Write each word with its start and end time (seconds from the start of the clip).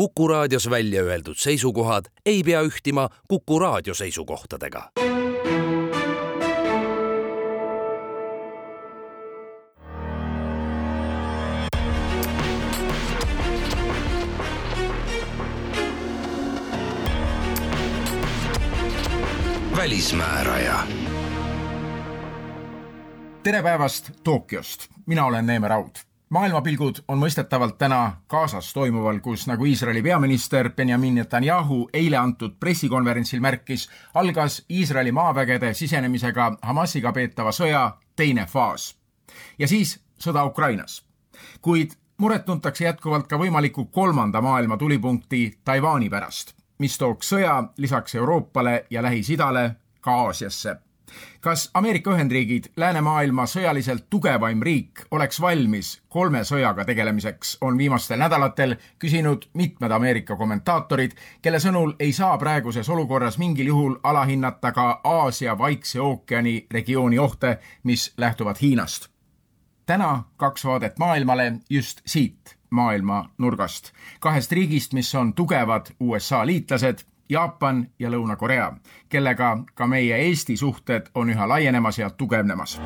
Kuku 0.00 0.28
raadios 0.28 0.70
välja 0.70 1.02
öeldud 1.02 1.36
seisukohad 1.36 2.04
ei 2.26 2.42
pea 2.42 2.62
ühtima 2.62 3.08
Kuku 3.28 3.58
raadio 3.58 3.94
seisukohtadega. 3.94 4.90
välismääraja. 19.76 20.86
tere 23.42 23.62
päevast 23.62 24.10
Tokyost, 24.24 24.88
mina 25.06 25.24
olen 25.26 25.46
Neeme 25.46 25.68
Raud 25.68 26.09
maailmapilgud 26.30 26.94
on 27.08 27.18
mõistetavalt 27.18 27.76
täna 27.78 28.22
Gazas 28.30 28.72
toimuval, 28.72 29.18
kus 29.20 29.46
nagu 29.50 29.64
Iisraeli 29.64 30.02
peaminister 30.02 30.70
Benjamin 30.70 31.14
Netanyahu 31.14 31.88
eile 31.92 32.16
antud 32.16 32.54
pressikonverentsil 32.60 33.40
märkis, 33.40 33.88
algas 34.14 34.64
Iisraeli 34.70 35.12
maavägede 35.12 35.74
sisenemisega 35.74 36.52
Hamasiga 36.62 37.12
peetava 37.12 37.52
sõja 37.52 37.90
teine 38.16 38.46
faas. 38.46 38.96
ja 39.58 39.68
siis 39.68 40.00
sõda 40.18 40.44
Ukrainas. 40.44 41.04
kuid 41.60 41.90
muret 42.18 42.44
tuntakse 42.44 42.84
jätkuvalt 42.84 43.26
ka 43.26 43.38
võimaliku 43.38 43.84
kolmanda 43.84 44.40
maailma 44.40 44.76
tulipunkti 44.76 45.58
Taiwan'i 45.64 46.10
pärast, 46.10 46.54
mis 46.78 46.98
tooks 46.98 47.28
sõja 47.28 47.64
lisaks 47.76 48.14
Euroopale 48.14 48.86
ja 48.90 49.02
Lähis-Idale 49.02 49.74
ka 50.00 50.14
Aasiasse 50.14 50.76
kas 51.40 51.70
Ameerika 51.74 52.10
Ühendriigid, 52.14 52.64
läänemaailma 52.76 53.46
sõjaliselt 53.46 54.06
tugevaim 54.10 54.62
riik, 54.62 55.04
oleks 55.10 55.40
valmis 55.40 56.02
kolme 56.08 56.44
sõjaga 56.44 56.84
tegelemiseks, 56.84 57.56
on 57.60 57.78
viimastel 57.78 58.18
nädalatel 58.18 58.76
küsinud 58.98 59.48
mitmed 59.54 59.90
Ameerika 59.90 60.36
kommentaatorid, 60.36 61.16
kelle 61.42 61.58
sõnul 61.58 61.94
ei 61.98 62.12
saa 62.12 62.38
praeguses 62.38 62.88
olukorras 62.88 63.38
mingil 63.38 63.66
juhul 63.66 63.98
alahinnata 64.02 64.72
ka 64.72 65.00
Aasia 65.04 65.58
Vaikse 65.58 66.00
ookeani 66.00 66.66
regiooni 66.70 67.18
ohte, 67.18 67.58
mis 67.82 68.12
lähtuvad 68.16 68.56
Hiinast. 68.62 69.08
täna 69.86 70.24
kaks 70.36 70.64
vaadet 70.64 70.98
maailmale 70.98 71.52
just 71.70 72.00
siit 72.06 72.60
maailma 72.70 73.30
nurgast, 73.38 73.92
kahest 74.20 74.52
riigist, 74.52 74.92
mis 74.92 75.14
on 75.14 75.34
tugevad 75.34 75.86
USA 76.00 76.46
liitlased 76.46 76.98
Jaapan 77.30 77.86
ja 77.98 78.10
Lõuna-Korea, 78.10 78.72
kellega 79.08 79.58
ka 79.74 79.86
meie 79.86 80.16
Eesti 80.26 80.56
suhted 80.56 81.12
on 81.14 81.30
üha 81.30 81.48
laienemas 81.48 81.98
ja 81.98 82.10
tugevnemas. 82.10 82.80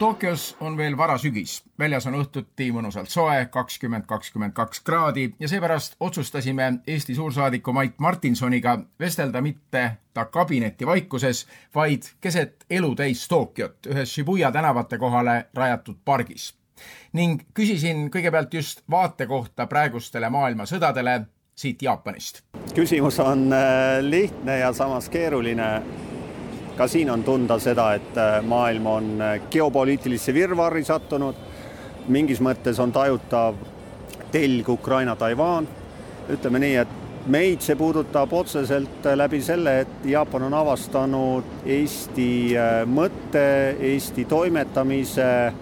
Tokyos 0.00 0.56
on 0.60 0.76
veel 0.76 0.96
varasügis, 0.96 1.58
väljas 1.78 2.06
on 2.08 2.14
õhtuti 2.16 2.70
mõnusalt 2.72 3.12
soe, 3.12 3.46
kakskümmend, 3.52 4.06
kakskümmend 4.08 4.54
kaks 4.56 4.80
kraadi 4.80 5.26
ja 5.40 5.48
seepärast 5.48 5.98
otsustasime 6.00 6.70
Eesti 6.86 7.14
suursaadiku 7.14 7.72
Mait 7.72 7.98
Martinsoniga 7.98 8.78
vestelda 9.00 9.42
mitte 9.44 9.82
ta 10.14 10.24
kabineti 10.24 10.86
vaikuses, 10.86 11.46
vaid 11.74 12.08
keset 12.20 12.64
elutäis 12.70 13.28
Tokyot 13.28 13.92
ühes 13.92 14.14
Shibuya 14.14 14.52
tänavate 14.52 14.98
kohale 14.98 15.44
rajatud 15.54 16.00
pargis 16.04 16.54
ning 17.12 17.42
küsisin 17.54 18.08
kõigepealt 18.10 18.54
just 18.54 18.82
vaate 18.90 19.26
kohta 19.26 19.66
praegustele 19.66 20.30
maailmasõdadele 20.30 21.20
siit 21.60 21.82
Jaapanist. 21.82 22.40
küsimus 22.74 23.18
on 23.20 23.52
äh, 23.52 23.98
lihtne 24.00 24.58
ja 24.58 24.72
samas 24.72 25.08
keeruline. 25.08 25.82
ka 26.76 26.86
siin 26.88 27.10
on 27.10 27.24
tunda 27.24 27.58
seda, 27.58 27.94
et 27.94 28.16
äh, 28.16 28.42
maailm 28.42 28.86
on 28.86 29.20
äh, 29.20 29.40
geopoliitilisse 29.50 30.34
virvarri 30.34 30.84
sattunud. 30.84 31.34
mingis 32.08 32.40
mõttes 32.40 32.80
on 32.80 32.92
tajutav 32.92 33.54
telg 34.32 34.68
Ukraina-Taiwan. 34.68 35.68
ütleme 36.30 36.58
nii, 36.58 36.76
et 36.76 36.88
meid 37.26 37.60
see 37.60 37.76
puudutab 37.76 38.32
otseselt 38.32 39.04
läbi 39.14 39.42
selle, 39.42 39.80
et 39.80 40.04
Jaapan 40.04 40.42
on 40.48 40.54
avastanud 40.54 41.44
Eesti 41.66 42.54
mõtte, 42.86 43.76
Eesti 43.80 44.24
toimetamise 44.24 45.52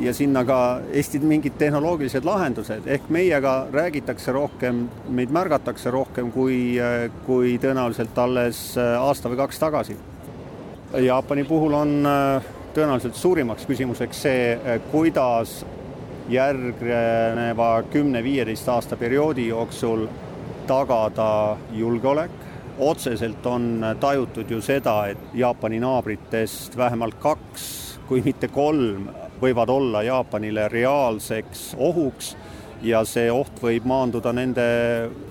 ja 0.00 0.14
sinna 0.14 0.44
ka 0.44 0.80
Eesti 0.92 1.18
mingid 1.18 1.58
tehnoloogilised 1.58 2.24
lahendused, 2.24 2.86
ehk 2.86 3.10
meiega 3.12 3.66
räägitakse 3.72 4.32
rohkem, 4.32 4.86
meid 5.08 5.32
märgatakse 5.34 5.90
rohkem 5.90 6.32
kui, 6.32 6.78
kui 7.26 7.58
tõenäoliselt 7.62 8.18
alles 8.18 8.62
aasta 8.78 9.32
või 9.32 9.42
kaks 9.44 9.62
tagasi. 9.62 9.96
Jaapani 11.00 11.44
puhul 11.48 11.72
on 11.72 11.92
äh, 12.06 12.44
tõenäoliselt 12.74 13.16
suurimaks 13.16 13.64
küsimuseks 13.68 14.18
see, 14.26 14.42
äh, 14.56 14.80
kuidas 14.92 15.62
järgneva 16.28 17.82
kümne-viieteist 17.92 18.68
aasta 18.68 18.96
perioodi 18.96 19.48
jooksul 19.48 20.06
tagada 20.66 21.56
julgeolek. 21.72 22.30
otseselt 22.78 23.46
on 23.46 23.84
tajutud 24.00 24.50
ju 24.50 24.60
seda, 24.60 25.06
et 25.06 25.18
Jaapani 25.34 25.80
naabritest 25.80 26.76
vähemalt 26.76 27.14
kaks, 27.20 27.98
kui 28.08 28.22
mitte 28.24 28.48
kolm 28.48 29.08
võivad 29.42 29.70
olla 29.70 30.02
Jaapanile 30.06 30.68
reaalseks 30.68 31.72
ohuks 31.78 32.36
ja 32.82 33.02
see 33.06 33.30
oht 33.30 33.58
võib 33.62 33.86
maanduda 33.86 34.32
nende 34.34 34.66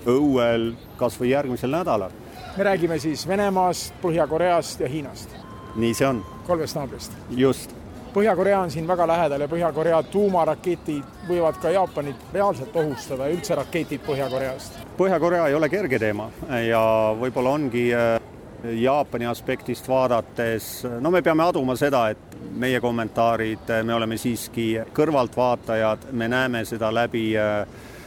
õuel 0.08 0.72
kas 1.00 1.18
või 1.20 1.32
järgmisel 1.32 1.72
nädalal. 1.72 2.12
me 2.56 2.64
räägime 2.64 2.98
siis 2.98 3.26
Venemaast, 3.28 3.94
Põhja-Koreast 4.02 4.80
ja 4.80 4.88
Hiinast. 4.88 5.30
nii 5.76 5.94
see 5.94 6.06
on. 6.06 6.24
kolmest 6.46 6.76
naabrist. 6.76 7.12
just. 7.30 7.74
Põhja-Korea 8.12 8.60
on 8.60 8.70
siin 8.70 8.88
väga 8.88 9.06
lähedal 9.08 9.40
ja 9.40 9.48
Põhja-Korea 9.48 10.02
tuumaraketid 10.02 11.04
võivad 11.28 11.56
ka 11.62 11.70
Jaapanit 11.70 12.16
reaalselt 12.32 12.76
ohustada 12.76 13.26
ja 13.26 13.36
üldse 13.36 13.54
raketid 13.54 14.00
Põhja-Koreast. 14.06 14.76
Põhja-Korea 14.98 15.46
ei 15.48 15.54
ole 15.54 15.68
kerge 15.68 15.98
teema 15.98 16.28
ja 16.68 16.82
võib-olla 17.20 17.56
ongi 17.56 17.88
äh, 17.94 18.20
Jaapani 18.62 19.26
aspektist 19.26 19.88
vaadates, 19.88 20.86
no 21.00 21.10
me 21.10 21.22
peame 21.22 21.42
aduma 21.42 21.76
seda, 21.76 22.08
et 22.14 22.36
meie 22.54 22.80
kommentaarid, 22.80 23.72
me 23.82 23.94
oleme 23.94 24.18
siiski 24.20 24.66
kõrvaltvaatajad, 24.94 26.10
me 26.12 26.28
näeme 26.30 26.64
seda 26.68 26.92
läbi 26.94 27.32
äh, 27.38 27.66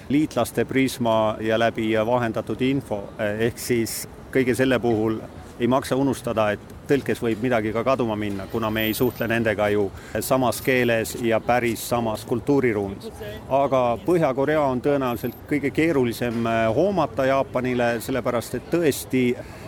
liitlaste 0.09 0.65
prisma 0.65 1.35
ja 1.41 1.59
läbi 1.59 1.91
vahendatud 2.05 2.61
info, 2.61 3.03
ehk 3.19 3.59
siis 3.59 4.05
kõige 4.31 4.55
selle 4.55 4.79
puhul 4.79 5.19
ei 5.59 5.67
maksa 5.67 5.95
unustada, 5.95 6.49
et 6.51 6.59
tõlkes 6.87 7.21
võib 7.23 7.39
midagi 7.45 7.71
ka 7.73 7.83
kaduma 7.83 8.15
minna, 8.19 8.45
kuna 8.51 8.69
me 8.69 8.83
ei 8.89 8.93
suhtle 8.93 9.27
nendega 9.31 9.69
ju 9.71 9.85
samas 10.19 10.59
keeles 10.61 11.15
ja 11.23 11.39
päris 11.39 11.89
samas 11.89 12.25
kultuuriruumis. 12.27 13.07
aga 13.49 13.97
Põhja-Korea 14.05 14.61
on 14.61 14.81
tõenäoliselt 14.81 15.47
kõige 15.49 15.71
keerulisem 15.71 16.45
äh, 16.47 16.65
hoomata 16.75 17.25
Jaapanile, 17.25 17.95
sellepärast 18.01 18.55
et 18.55 18.69
tõesti 18.71 19.23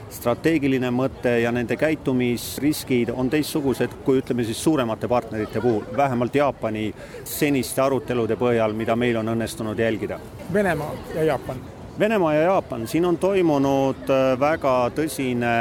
strateegiline 0.09 0.89
mõte 0.93 1.37
ja 1.41 1.51
nende 1.51 1.75
käitumisriskid 1.79 3.11
on 3.13 3.29
teistsugused 3.29 3.97
kui 4.05 4.21
ütleme 4.21 4.45
siis 4.47 4.61
suuremate 4.63 5.07
partnerite 5.07 5.61
puhul, 5.61 5.83
vähemalt 5.97 6.35
Jaapani 6.35 6.91
seniste 7.23 7.81
arutelude 7.81 8.37
põhjal, 8.39 8.73
mida 8.73 8.95
meil 8.95 9.17
on 9.19 9.33
õnnestunud 9.35 9.79
jälgida. 9.79 10.19
Venemaa 10.53 10.93
ja 11.15 11.23
Jaapan. 11.33 11.59
Venemaa 11.99 12.33
ja 12.33 12.41
Jaapan, 12.41 12.87
siin 12.87 13.05
on 13.05 13.17
toimunud 13.17 14.09
äh, 14.09 14.39
väga 14.39 14.77
tõsine, 14.95 15.53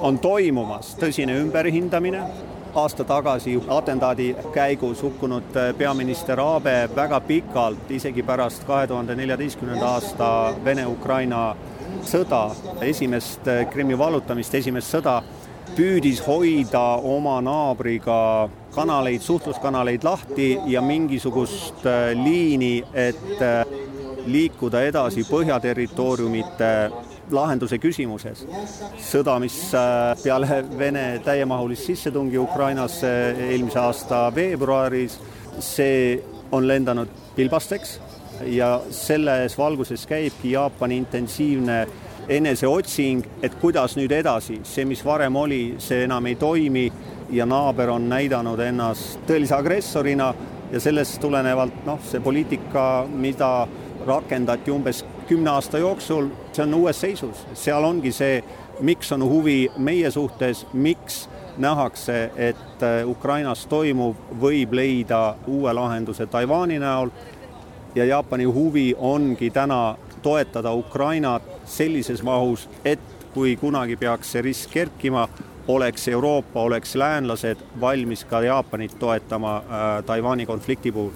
on 0.00 0.18
toimumas 0.18 0.94
tõsine 1.00 1.38
ümberhindamine, 1.40 2.20
aasta 2.74 3.04
tagasi 3.04 3.56
atentaadi 3.68 4.34
käigus 4.52 5.02
hukkunud 5.02 5.56
äh, 5.56 5.72
peaminister 5.78 6.40
Abe 6.40 6.90
väga 6.96 7.20
pikalt, 7.20 7.90
isegi 7.90 8.22
pärast 8.22 8.64
kahe 8.68 8.86
tuhande 8.86 9.16
neljateistkümnenda 9.16 9.88
aasta 9.96 10.30
Vene-Ukraina 10.64 11.56
sõda, 12.06 12.50
esimest 12.84 13.46
eh, 13.48 13.66
Krimmi 13.70 13.98
vallutamist, 13.98 14.54
esimest 14.54 14.92
sõda, 14.92 15.20
püüdis 15.76 16.20
hoida 16.24 16.82
oma 17.06 17.38
naabriga 17.44 18.48
kanaleid, 18.74 19.22
suhtluskanaleid 19.22 20.04
lahti 20.04 20.52
ja 20.70 20.82
mingisugust 20.82 21.86
eh, 21.86 22.10
liini, 22.18 22.80
et 22.94 23.44
eh, 23.44 23.78
liikuda 24.26 24.82
edasi 24.88 25.24
põhjaterritooriumite 25.28 26.72
lahenduse 27.30 27.78
küsimuses. 27.78 28.42
sõda, 28.98 29.38
mis 29.40 29.56
peale 30.22 30.64
Vene 30.78 31.20
täiemahulist 31.24 31.86
sissetungi 31.86 32.38
Ukrainasse 32.38 33.12
eelmise 33.48 33.78
aasta 33.78 34.26
veebruaris, 34.34 35.18
see 35.62 36.18
on 36.52 36.66
lendanud 36.66 37.08
pilbasteks 37.36 38.00
ja 38.46 38.80
selles 38.90 39.58
valguses 39.58 40.06
käibki 40.06 40.52
Jaapani 40.52 40.96
intensiivne 40.96 41.86
eneseotsing, 42.28 43.24
et 43.42 43.54
kuidas 43.60 43.96
nüüd 43.98 44.12
edasi, 44.14 44.60
see, 44.64 44.84
mis 44.86 45.02
varem 45.04 45.36
oli, 45.36 45.74
see 45.82 46.04
enam 46.04 46.26
ei 46.30 46.36
toimi 46.38 46.86
ja 47.34 47.46
naaber 47.46 47.90
on 47.90 48.08
näidanud 48.08 48.60
ennast 48.62 49.18
tõelise 49.26 49.56
agressorina 49.56 50.32
ja 50.72 50.80
sellest 50.80 51.20
tulenevalt 51.20 51.84
noh, 51.86 51.98
see 52.06 52.20
poliitika, 52.22 53.06
mida 53.10 53.66
rakendati 54.06 54.70
umbes 54.70 55.04
kümne 55.28 55.50
aasta 55.50 55.78
jooksul, 55.78 56.30
see 56.52 56.64
on 56.64 56.74
uues 56.74 57.00
seisus, 57.00 57.44
seal 57.54 57.84
ongi 57.84 58.12
see, 58.14 58.40
miks 58.80 59.12
on 59.12 59.24
huvi 59.26 59.64
meie 59.78 60.10
suhtes, 60.10 60.64
miks 60.72 61.26
nähakse, 61.60 62.30
et 62.36 62.86
Ukrainas 63.06 63.66
toimuv 63.68 64.16
võib 64.40 64.72
leida 64.72 65.34
uue 65.50 65.74
lahenduse 65.76 66.26
Taiwan'i 66.30 66.78
näol 66.80 67.10
ja 67.94 68.04
Jaapani 68.04 68.44
huvi 68.44 68.94
ongi 68.98 69.50
täna 69.50 69.96
toetada 70.22 70.72
Ukrainat 70.72 71.42
sellises 71.64 72.22
mahus, 72.22 72.68
et 72.84 73.00
kui 73.34 73.56
kunagi 73.56 73.96
peaks 73.96 74.32
see 74.32 74.42
risk 74.42 74.70
kerkima, 74.70 75.28
oleks 75.68 76.08
Euroopa, 76.08 76.62
oleks 76.62 76.94
läänlased 76.94 77.62
valmis 77.80 78.24
ka 78.24 78.42
Jaapanit 78.42 78.98
toetama 78.98 79.56
äh, 79.56 80.04
Taiwan'i 80.04 80.46
konflikti 80.46 80.92
puhul. 80.92 81.10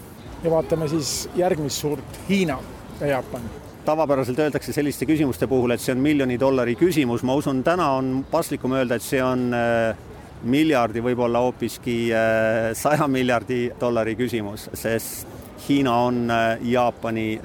ja 0.44 0.50
vaatame 0.50 0.88
siis 0.88 1.29
järgmist 1.37 1.76
suurt, 1.76 2.21
Hiina 2.29 2.59
ja 3.00 3.06
Jaapan 3.06 3.43
tavapäraselt 3.85 4.38
öeldakse 4.38 4.73
selliste 4.73 5.06
küsimuste 5.06 5.47
puhul, 5.47 5.71
et 5.71 5.81
see 5.81 5.93
on 5.93 6.00
miljoni 6.00 6.38
dollari 6.41 6.73
küsimus, 6.81 7.23
ma 7.23 7.35
usun, 7.37 7.62
täna 7.65 7.91
on 7.99 8.25
paslikum 8.31 8.73
öelda, 8.73 8.97
et 8.97 9.05
see 9.05 9.21
on 9.23 9.50
äh, 9.53 9.97
miljardi, 10.44 11.03
võib-olla 11.05 11.43
hoopiski 11.44 11.99
äh, 12.12 12.71
saja 12.79 13.09
miljardi 13.09 13.67
dollari 13.81 14.17
küsimus, 14.17 14.71
sest 14.73 15.44
Hiina 15.69 15.96
on 15.96 16.31
äh, 16.31 16.58
Jaapani 16.62 17.40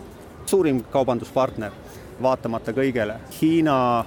suurim 0.46 0.82
kaubanduspartner, 0.92 1.72
vaatamata 2.22 2.74
kõigele. 2.76 3.16
Hiina 3.42 4.06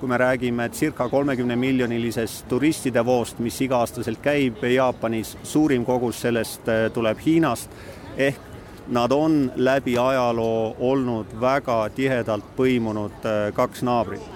kui 0.00 0.08
me 0.10 0.18
räägime 0.18 0.66
circa 0.74 1.06
kolmekümne 1.08 1.56
miljonilisest 1.56 2.48
turistide 2.50 3.04
voost, 3.06 3.38
mis 3.38 3.60
iga-aastaselt 3.62 4.18
käib 4.22 4.64
Jaapanis, 4.66 5.36
suurim 5.46 5.84
kogus 5.86 6.24
sellest 6.24 6.66
äh, 6.68 6.88
tuleb 6.94 7.22
Hiinast, 7.22 7.70
ehk 8.16 8.50
nad 8.90 9.14
on 9.14 9.52
läbi 9.56 9.94
ajaloo 9.98 10.74
olnud 10.80 11.36
väga 11.40 11.84
tihedalt 11.94 12.50
põimunud 12.58 13.22
äh, 13.22 13.52
kaks 13.54 13.86
naabrit. 13.86 14.26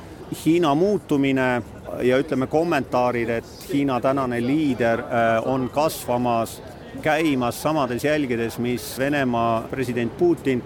Hiina 0.45 0.75
muutumine 0.75 1.63
ja 2.03 2.19
ütleme 2.23 2.47
kommentaarid, 2.47 3.29
et 3.41 3.69
Hiina 3.73 3.99
tänane 4.01 4.39
liider 4.43 5.03
on 5.47 5.69
kasvamas, 5.71 6.61
käimas 7.03 7.63
samades 7.63 8.05
jälgedes, 8.05 8.59
mis 8.59 8.95
Venemaa 8.99 9.67
president 9.71 10.17
Putin. 10.19 10.63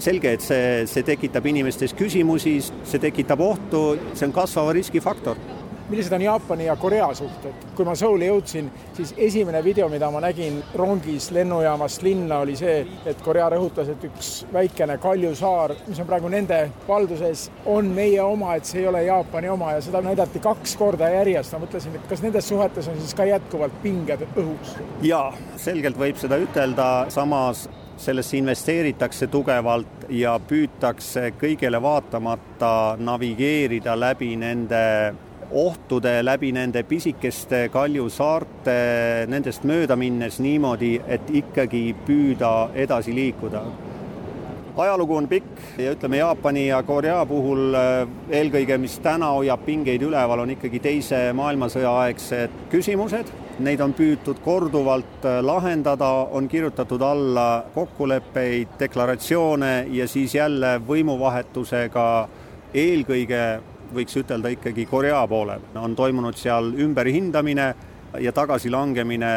Selge, 0.00 0.32
et 0.32 0.40
see, 0.40 0.84
see 0.88 1.04
tekitab 1.04 1.44
inimestes 1.50 1.92
küsimusi, 1.98 2.54
see 2.62 3.00
tekitab 3.02 3.40
ohtu, 3.44 3.82
see 4.14 4.28
on 4.28 4.32
kasvava 4.32 4.72
riski 4.72 5.02
faktor 5.04 5.36
millised 5.90 6.12
on 6.12 6.22
Jaapani 6.22 6.66
ja 6.66 6.76
Korea 6.76 7.14
suhted? 7.14 7.66
kui 7.74 7.84
ma 7.84 7.94
Souli 7.94 8.26
jõudsin, 8.28 8.68
siis 8.94 9.14
esimene 9.16 9.62
video, 9.64 9.88
mida 9.88 10.10
ma 10.10 10.20
nägin 10.20 10.60
rongis 10.76 11.30
lennujaamast 11.34 12.02
linna, 12.02 12.40
oli 12.44 12.56
see, 12.58 12.84
et 13.08 13.22
Korea 13.24 13.48
rõhutas, 13.50 13.88
et 13.90 14.04
üks 14.04 14.30
väikene 14.52 14.98
kaljusaar, 15.00 15.74
mis 15.88 16.00
on 16.02 16.08
praegu 16.08 16.28
nende 16.32 16.60
valduses, 16.88 17.48
on 17.66 17.90
meie 17.94 18.20
oma, 18.22 18.54
et 18.56 18.68
see 18.68 18.82
ei 18.82 18.88
ole 18.90 19.02
Jaapani 19.06 19.50
oma 19.50 19.74
ja 19.76 19.82
seda 19.84 20.02
näidati 20.04 20.42
kaks 20.44 20.76
korda 20.76 21.10
järjest. 21.10 21.52
ma 21.52 21.64
mõtlesin, 21.64 21.96
et 21.96 22.08
kas 22.08 22.22
nendes 22.22 22.48
suhetes 22.48 22.88
on 22.88 22.98
siis 23.00 23.14
ka 23.14 23.26
jätkuvalt 23.28 23.82
pinged 23.82 24.26
õhus? 24.34 24.76
jaa, 25.02 25.32
selgelt 25.56 25.98
võib 25.98 26.20
seda 26.20 26.38
ütelda, 26.40 26.90
samas 27.10 27.68
sellesse 28.00 28.36
investeeritakse 28.38 29.26
tugevalt 29.26 30.06
ja 30.08 30.38
püütakse 30.48 31.32
kõigele 31.40 31.82
vaatamata 31.82 32.96
navigeerida 32.98 33.96
läbi 34.00 34.36
nende 34.40 34.80
ohtude, 35.50 36.20
läbi 36.24 36.52
nende 36.52 36.82
pisikeste 36.82 37.68
kaljusaarte, 37.72 38.76
nendest 39.30 39.64
mööda 39.68 39.96
minnes 39.96 40.40
niimoodi, 40.40 40.94
et 41.06 41.30
ikkagi 41.30 41.84
püüda 42.06 42.70
edasi 42.74 43.14
liikuda. 43.14 43.62
ajalugu 44.80 45.16
on 45.16 45.26
pikk 45.28 45.78
ja 45.78 45.92
ütleme, 45.92 46.16
Jaapani 46.16 46.66
ja 46.68 46.82
Korea 46.82 47.26
puhul 47.26 47.74
eh, 47.74 48.06
eelkõige, 48.38 48.78
mis 48.78 48.98
täna 48.98 49.32
hoiab 49.34 49.64
pingeid 49.66 50.02
üleval, 50.02 50.40
on 50.40 50.50
ikkagi 50.50 50.80
Teise 50.80 51.32
maailmasõja 51.36 51.92
aegsed 52.04 52.50
küsimused 52.70 53.32
neid 53.64 53.80
on 53.84 53.92
püütud 53.96 54.40
korduvalt 54.44 55.24
äh, 55.28 55.40
lahendada, 55.44 56.08
on 56.32 56.48
kirjutatud 56.48 57.02
alla 57.04 57.64
kokkuleppeid, 57.74 58.76
deklaratsioone 58.80 59.86
ja 59.92 60.08
siis 60.08 60.34
jälle 60.34 60.78
võimuvahetusega 60.88 62.06
eelkõige 62.74 63.42
võiks 63.94 64.16
ütelda 64.16 64.48
ikkagi 64.54 64.86
Korea 64.86 65.26
poolel, 65.28 65.60
on 65.74 65.96
toimunud 65.96 66.36
seal 66.38 66.72
ümberhindamine 66.78 67.74
ja 68.18 68.32
tagasilangemine, 68.32 69.30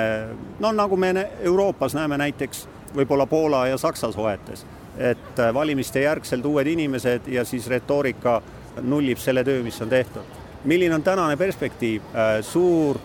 no 0.59 0.71
nagu 0.71 0.97
me 0.97 1.13
Euroopas 1.41 1.93
näeme 1.93 2.17
näiteks 2.17 2.67
võib-olla 2.95 3.25
Poola 3.25 3.67
ja 3.67 3.77
Saksa 3.77 4.11
suhetes, 4.11 4.65
et 4.97 5.39
äh, 5.39 5.53
valimiste 5.53 6.01
järgselt 6.01 6.45
uued 6.45 6.67
inimesed 6.67 7.27
ja 7.27 7.45
siis 7.45 7.67
retoorika 7.67 8.41
nullib 8.81 9.17
selle 9.21 9.43
töö, 9.43 9.63
mis 9.63 9.81
on 9.81 9.89
tehtud. 9.89 10.41
milline 10.63 10.95
on 10.95 11.03
tänane 11.03 11.37
perspektiiv, 11.37 12.01
äh, 12.15 12.41
suur 12.41 12.97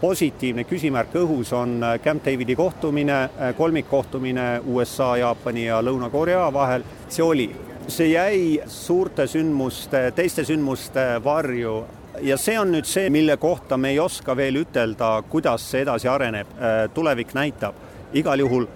positiivne 0.00 0.64
küsimärk 0.64 1.14
õhus 1.14 1.52
on 1.52 1.82
äh, 1.82 2.00
Camp 2.00 2.24
Davidi 2.24 2.56
kohtumine, 2.56 3.30
kolmikkohtumine 3.56 4.60
USA, 4.66 5.16
Jaapani 5.16 5.66
ja 5.66 5.82
Lõuna-Korea 5.82 6.52
vahel, 6.52 6.84
see 7.08 7.24
oli. 7.24 7.50
See 7.88 8.12
jäi 8.12 8.62
suurte 8.66 9.26
sündmuste, 9.26 10.10
teiste 10.14 10.44
sündmuste 10.44 11.24
varju. 11.24 11.84
Ja 12.20 12.36
see 12.36 12.58
on 12.58 12.72
nüüd 12.74 12.86
see, 12.88 13.10
mille 13.10 13.36
kohta 13.36 13.76
me 13.78 13.92
ei 13.94 14.00
oska 14.02 14.36
veel 14.36 14.60
ütelda, 14.62 15.22
kuidas 15.30 15.64
see 15.70 15.84
edasi 15.86 16.08
areneb, 16.08 16.50
äh, 16.58 16.84
tulevik 16.94 17.34
näitab. 17.34 17.74
igal 18.12 18.40
juhul 18.40 18.66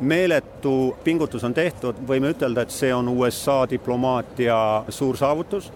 meeletu 0.00 0.96
pingutus 1.04 1.44
on 1.44 1.54
tehtud, 1.54 1.96
võime 2.06 2.30
ütelda, 2.30 2.62
et 2.62 2.70
see 2.70 2.92
on 2.94 3.08
USA 3.08 3.64
diplomaatia 3.70 4.84
suur 4.88 5.16
saavutus 5.16 5.72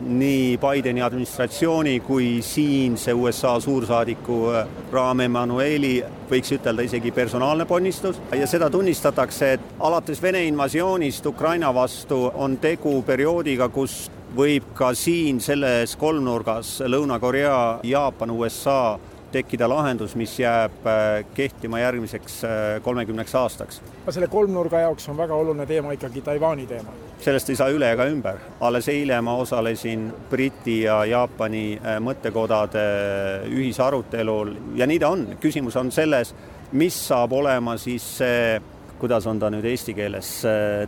nii 0.00 0.58
Bideni 0.58 1.02
administratsiooni 1.02 2.00
kui 2.00 2.42
siinse 2.42 3.14
USA 3.14 3.60
suursaadiku 3.60 4.38
äh, 4.50 4.66
Rahm 4.92 5.20
Emanueli 5.20 5.94
võiks 6.30 6.54
ütelda 6.56 6.84
isegi 6.86 7.12
personaalne 7.14 7.66
ponnistus. 7.66 8.18
Ja 8.32 8.46
seda 8.50 8.70
tunnistatakse, 8.70 9.52
et 9.52 9.72
alates 9.80 10.22
Vene 10.22 10.44
invasioonist 10.48 11.26
Ukraina 11.26 11.74
vastu 11.74 12.24
on 12.34 12.58
tegu 12.62 12.96
perioodiga, 13.06 13.68
kus 13.68 14.08
võib 14.34 14.72
ka 14.74 14.90
siin 14.98 15.38
selles 15.40 15.94
kolmnurgas 15.96 16.80
Lõuna-Korea, 16.90 17.80
Jaapan, 17.86 18.32
USA 18.34 18.98
tekkida 19.34 19.68
lahendus, 19.70 20.14
mis 20.18 20.36
jääb 20.38 20.86
äh, 20.86 21.24
kehtima 21.34 21.80
järgmiseks 21.82 22.36
äh, 22.44 22.82
kolmekümneks 22.82 23.34
aastaks. 23.34 23.80
aga 24.04 24.14
selle 24.14 24.28
kolmnurga 24.30 24.84
jaoks 24.84 25.08
on 25.10 25.18
väga 25.18 25.34
oluline 25.34 25.66
teema 25.66 25.94
ikkagi 25.96 26.22
Taiwan'i 26.22 26.66
teema? 26.70 26.94
sellest 27.24 27.50
ei 27.50 27.58
saa 27.58 27.72
üle 27.74 27.90
ega 27.92 28.06
ümber. 28.10 28.38
alles 28.60 28.88
eile 28.92 29.20
ma 29.20 29.36
osalesin 29.42 30.06
Briti 30.30 30.82
ja 30.84 31.02
Jaapani 31.10 31.64
äh, 31.78 31.98
mõttekodade 32.04 32.84
ühisarutelul 33.50 34.54
ja 34.78 34.86
nii 34.86 35.00
ta 35.02 35.10
on, 35.16 35.26
küsimus 35.42 35.78
on 35.80 35.90
selles, 35.94 36.34
mis 36.72 36.98
saab 37.08 37.34
olema 37.34 37.76
siis 37.80 38.06
see 38.20 38.60
kuidas 39.00 39.26
on 39.26 39.40
ta 39.42 39.50
nüüd 39.50 39.66
eesti 39.68 39.92
keeles, 39.92 40.28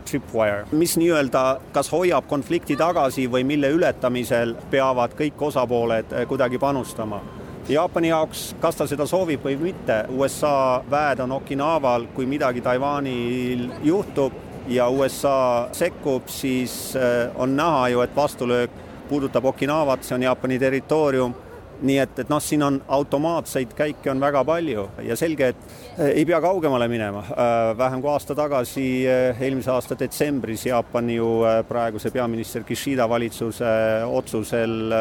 tripwire, 0.07 0.63
mis 0.71 0.95
nii-öelda 0.97 1.41
kas 1.75 1.91
hoiab 1.91 2.25
konflikti 2.31 2.77
tagasi 2.79 3.27
või 3.29 3.43
mille 3.45 3.69
ületamisel 3.75 4.55
peavad 4.71 5.13
kõik 5.19 5.43
osapooled 5.51 6.15
kuidagi 6.31 6.57
panustama 6.57 7.19
Jaapani 7.67 8.07
jaoks, 8.07 8.53
kas 8.63 8.77
ta 8.79 8.85
seda 8.87 9.03
soovib 9.03 9.41
või 9.43 9.57
mitte, 9.59 9.97
USA 10.15 10.79
väed 10.87 11.19
on 11.19 11.33
Okinaval, 11.35 12.05
kui 12.15 12.23
midagi 12.23 12.61
Taiwanil 12.63 13.65
juhtub 13.83 14.37
ja 14.71 14.85
USA 14.87 15.67
sekkub, 15.75 16.29
siis 16.31 16.95
äh, 16.95 17.27
on 17.35 17.57
näha 17.59 17.89
ju, 17.91 18.05
et 18.05 18.15
vastulöök 18.15 18.71
puudutab 19.09 19.49
Okinavat, 19.51 20.07
see 20.07 20.15
on 20.15 20.23
Jaapani 20.23 20.59
territoorium 20.63 21.35
nii 21.81 21.97
et, 22.01 22.19
et 22.23 22.29
noh, 22.31 22.41
siin 22.41 22.63
on 22.65 22.77
automaatseid 22.97 23.73
käike 23.77 24.09
on 24.11 24.21
väga 24.21 24.43
palju 24.47 24.85
ja 25.05 25.15
selge, 25.19 25.51
et 25.51 25.97
eh, 25.97 26.11
ei 26.21 26.25
pea 26.25 26.39
kaugemale 26.41 26.87
minema. 26.89 27.23
Eh, 27.29 27.71
vähem 27.77 28.01
kui 28.01 28.11
aasta 28.11 28.35
tagasi, 28.37 28.87
eh, 29.07 29.41
eelmise 29.45 29.71
aasta 29.73 29.97
detsembris 29.99 30.65
Jaapan 30.67 31.11
ju 31.13 31.29
praeguse 31.67 32.11
peaminister 32.13 32.65
Kishida 32.67 33.07
valitsuse 33.09 33.73
otsusel 34.07 34.93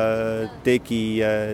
tegi 0.64 1.00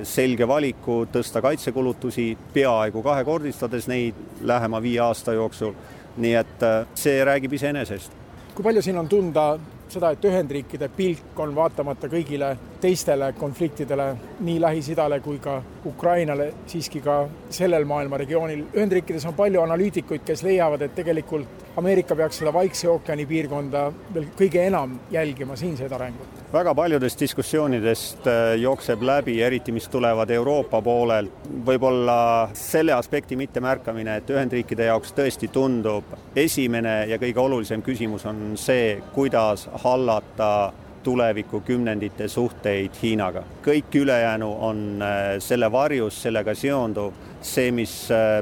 selge 0.08 0.48
valiku 0.48 1.02
tõsta 1.12 1.42
kaitsekulutusi 1.44 2.26
peaaegu 2.54 3.02
kahekordistades 3.02 3.88
neid 3.90 4.42
lähema 4.42 4.82
viie 4.82 5.00
aasta 5.00 5.36
jooksul. 5.38 5.74
nii 6.12 6.34
et 6.36 6.64
see 6.94 7.22
räägib 7.24 7.52
iseenesest. 7.56 8.12
kui 8.54 8.62
palju 8.62 8.82
siin 8.82 8.98
on 8.98 9.08
tunda 9.08 9.58
seda, 9.88 10.10
et 10.10 10.24
Ühendriikide 10.24 10.88
pilk 10.96 11.40
on 11.40 11.54
vaatamata 11.54 12.08
kõigile 12.12 12.56
teistele 12.82 13.32
konfliktidele, 13.38 14.08
nii 14.40 14.60
Lähis-Idale 14.60 15.20
kui 15.22 15.38
ka 15.42 15.60
Ukrainale, 15.86 16.52
siiski 16.66 17.00
ka 17.00 17.22
sellel 17.50 17.86
maailma 17.88 18.18
regioonil. 18.18 18.64
Ühendriikides 18.74 19.26
on 19.30 19.36
palju 19.38 19.62
analüütikuid, 19.62 20.24
kes 20.26 20.42
leiavad, 20.46 20.82
et 20.82 20.94
tegelikult 20.98 21.62
Ameerika 21.76 22.16
peaks 22.16 22.36
seda 22.36 22.52
Vaikse 22.52 22.88
ookeani 22.92 23.24
piirkonda 23.24 23.86
veel 24.12 24.26
kõige 24.36 24.60
enam 24.68 24.98
jälgima, 25.10 25.56
siinseid 25.56 25.92
arenguid. 25.96 26.42
väga 26.52 26.74
paljudest 26.74 27.20
diskussioonidest 27.20 28.26
äh, 28.28 28.40
jookseb 28.60 29.02
läbi, 29.02 29.38
eriti 29.42 29.72
mis 29.72 29.88
tulevad 29.88 30.30
Euroopa 30.30 30.82
poolelt, 30.82 31.48
võib-olla 31.66 32.50
selle 32.52 32.92
aspekti 32.92 33.36
mittemärkamine, 33.36 34.18
et 34.20 34.30
Ühendriikide 34.30 34.90
jaoks 34.90 35.14
tõesti 35.16 35.48
tundub, 35.48 36.12
esimene 36.36 37.06
ja 37.08 37.18
kõige 37.18 37.40
olulisem 37.40 37.82
küsimus 37.82 38.26
on 38.28 38.52
see, 38.60 38.98
kuidas 39.14 39.64
hallata 39.84 40.72
tulevikukümnendite 41.02 42.28
suhteid 42.28 42.98
Hiinaga. 43.02 43.42
kõik 43.64 43.94
ülejäänu 43.94 44.50
on 44.60 45.04
selle 45.38 45.72
varjus, 45.72 46.22
sellega 46.22 46.54
seonduv, 46.54 47.12
see, 47.40 47.70
mis 47.70 47.94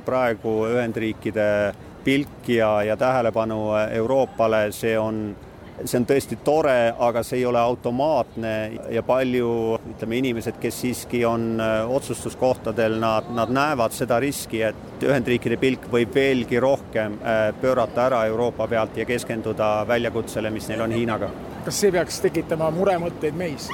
praegu 0.04 0.66
Ühendriikide 0.70 1.74
pilk 2.04 2.48
ja, 2.48 2.82
ja 2.82 2.96
tähelepanu 2.96 3.60
Euroopale, 3.92 4.72
see 4.72 4.98
on 4.98 5.36
see 5.84 6.00
on 6.00 6.06
tõesti 6.08 6.38
tore, 6.44 6.92
aga 6.98 7.22
see 7.24 7.40
ei 7.40 7.46
ole 7.48 7.60
automaatne 7.60 8.52
ja 8.92 9.02
palju, 9.06 9.50
ütleme, 9.94 10.18
inimesed, 10.20 10.58
kes 10.60 10.80
siiski 10.84 11.22
on 11.28 11.54
äh, 11.62 11.90
otsustuskohtadel, 11.90 12.98
nad, 13.00 13.30
nad 13.36 13.52
näevad 13.54 13.94
seda 13.96 14.20
riski, 14.22 14.62
et 14.66 15.06
Ühendriikide 15.06 15.56
pilk 15.60 15.86
võib 15.92 16.12
veelgi 16.14 16.60
rohkem 16.60 17.16
äh, 17.22 17.46
pöörata 17.60 18.08
ära 18.10 18.24
Euroopa 18.28 18.68
pealt 18.68 19.00
ja 19.00 19.08
keskenduda 19.08 19.72
väljakutsele, 19.88 20.52
mis 20.52 20.68
neil 20.68 20.84
on 20.84 20.96
Hiinaga. 20.96 21.30
Kas 21.64 21.80
see 21.80 21.92
peaks 21.94 22.20
tekitama 22.24 22.70
muremõtteid 22.74 23.36
meis? 23.36 23.68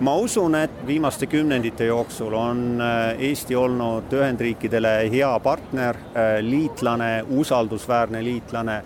ma 0.00 0.16
usun, 0.20 0.54
et 0.60 0.82
viimaste 0.86 1.26
kümnendite 1.26 1.86
jooksul 1.88 2.34
on 2.36 2.66
äh, 2.80 3.22
Eesti 3.30 3.56
olnud 3.56 4.12
Ühendriikidele 4.12 4.98
hea 5.12 5.32
partner, 5.40 5.96
liitlane, 6.44 7.24
usaldusväärne 7.28 8.20
liitlane 8.24 8.82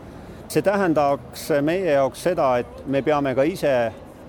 see 0.51 0.63
tähendaks 0.67 1.45
meie 1.63 1.93
jaoks 1.95 2.25
seda, 2.27 2.57
et 2.59 2.87
me 2.91 3.05
peame 3.07 3.37
ka 3.39 3.45
ise 3.47 3.75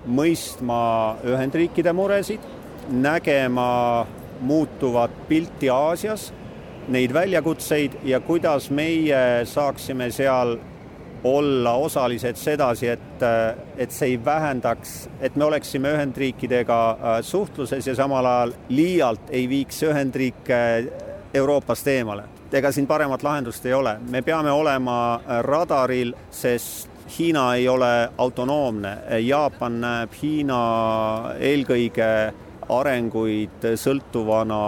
mõistma 0.06 0.82
Ühendriikide 1.25 1.94
muresid, 1.98 2.44
nägema 2.91 4.06
muutuvat 4.46 5.13
pilti 5.30 5.70
Aasias, 5.74 6.30
neid 6.94 7.13
väljakutseid 7.13 8.00
ja 8.06 8.20
kuidas 8.25 8.70
meie 8.74 9.46
saaksime 9.50 10.12
seal 10.13 10.58
olla 11.23 11.73
osalised 11.73 12.35
sedasi, 12.35 12.87
et, 12.87 13.23
et 13.77 13.91
see 13.91 14.13
ei 14.13 14.19
vähendaks, 14.25 15.09
et 15.21 15.35
me 15.35 15.45
oleksime 15.45 15.93
Ühendriikidega 15.93 16.81
äh, 16.91 17.17
suhtluses 17.21 17.87
ja 17.87 17.95
samal 17.95 18.25
ajal 18.25 18.53
liialt 18.69 19.29
ei 19.29 19.49
viiks 19.49 19.83
Ühendriike 19.83 20.61
Euroopast 21.33 21.87
eemale. 21.87 22.23
Ega 22.51 22.71
siin 22.71 22.87
paremat 22.87 23.23
lahendust 23.23 23.65
ei 23.65 23.73
ole, 23.73 23.95
me 24.11 24.21
peame 24.21 24.51
olema 24.51 25.21
radaril, 25.45 26.13
sest 26.31 26.89
Hiina 27.11 27.55
ei 27.55 27.67
ole 27.67 28.09
autonoomne, 28.17 28.97
Jaapan 29.19 29.81
näeb 29.81 30.13
Hiina 30.21 30.59
eelkõige 31.39 32.07
arenguid 32.71 33.65
sõltuvana 33.75 34.59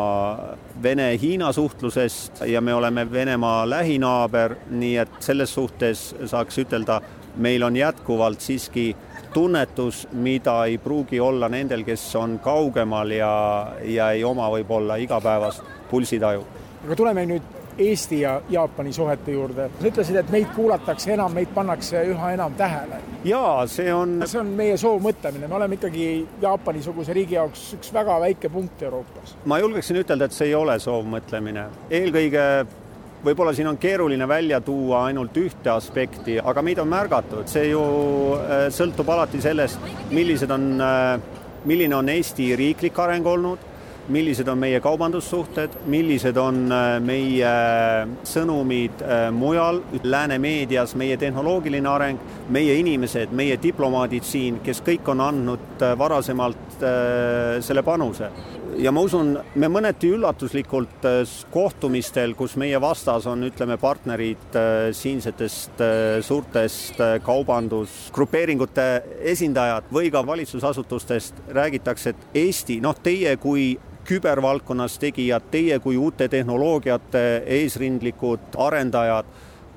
Vene-Hiina 0.83 1.51
suhtlusest 1.55 2.43
ja 2.49 2.61
me 2.61 2.73
oleme 2.75 3.05
Venemaa 3.11 3.63
lähinaaber, 3.69 4.57
nii 4.69 4.97
et 5.05 5.17
selles 5.23 5.53
suhtes 5.53 6.09
saaks 6.25 6.59
ütelda, 6.65 6.99
meil 7.35 7.63
on 7.63 7.75
jätkuvalt 7.75 8.41
siiski 8.43 8.91
tunnetus, 9.33 10.07
mida 10.11 10.59
ei 10.65 10.77
pruugi 10.77 11.19
olla 11.19 11.49
nendel, 11.49 11.83
kes 11.87 12.05
on 12.19 12.37
kaugemal 12.43 13.11
ja, 13.15 13.33
ja 13.81 14.11
ei 14.11 14.23
oma 14.23 14.49
võib-olla 14.53 14.99
igapäevast 15.01 15.63
pulsitaju. 15.89 16.45
aga 16.83 16.95
tuleme 16.95 17.25
nüüd 17.25 17.62
Eesti 17.77 18.21
ja 18.21 18.41
Jaapani 18.49 18.93
suhete 18.93 19.31
juurde. 19.31 19.69
sa 19.79 19.87
ütlesid, 19.87 20.15
et 20.15 20.29
meid 20.29 20.47
kuulatakse 20.55 21.13
enam, 21.13 21.33
meid 21.33 21.49
pannakse 21.55 22.03
üha 22.11 22.33
enam 22.33 22.53
tähele. 22.53 23.01
jaa, 23.25 23.67
see 23.67 23.93
on 23.93 24.21
see 24.25 24.39
on 24.39 24.53
meie 24.57 24.77
soovmõtlemine, 24.77 25.47
me 25.47 25.55
oleme 25.55 25.79
ikkagi 25.79 26.27
Jaapani-suguse 26.41 27.13
riigi 27.13 27.35
jaoks 27.35 27.73
üks 27.79 27.93
väga 27.93 28.19
väike 28.19 28.49
punkt 28.49 28.81
Euroopas. 28.81 29.35
ma 29.45 29.59
julgeksin 29.59 30.01
ütelda, 30.03 30.25
et 30.25 30.37
see 30.37 30.51
ei 30.51 30.55
ole 30.55 30.79
soovmõtlemine. 30.79 31.67
eelkõige 31.89 32.45
võib-olla 33.25 33.53
siin 33.55 33.67
on 33.67 33.77
keeruline 33.77 34.27
välja 34.27 34.61
tuua 34.61 35.05
ainult 35.07 35.37
ühte 35.37 35.71
aspekti, 35.73 36.39
aga 36.39 36.61
meid 36.61 36.79
on 36.83 36.89
märgatud, 36.91 37.47
see 37.47 37.69
ju 37.71 37.83
äh, 38.37 38.67
sõltub 38.73 39.09
alati 39.09 39.41
sellest, 39.41 39.79
millised 40.11 40.51
on, 40.51 40.73
äh, 40.81 41.19
milline 41.65 41.95
on 41.95 42.09
Eesti 42.09 42.55
riiklik 42.59 42.99
areng 42.99 43.27
olnud 43.27 43.72
millised 44.07 44.47
on 44.47 44.59
meie 44.59 44.79
kaubandussuhted, 44.83 45.77
millised 45.91 46.37
on 46.39 46.65
äh, 46.71 46.97
meie 47.03 47.53
sõnumid 48.27 49.03
äh, 49.03 49.27
mujal, 49.35 49.81
lääne 50.03 50.39
meedias, 50.43 50.95
meie 50.99 51.17
tehnoloogiline 51.19 51.89
areng, 51.89 52.19
meie 52.53 52.75
inimesed, 52.81 53.31
meie 53.35 53.57
diplomaadid 53.61 54.27
siin, 54.27 54.59
kes 54.65 54.83
kõik 54.83 55.07
on 55.13 55.23
andnud 55.23 55.83
äh, 55.83 55.95
varasemalt 55.99 56.61
selle 57.63 57.83
panuse. 57.85 58.27
Ja 58.77 58.91
ma 58.91 59.01
usun, 59.05 59.33
me 59.55 59.67
mõneti 59.71 60.09
üllatuslikult 60.13 61.05
kohtumistel, 61.53 62.33
kus 62.37 62.55
meie 62.59 62.79
vastas 62.81 63.27
on, 63.29 63.43
ütleme, 63.47 63.77
partnerid 63.81 64.57
siinsetest 64.95 65.81
suurtest 66.25 67.01
kaubandusgrupeeringute 67.25 68.87
esindajad 69.33 69.89
või 69.93 70.11
ka 70.13 70.25
valitsusasutustest, 70.25 71.43
räägitakse, 71.55 72.13
et 72.13 72.37
Eesti, 72.43 72.79
noh, 72.83 72.97
teie 73.03 73.35
kui 73.41 73.73
kübervaldkonnas 74.07 74.99
tegijad, 74.99 75.47
teie 75.51 75.79
kui 75.79 75.97
uute 75.97 76.27
tehnoloogiate 76.27 77.43
eesrindlikud 77.59 78.57
arendajad, 78.59 79.29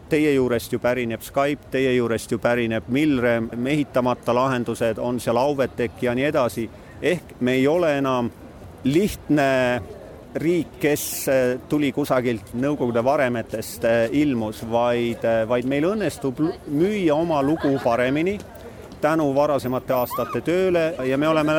teie 0.08 0.32
juurest 0.34 0.72
ju 0.72 0.78
pärineb 0.82 1.22
Skype, 1.22 1.70
teie 1.70 1.92
juurest 1.96 2.32
ju 2.32 2.38
pärineb 2.38 2.88
Milrem, 2.88 3.50
mehitamata 3.56 4.34
lahendused, 4.34 4.98
on 4.98 5.20
seal 5.20 5.38
Auvetech 5.38 6.02
ja 6.02 6.14
nii 6.14 6.24
edasi. 6.24 6.70
ehk 7.02 7.40
me 7.40 7.52
ei 7.52 7.66
ole 7.68 7.98
enam 7.98 8.30
lihtne 8.86 9.50
riik, 10.36 10.76
kes 10.80 11.04
tuli 11.68 11.92
kusagilt 11.96 12.52
Nõukogude 12.60 13.02
varemetest 13.04 13.86
ilmus, 14.14 14.62
vaid, 14.70 15.24
vaid 15.48 15.68
meil 15.70 15.88
õnnestub 15.94 16.42
müüa 16.68 17.16
oma 17.16 17.40
lugu 17.44 17.72
paremini 17.84 18.36
tänu 19.00 19.28
varasemate 19.34 19.94
aastate 19.94 20.40
tööle 20.44 20.86
ja 21.04 21.18
me 21.18 21.28
oleme 21.28 21.56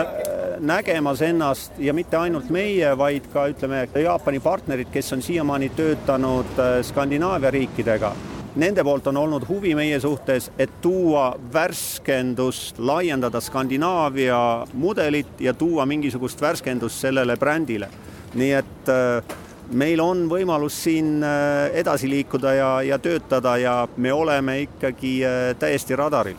nägemas 0.59 1.21
ennast 1.21 1.77
ja 1.79 1.93
mitte 1.93 2.17
ainult 2.17 2.49
meie, 2.53 2.89
vaid 2.97 3.29
ka 3.33 3.47
ütleme, 3.51 3.85
Jaapani 4.03 4.41
partnerid, 4.43 4.89
kes 4.93 5.13
on 5.13 5.21
siiamaani 5.21 5.69
töötanud 5.77 6.59
Skandinaavia 6.89 7.51
riikidega. 7.53 8.11
Nende 8.57 8.81
poolt 8.83 9.07
on 9.07 9.17
olnud 9.21 9.43
huvi 9.45 9.75
meie 9.77 9.99
suhtes, 10.01 10.47
et 10.57 10.71
tuua 10.81 11.27
värskendust, 11.53 12.79
laiendada 12.79 13.41
Skandinaavia 13.41 14.39
mudelit 14.73 15.41
ja 15.41 15.53
tuua 15.53 15.85
mingisugust 15.85 16.41
värskendust 16.41 17.05
sellele 17.05 17.37
brändile. 17.37 17.89
nii 18.33 18.51
et 18.51 18.89
äh, 18.89 19.35
meil 19.71 19.99
on 19.99 20.25
võimalus 20.29 20.83
siin 20.83 21.23
äh, 21.23 21.69
edasi 21.73 22.09
liikuda 22.09 22.53
ja, 22.53 22.71
ja 22.81 22.99
töötada 22.99 23.57
ja 23.57 23.87
me 23.97 24.13
oleme 24.13 24.61
ikkagi 24.61 25.21
täiesti 25.59 25.95
radaril. 25.95 26.35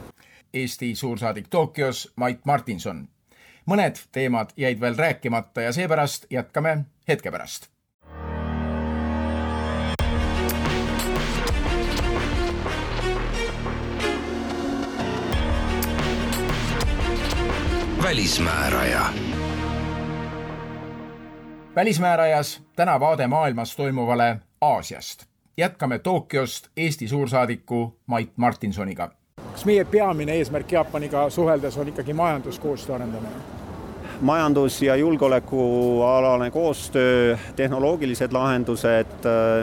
Eesti 0.55 0.95
suursaadik 0.95 1.47
Tokyos 1.49 2.13
Mait 2.17 2.45
Martinson 2.45 3.07
mõned 3.69 4.01
teemad 4.13 4.55
jäid 4.57 4.81
veel 4.81 4.97
rääkimata 4.97 5.69
ja 5.69 5.73
seepärast 5.73 6.27
jätkame 6.31 6.79
hetke 7.09 7.31
pärast. 7.31 7.69
Välismääraja. 18.09 19.07
välismäärajas 21.77 22.63
täna 22.77 23.01
vaade 23.01 23.27
maailmas 23.27 23.77
toimuvale 23.77 24.37
Aasiast. 24.61 25.25
jätkame 25.57 25.99
Tokyost 25.99 26.69
Eesti 26.77 27.09
suursaadiku 27.09 27.99
Mait 28.07 28.33
Martinsoniga. 28.37 29.11
kas 29.53 29.65
meie 29.65 29.85
peamine 29.85 30.33
eesmärk 30.33 30.73
Jaapaniga 30.73 31.31
suheldes 31.31 31.79
on 31.79 31.89
ikkagi 31.89 32.13
majanduskoostöö 32.13 32.95
arendamine? 32.95 33.35
majandus- 34.21 34.83
ja 34.83 34.97
julgeolekualane 34.97 36.51
koostöö, 36.51 37.37
tehnoloogilised 37.57 38.33
lahendused, 38.33 39.07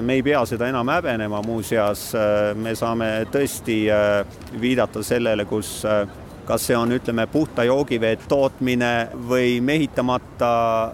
me 0.01 0.13
ei 0.13 0.23
pea 0.23 0.45
seda 0.45 0.67
enam 0.67 0.87
häbenema, 0.87 1.41
muuseas 1.41 2.13
me 2.53 2.75
saame 2.75 3.27
tõesti 3.31 3.89
äh, 3.89 4.25
viidata 4.61 5.03
sellele, 5.03 5.45
kus 5.45 5.85
äh, 5.85 6.07
kas 6.45 6.67
see 6.67 6.77
on, 6.77 6.91
ütleme, 6.93 7.27
puhta 7.31 7.63
joogivee 7.65 8.15
tootmine 8.29 9.09
või 9.29 9.59
mehitamata 9.65 10.51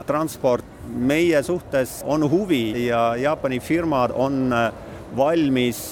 transport, 0.08 0.65
meie 0.91 1.43
suhtes 1.43 2.00
on 2.08 2.24
huvi 2.29 2.88
ja 2.88 3.12
Jaapani 3.20 3.60
firmad 3.60 4.15
on 4.15 4.48
äh, 4.53 4.72
valmis, 5.17 5.91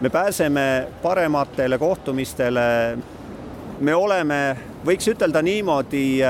me 0.00 0.10
pääseme 0.10 0.86
parematele 1.02 1.78
kohtumistele, 1.78 2.98
me 3.80 3.94
oleme, 3.94 4.56
võiks 4.86 5.08
ütelda 5.10 5.42
niimoodi, 5.42 6.20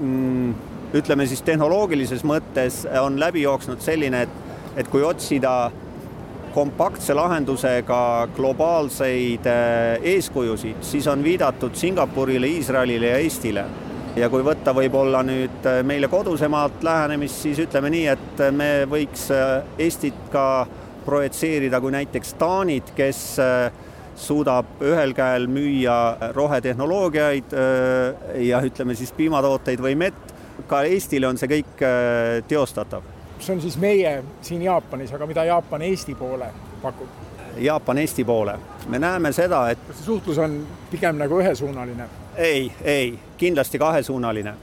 mm, 0.00 0.54
ütleme 0.96 1.26
siis 1.26 1.42
tehnoloogilises 1.46 2.24
mõttes 2.26 2.82
on 3.02 3.20
läbi 3.20 3.44
jooksnud 3.44 3.82
selline, 3.84 4.24
et, 4.26 4.74
et 4.80 4.90
kui 4.90 5.04
otsida 5.06 5.70
kompaktse 6.54 7.14
lahendusega 7.14 8.28
globaalseid 8.36 9.46
äh, 9.46 10.02
eeskujusid, 10.14 10.82
siis 10.82 11.06
on 11.10 11.22
viidatud 11.24 11.74
Singapurile, 11.74 12.46
Iisraelile 12.46 13.14
ja 13.14 13.18
Eestile. 13.22 13.64
ja 14.16 14.26
kui 14.28 14.42
võtta 14.42 14.74
võib-olla 14.74 15.22
nüüd 15.22 15.66
äh, 15.70 15.82
meile 15.86 16.08
kodusemalt 16.10 16.82
lähenemist, 16.82 17.42
siis 17.44 17.60
ütleme 17.62 17.92
nii, 17.94 18.06
et 18.10 18.42
me 18.52 18.70
võiks 18.90 19.28
äh, 19.34 19.62
Eestit 19.78 20.26
ka 20.32 20.66
projitseerida 21.04 21.80
kui 21.80 21.94
näiteks 21.94 22.34
Taanit, 22.38 22.90
kes 22.96 23.22
suudab 24.20 24.82
ühel 24.84 25.14
käel 25.16 25.46
müüa 25.48 26.30
rohetehnoloogiaid 26.36 27.54
ja 28.44 28.60
ütleme 28.66 28.94
siis 28.94 29.14
piimatooteid 29.16 29.80
või 29.80 29.96
mett, 29.96 30.34
ka 30.68 30.82
Eestile 30.84 31.30
on 31.30 31.40
see 31.40 31.48
kõik 31.54 31.86
teostatav. 32.52 33.19
See 33.40 33.54
on 33.56 33.60
siis 33.60 33.76
meie 33.78 34.22
siin 34.42 34.62
Jaapanis, 34.62 35.12
aga 35.12 35.26
mida 35.26 35.44
Jaapan 35.44 35.82
Eesti 35.82 36.14
poole 36.14 36.50
pakub? 36.82 37.08
Jaapan 37.56 37.98
Eesti 37.98 38.24
poole. 38.24 38.58
me 38.88 38.98
näeme 38.98 39.32
seda, 39.32 39.68
et 39.70 39.78
kas 39.86 39.96
see 39.96 40.06
suhtlus 40.06 40.38
on 40.38 40.66
pigem 40.90 41.16
nagu 41.18 41.38
ühesuunaline? 41.40 42.08
ei, 42.36 42.72
ei, 42.84 43.18
kindlasti 43.38 43.78
kahesuunaline 43.78 44.54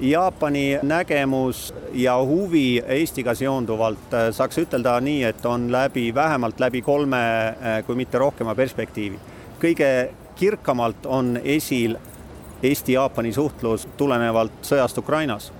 Jaapani 0.00 0.78
nägemus 0.82 1.74
ja 1.92 2.16
huvi 2.24 2.82
Eestiga 2.86 3.34
seonduvalt 3.34 4.14
äh, 4.14 4.28
saaks 4.30 4.58
ütelda 4.62 5.00
nii, 5.02 5.24
et 5.26 5.46
on 5.46 5.72
läbi, 5.72 6.14
vähemalt 6.14 6.60
läbi 6.60 6.82
kolme, 6.82 7.22
äh, 7.48 7.80
kui 7.86 7.96
mitte 7.98 8.18
rohkema 8.18 8.54
perspektiivi. 8.54 9.18
kõige 9.58 10.10
kirkamalt 10.36 11.06
on 11.06 11.40
esil 11.44 11.96
Eesti-Jaapani 12.62 13.32
suhtlus 13.32 13.88
tulenevalt 13.96 14.62
sõjast 14.62 14.98
Ukrainas 14.98 15.52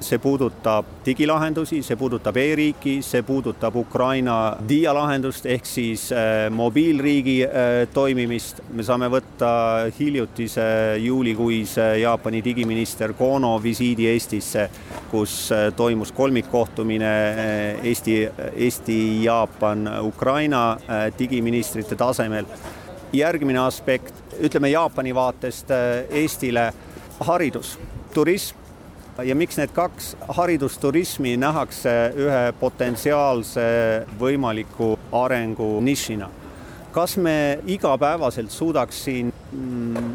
see 0.00 0.18
puudutab 0.18 0.86
digilahendusi, 1.04 1.82
see 1.82 1.96
puudutab 1.96 2.36
e-riiki, 2.36 2.98
see 3.02 3.22
puudutab 3.22 3.76
Ukraina 3.76 4.56
dialahendust 4.68 5.46
ehk 5.46 5.66
siis 5.66 6.08
äh, 6.12 6.50
mobiilriigi 6.50 7.36
äh, 7.44 7.88
toimimist. 7.94 8.60
me 8.72 8.82
saame 8.82 9.08
võtta 9.12 9.50
hiljutise 9.98 10.64
juulikuise 11.02 11.86
Jaapani 12.00 12.42
digiminister 12.44 13.12
Kono 13.18 13.54
visiidi 13.62 14.08
Eestisse, 14.10 14.68
kus 15.10 15.52
äh, 15.52 15.70
toimus 15.76 16.12
kolmikkohtumine 16.12 17.12
äh, 17.28 17.86
Eesti, 17.86 18.18
Eesti, 18.54 19.24
Jaapan, 19.24 19.88
Ukraina 20.02 20.72
äh, 20.72 21.06
digiministrite 21.18 21.96
tasemel. 21.96 22.46
järgmine 23.14 23.58
aspekt, 23.58 24.14
ütleme 24.42 24.68
Jaapani 24.68 25.14
vaatest 25.14 25.70
äh, 25.70 26.04
Eestile 26.10 26.72
haridus, 27.20 27.78
turism 28.14 28.63
ja 29.22 29.34
miks 29.34 29.58
need 29.58 29.70
kaks 29.74 30.14
haridusturismi 30.28 31.36
nähakse 31.36 31.92
ühe 32.18 32.52
potentsiaalse 32.60 33.66
võimaliku 34.20 34.94
arengu 35.12 35.80
nišina? 35.80 36.30
kas 36.94 37.16
me 37.16 37.58
igapäevaselt 37.66 38.50
suudaks 38.50 39.04
siin 39.04 39.32
mm, 39.52 40.14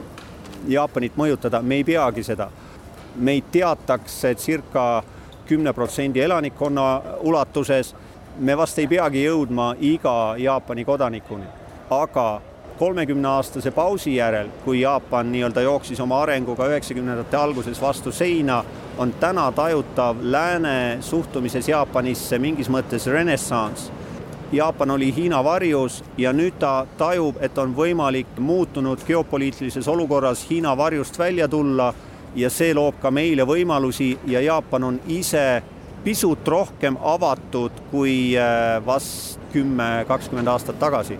Jaapanit 0.67 1.15
mõjutada, 1.15 1.61
me 1.63 1.75
ei 1.79 1.83
peagi 1.83 2.23
seda. 2.23 2.49
meid 3.15 3.43
teatakse 3.51 4.35
circa 4.35 5.03
kümne 5.47 5.73
protsendi 5.73 6.21
elanikkonna 6.21 7.01
ulatuses, 7.19 7.95
me 8.39 8.57
vast 8.57 8.79
ei 8.79 8.87
peagi 8.87 9.23
jõudma 9.23 9.73
iga 9.79 10.35
Jaapani 10.37 10.85
kodanikuni, 10.85 11.47
aga 11.89 12.41
kolmekümneaastase 12.79 13.71
pausi 13.71 14.15
järel, 14.15 14.48
kui 14.65 14.81
Jaapan 14.81 15.31
nii-öelda 15.31 15.62
jooksis 15.62 16.00
oma 16.00 16.21
arenguga 16.21 16.67
üheksakümnendate 16.71 17.38
alguses 17.38 17.81
vastu 17.81 18.12
seina, 18.12 18.63
on 18.98 19.12
täna 19.19 19.51
tajutav 19.51 20.17
lääne 20.21 20.98
suhtumises 21.01 21.67
Jaapanisse 21.67 22.39
mingis 22.39 22.69
mõttes 22.71 23.07
renessanss. 23.12 23.91
Jaapan 24.51 24.91
oli 24.91 25.12
Hiina 25.15 25.43
varjus 25.43 26.03
ja 26.17 26.31
nüüd 26.33 26.55
ta 26.59 26.86
tajub, 26.98 27.41
et 27.43 27.57
on 27.57 27.75
võimalik 27.75 28.39
muutunud 28.39 29.03
geopoliitilises 29.07 29.88
olukorras 29.88 30.45
Hiina 30.50 30.77
varjust 30.77 31.19
välja 31.19 31.48
tulla 31.48 31.93
ja 32.36 32.50
see 32.50 32.71
loob 32.74 33.01
ka 33.01 33.12
meile 33.12 33.43
võimalusi 33.43 34.13
ja 34.27 34.41
Jaapan 34.41 34.83
on 34.83 35.01
ise 35.07 35.63
pisut 36.03 36.48
rohkem 36.48 36.95
avatud 37.01 37.83
kui 37.91 38.15
äh, 38.39 38.79
vast 38.86 39.51
kümme, 39.51 40.05
kakskümmend 40.07 40.48
aastat 40.48 40.79
tagasi 40.79 41.19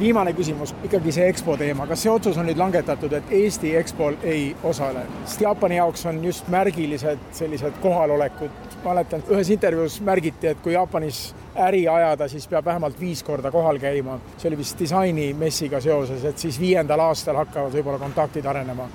viimane 0.00 0.32
küsimus, 0.32 0.74
ikkagi 0.84 1.12
see 1.12 1.28
EXPO 1.28 1.56
teema, 1.56 1.86
kas 1.86 2.02
see 2.02 2.10
otsus 2.10 2.38
on 2.40 2.48
nüüd 2.48 2.58
langetatud, 2.58 3.12
et 3.14 3.32
Eesti 3.38 3.74
EXPO-l 3.78 4.16
ei 4.22 4.56
osale? 4.66 5.04
sest 5.24 5.44
Jaapani 5.44 5.76
jaoks 5.76 6.06
on 6.10 6.18
just 6.24 6.48
märgilised 6.48 7.22
sellised 7.32 7.78
kohalolekud, 7.82 8.76
mäletan, 8.84 9.22
ühes 9.30 9.50
intervjuus 9.54 10.00
märgiti, 10.04 10.50
et 10.50 10.62
kui 10.64 10.74
Jaapanis 10.74 11.34
äri 11.66 11.84
ajada, 11.88 12.28
siis 12.28 12.48
peab 12.50 12.64
vähemalt 12.64 13.00
viis 13.00 13.22
korda 13.22 13.50
kohal 13.50 13.78
käima. 13.78 14.18
see 14.38 14.48
oli 14.48 14.58
vist 14.58 14.78
disainimessiga 14.78 15.80
seoses, 15.80 16.24
et 16.24 16.38
siis 16.38 16.60
viiendal 16.60 17.00
aastal 17.00 17.36
hakkavad 17.36 17.72
võib-olla 17.72 17.98
kontaktid 17.98 18.46
arenema. 18.46 18.88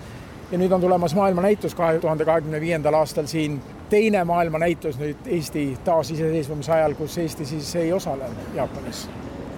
ja 0.51 0.57
nüüd 0.57 0.71
on 0.71 0.81
tulemas 0.81 1.15
maailmanäitus 1.15 1.75
kahe 1.75 1.99
tuhande 1.99 2.25
kahekümne 2.25 2.61
viiendal 2.61 2.93
aastal 2.93 3.25
siin 3.25 3.61
teine 3.89 4.23
maailmanäitus 4.23 4.99
nüüd 4.99 5.25
Eesti 5.25 5.77
taasiseseisvumise 5.83 6.71
ajal, 6.71 6.93
kus 6.93 7.17
Eesti 7.17 7.45
siis 7.45 7.75
ei 7.75 7.93
osale 7.93 8.25
Jaapanis 8.55 9.07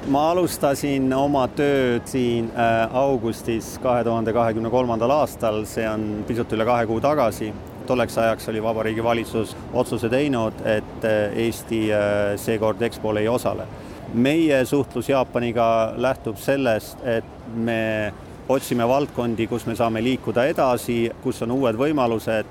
ma 0.10 0.22
alustasin 0.32 1.12
oma 1.14 1.44
tööd 1.54 2.08
siin 2.10 2.48
äh, 2.58 2.96
augustis 2.98 3.76
kahe 3.84 4.04
tuhande 4.06 4.34
kahekümne 4.34 4.72
kolmandal 4.74 5.14
aastal, 5.14 5.62
see 5.70 5.86
on 5.90 6.24
pisut 6.28 6.52
üle 6.58 6.66
kahe 6.66 6.88
kuu 6.90 7.02
tagasi. 7.02 7.52
tolleks 7.88 8.18
ajaks 8.18 8.48
oli 8.50 8.64
Vabariigi 8.64 9.04
Valitsus 9.04 9.56
otsuse 9.74 10.10
teinud, 10.10 10.54
et 10.66 11.06
äh, 11.06 11.38
Eesti 11.46 11.84
äh, 11.94 12.34
seekord 12.36 12.82
EXPO-l 12.82 13.22
ei 13.22 13.28
osale. 13.28 13.68
meie 14.14 14.66
suhtlus 14.66 15.10
Jaapaniga 15.10 15.94
lähtub 15.98 16.38
sellest, 16.38 16.98
et 17.06 17.56
me 17.56 18.14
otsime 18.50 18.88
valdkondi, 18.88 19.48
kus 19.48 19.66
me 19.66 19.76
saame 19.76 20.02
liikuda 20.04 20.46
edasi, 20.46 21.12
kus 21.24 21.42
on 21.42 21.52
uued 21.52 21.78
võimalused. 21.78 22.46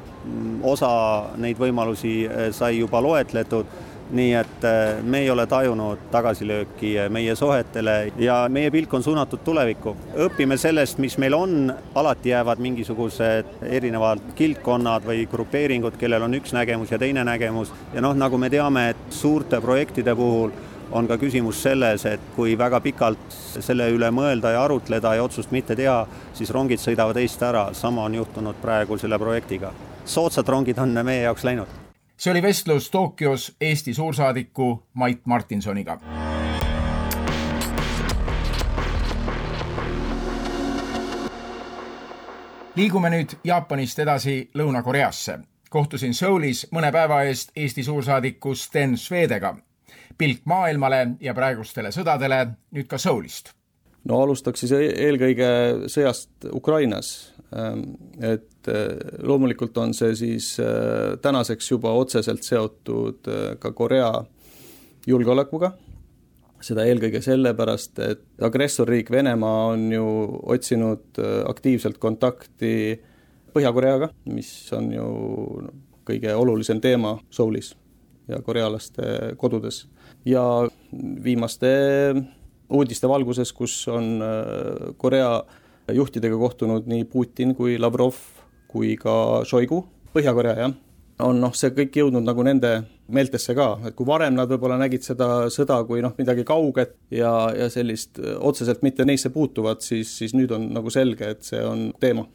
osa 0.62 0.90
neid 1.36 1.58
võimalusi 1.58 2.28
sai 2.52 2.78
juba 2.78 3.00
loetletud 3.02 3.66
nii 4.12 4.32
et 4.34 4.64
äh, 4.64 5.02
me 5.02 5.20
ei 5.24 5.30
ole 5.30 5.46
tajunud 5.46 6.06
tagasilööki 6.10 6.92
äh, 6.98 7.10
meie 7.12 7.34
suhetele 7.38 8.12
ja 8.18 8.42
meie 8.50 8.70
pilk 8.70 8.94
on 8.94 9.02
suunatud 9.02 9.44
tulevikku. 9.44 9.94
õpime 10.26 10.58
sellest, 10.58 10.98
mis 10.98 11.16
meil 11.18 11.34
on, 11.34 11.72
alati 11.94 12.32
jäävad 12.32 12.62
mingisugused 12.62 13.60
erinevad 13.62 14.32
kildkonnad 14.38 15.06
või 15.06 15.26
grupeeringud, 15.30 15.98
kellel 16.00 16.26
on 16.26 16.34
üks 16.40 16.54
nägemus 16.56 16.90
ja 16.90 16.98
teine 16.98 17.24
nägemus 17.24 17.72
ja 17.94 18.02
noh, 18.02 18.16
nagu 18.16 18.38
me 18.38 18.50
teame, 18.50 18.88
et 18.94 19.06
suurte 19.14 19.60
projektide 19.60 20.14
puhul 20.18 20.50
on 20.92 21.06
ka 21.06 21.16
küsimus 21.22 21.60
selles, 21.62 22.04
et 22.06 22.32
kui 22.36 22.56
väga 22.58 22.80
pikalt 22.82 23.36
selle 23.62 23.86
üle 23.94 24.10
mõelda 24.14 24.54
ja 24.56 24.64
arutleda 24.64 25.14
ja 25.14 25.26
otsust 25.26 25.54
mitte 25.54 25.76
teha, 25.78 26.02
siis 26.34 26.50
rongid 26.50 26.82
sõidavad 26.82 27.20
eest 27.22 27.42
ära, 27.46 27.68
sama 27.78 28.08
on 28.08 28.18
juhtunud 28.18 28.58
praegu 28.62 28.98
selle 28.98 29.18
projektiga. 29.18 29.72
soodsad 30.04 30.48
rongid 30.48 30.78
on 30.78 30.98
meie 31.04 31.22
jaoks 31.22 31.44
läinud 31.44 31.79
see 32.20 32.30
oli 32.30 32.42
vestlus 32.42 32.90
Tokyos 32.90 33.56
Eesti 33.60 33.94
suursaadiku 33.94 34.86
Mait 34.94 35.26
Martinsoniga. 35.26 36.00
liigume 42.76 43.10
nüüd 43.10 43.32
Jaapanist 43.44 43.98
edasi 43.98 44.50
Lõuna-Koreasse. 44.58 45.38
kohtusin 45.70 46.14
Soulis 46.14 46.66
mõne 46.70 46.92
päeva 46.92 47.22
eest 47.22 47.50
Eesti 47.56 47.82
suursaadiku 47.84 48.54
Sten 48.54 48.98
Svedega. 48.98 49.56
pilk 50.18 50.40
maailmale 50.44 51.08
ja 51.20 51.34
praegustele 51.34 51.88
sõdadele 51.88 52.46
nüüd 52.70 52.86
ka 52.86 52.98
Soulist 52.98 53.52
no 54.04 54.22
alustaks 54.22 54.60
siis 54.60 54.72
e-, 54.72 54.94
eelkõige 55.08 55.48
sõjast 55.86 56.30
Ukrainas. 56.52 57.32
Ähm, 57.50 57.96
et 58.22 58.68
äh, 58.68 58.94
loomulikult 59.26 59.78
on 59.82 59.90
see 59.96 60.14
siis 60.14 60.52
äh, 60.62 61.16
tänaseks 61.22 61.72
juba 61.72 61.90
otseselt 61.98 62.46
seotud 62.46 63.26
äh, 63.26 63.56
ka 63.58 63.72
Korea 63.74 64.12
julgeolekuga, 65.08 65.72
seda 66.62 66.84
eelkõige 66.86 67.18
sellepärast, 67.24 67.98
et 68.06 68.44
agressorriik 68.46 69.10
Venemaa 69.10 69.72
on 69.72 69.88
ju 69.90 70.06
otsinud 70.54 71.18
aktiivselt 71.48 71.98
kontakti 71.98 73.00
Põhja-Koreaga, 73.50 74.12
mis 74.30 74.50
on 74.76 74.92
ju 74.94 75.06
kõige 76.06 76.34
olulisem 76.36 76.78
teema 76.84 77.16
Soulis 77.34 77.72
ja 78.30 78.38
korealaste 78.46 79.32
kodudes. 79.40 79.88
ja 80.24 80.44
viimaste 81.24 81.72
uudiste 82.68 83.08
valguses, 83.08 83.52
kus 83.56 83.88
on 83.88 84.20
Korea 85.00 85.40
juhtidega 85.96 86.38
kohtunud 86.38 86.86
nii 86.90 87.06
Putin 87.10 87.54
kui 87.58 87.78
Lavrov 87.78 88.18
kui 88.70 88.94
ka 89.00 89.42
Šoigu, 89.48 89.82
Põhja-Korea 90.14 90.56
jah, 90.58 90.72
on 91.26 91.40
noh, 91.42 91.52
see 91.56 91.72
kõik 91.74 91.96
jõudnud 92.00 92.24
nagu 92.26 92.44
nende 92.46 92.72
meeltesse 93.10 93.54
ka, 93.58 93.68
et 93.88 93.96
kui 93.98 94.06
varem 94.06 94.36
nad 94.38 94.50
võib-olla 94.50 94.78
nägid 94.80 95.04
seda 95.06 95.48
sõda 95.52 95.80
kui 95.88 96.02
noh, 96.04 96.14
midagi 96.18 96.44
kauget 96.46 96.94
ja, 97.14 97.32
ja 97.56 97.70
sellist 97.72 98.20
otseselt 98.38 98.84
mitte 98.86 99.06
neisse 99.06 99.32
puutuvat, 99.34 99.82
siis, 99.86 100.12
siis 100.22 100.34
nüüd 100.38 100.52
on 100.54 100.68
nagu 100.74 100.92
selge, 100.94 101.34
et 101.34 101.46
see 101.46 101.62
on 101.66 101.88
teema 102.02 102.26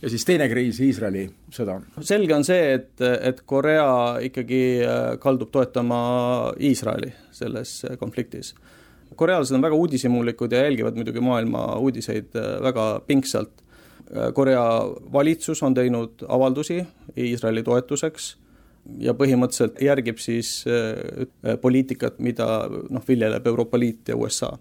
ja 0.00 0.10
siis 0.10 0.24
teine 0.24 0.48
kriis, 0.48 0.80
Iisraeli 0.80 1.26
sõda. 1.52 1.80
selge 2.06 2.36
on 2.36 2.46
see, 2.46 2.74
et, 2.78 2.92
et 3.02 3.42
Korea 3.46 4.20
ikkagi 4.24 4.62
kaldub 5.20 5.50
toetama 5.52 6.00
Iisraeli 6.70 7.12
selles 7.36 7.80
konfliktis 8.00 8.54
korealased 9.16 9.54
on 9.54 9.62
väga 9.62 9.74
uudishimulikud 9.74 10.52
ja 10.52 10.64
jälgivad 10.64 10.94
muidugi 10.94 11.20
maailma 11.20 11.76
uudiseid 11.76 12.36
äh, 12.36 12.62
väga 12.62 13.00
pingsalt. 13.06 13.52
Äh, 14.16 14.32
Korea 14.34 14.64
valitsus 15.12 15.62
on 15.62 15.74
teinud 15.74 16.24
avaldusi 16.28 16.84
Iisraeli 17.16 17.62
toetuseks 17.62 18.36
ja 18.98 19.14
põhimõtteliselt 19.14 19.80
järgib 19.82 20.18
siis 20.18 20.64
äh, 20.66 21.56
poliitikat, 21.60 22.18
mida 22.18 22.46
noh, 22.70 23.04
viljeleb 23.08 23.46
Euroopa 23.46 23.78
Liit 23.78 24.08
ja 24.08 24.16
USA. 24.16 24.52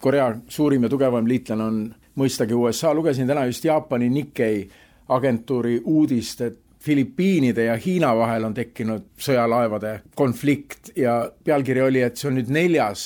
Korea 0.00 0.32
suurim 0.48 0.82
ja 0.82 0.90
tugevam 0.90 1.26
liitlane 1.26 1.64
on 1.64 1.82
mõistagi 2.18 2.54
USA, 2.58 2.94
lugesin 2.94 3.28
täna 3.30 3.46
just 3.46 3.64
Jaapani 3.64 4.10
Nikkei 4.10 4.66
agentuuri 5.08 5.80
uudist, 5.84 6.40
et 6.40 6.58
Filipiinide 6.82 7.64
ja 7.64 7.76
Hiina 7.78 8.10
vahel 8.18 8.44
on 8.48 8.54
tekkinud 8.54 9.12
sõjalaevade 9.22 10.00
konflikt 10.18 10.90
ja 10.98 11.30
pealkiri 11.44 11.82
oli, 11.84 12.02
et 12.02 12.18
see 12.18 12.26
on 12.32 12.40
nüüd 12.40 12.50
neljas 12.50 13.04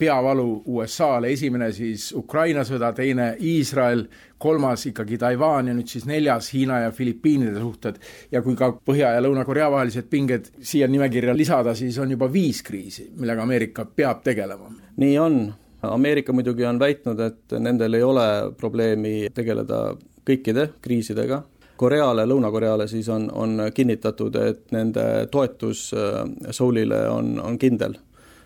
peavalu 0.00 0.62
USA-le, 0.66 1.32
esimene 1.34 1.70
siis 1.76 2.10
Ukraina 2.16 2.64
sõda, 2.66 2.92
teine 2.96 3.34
Iisrael, 3.44 4.06
kolmas 4.40 4.86
ikkagi 4.88 5.18
Taiwan 5.20 5.68
ja 5.68 5.76
nüüd 5.76 5.90
siis 5.90 6.06
neljas 6.08 6.50
Hiina 6.54 6.80
ja 6.86 6.90
Filipiinide 6.96 7.60
suhted. 7.60 8.00
ja 8.32 8.42
kui 8.42 8.56
ka 8.56 8.72
Põhja- 8.72 9.14
ja 9.14 9.20
Lõuna-Korea 9.20 9.70
vahelised 9.70 10.08
pinged 10.10 10.50
siia 10.60 10.88
nimekirja 10.88 11.36
lisada, 11.36 11.74
siis 11.74 11.98
on 11.98 12.10
juba 12.10 12.32
viis 12.32 12.62
kriisi, 12.62 13.10
millega 13.16 13.42
Ameerika 13.42 13.84
peab 13.84 14.22
tegelema. 14.24 14.72
nii 14.96 15.18
on, 15.18 15.54
Ameerika 15.82 16.32
muidugi 16.32 16.64
on 16.64 16.78
väitnud, 16.78 17.20
et 17.20 17.58
nendel 17.58 17.94
ei 17.94 18.02
ole 18.02 18.52
probleemi 18.56 19.28
tegeleda 19.34 19.96
kõikide 20.24 20.68
kriisidega, 20.82 21.42
Koreale, 21.80 22.26
Lõuna-Koreale 22.26 22.84
siis 22.88 23.08
on, 23.08 23.30
on 23.32 23.70
kinnitatud, 23.74 24.34
et 24.36 24.72
nende 24.72 25.26
toetus 25.32 25.94
äh, 25.96 26.26
Seoulile 26.50 27.08
on, 27.08 27.40
on 27.40 27.56
kindel 27.58 27.94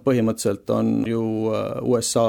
põhimõtteliselt 0.05 0.71
on 0.75 0.97
ju 1.09 1.25
äh, 1.53 1.71
USA 1.83 2.27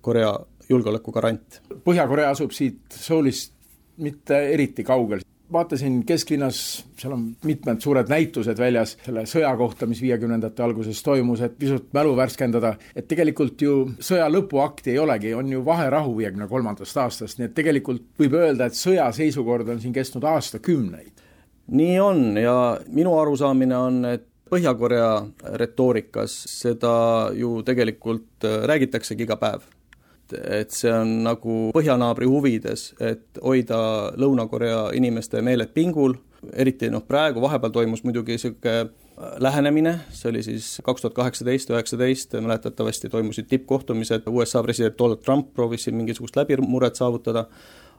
Korea 0.00 0.32
julgeoleku 0.68 1.12
garant. 1.12 1.62
Põhja-Korea 1.84 2.32
asub 2.34 2.52
siit 2.52 2.92
Seoulist 2.92 3.54
mitte 4.04 4.38
eriti 4.52 4.84
kaugel. 4.84 5.24
vaatasin 5.52 6.02
kesklinnas, 6.04 6.58
seal 7.00 7.14
on 7.14 7.22
mitmed 7.48 7.80
suured 7.80 8.10
näitused 8.12 8.58
väljas 8.60 8.90
selle 9.00 9.22
sõja 9.24 9.48
kohta, 9.56 9.86
mis 9.88 10.02
viiekümnendate 10.04 10.60
alguses 10.62 11.00
toimus, 11.02 11.40
et 11.40 11.54
pisut 11.58 11.86
mälu 11.96 12.12
värskendada, 12.16 12.74
et 12.92 13.08
tegelikult 13.08 13.64
ju 13.64 13.78
sõja 13.96 14.26
lõpuakti 14.28 14.92
ei 14.92 14.98
olegi, 15.00 15.32
on 15.34 15.48
ju 15.48 15.64
vaherahu 15.64 16.12
viiekümne 16.18 16.50
kolmandast 16.50 17.00
aastast, 17.00 17.40
nii 17.40 17.48
et 17.48 17.56
tegelikult 17.56 18.04
võib 18.20 18.36
öelda, 18.36 18.68
et 18.68 18.76
sõjaseisukord 18.76 19.72
on 19.72 19.80
siin 19.80 19.96
kestnud 19.96 20.28
aastakümneid. 20.28 21.24
nii 21.68 21.96
on 22.00 22.36
ja 22.36 22.58
minu 22.92 23.16
arusaamine 23.18 23.76
on, 23.76 24.04
et 24.04 24.28
Põhja-Korea 24.50 25.10
retoorikas 25.60 26.34
seda 26.50 26.92
ju 27.36 27.58
tegelikult 27.66 28.46
äh, 28.46 28.62
räägitaksegi 28.70 29.26
iga 29.26 29.38
päev. 29.40 29.66
et 30.28 30.74
see 30.76 30.90
on 30.92 31.22
nagu 31.24 31.54
põhjanaabri 31.72 32.26
huvides, 32.28 32.90
et 33.00 33.38
hoida 33.40 33.78
Lõuna-Korea 34.20 34.90
inimeste 34.92 35.40
meeled 35.40 35.72
pingul, 35.72 36.18
eriti 36.52 36.90
noh, 36.92 37.00
praegu 37.08 37.40
vahepeal 37.40 37.72
toimus 37.72 38.02
muidugi 38.04 38.36
niisugune 38.36 38.74
äh, 38.82 38.90
lähenemine, 39.40 39.94
see 40.12 40.28
oli 40.28 40.42
siis 40.44 40.68
kaks 40.84 41.06
tuhat 41.06 41.16
kaheksateist, 41.16 41.72
üheksateist, 41.72 42.36
mäletatavasti 42.44 43.08
toimusid 43.08 43.48
tippkohtumised, 43.48 44.28
USA 44.28 44.62
president 44.62 44.98
Donald 44.98 45.24
Trump 45.24 45.54
proovis 45.54 45.88
siin 45.88 45.96
mingisugust 45.96 46.36
läbimurret 46.36 47.00
saavutada, 47.00 47.46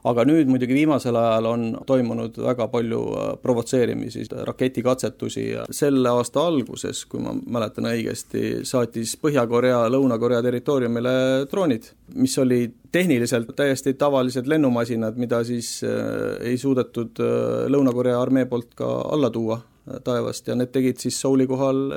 aga 0.08 0.24
nüüd 0.24 0.48
muidugi 0.48 0.76
viimasel 0.76 1.16
ajal 1.18 1.48
on 1.50 1.64
toimunud 1.86 2.38
väga 2.40 2.66
palju 2.72 3.00
äh, 3.12 3.30
provotseerimisi, 3.42 4.24
raketikatsetusi 4.48 5.44
ja 5.50 5.64
selle 5.74 6.12
aasta 6.12 6.44
alguses, 6.48 7.04
kui 7.10 7.22
ma 7.24 7.34
mäletan 7.36 7.90
õigesti, 7.90 8.62
saatis 8.68 9.16
Põhja-Korea 9.20 9.82
Lõuna-Korea 9.92 10.40
territooriumile 10.46 11.14
droonid, 11.50 11.90
mis 12.16 12.36
olid 12.40 12.76
tehniliselt 12.92 13.52
täiesti 13.56 13.94
tavalised 13.98 14.48
lennumasinad, 14.50 15.18
mida 15.20 15.42
siis 15.44 15.78
äh, 15.84 16.38
ei 16.52 16.56
suudetud 16.60 17.20
äh, 17.20 17.66
Lõuna-Korea 17.72 18.20
armee 18.20 18.48
poolt 18.48 18.72
ka 18.78 18.88
alla 19.10 19.30
tuua 19.30 19.60
taevast 20.04 20.46
ja 20.46 20.54
need 20.54 20.70
tegid 20.72 21.00
siis 21.02 21.16
Souli 21.20 21.48
kohal 21.50 21.88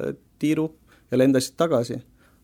tiiru 0.42 0.72
ja 1.12 1.20
lendasid 1.20 1.54
tagasi. 1.60 2.00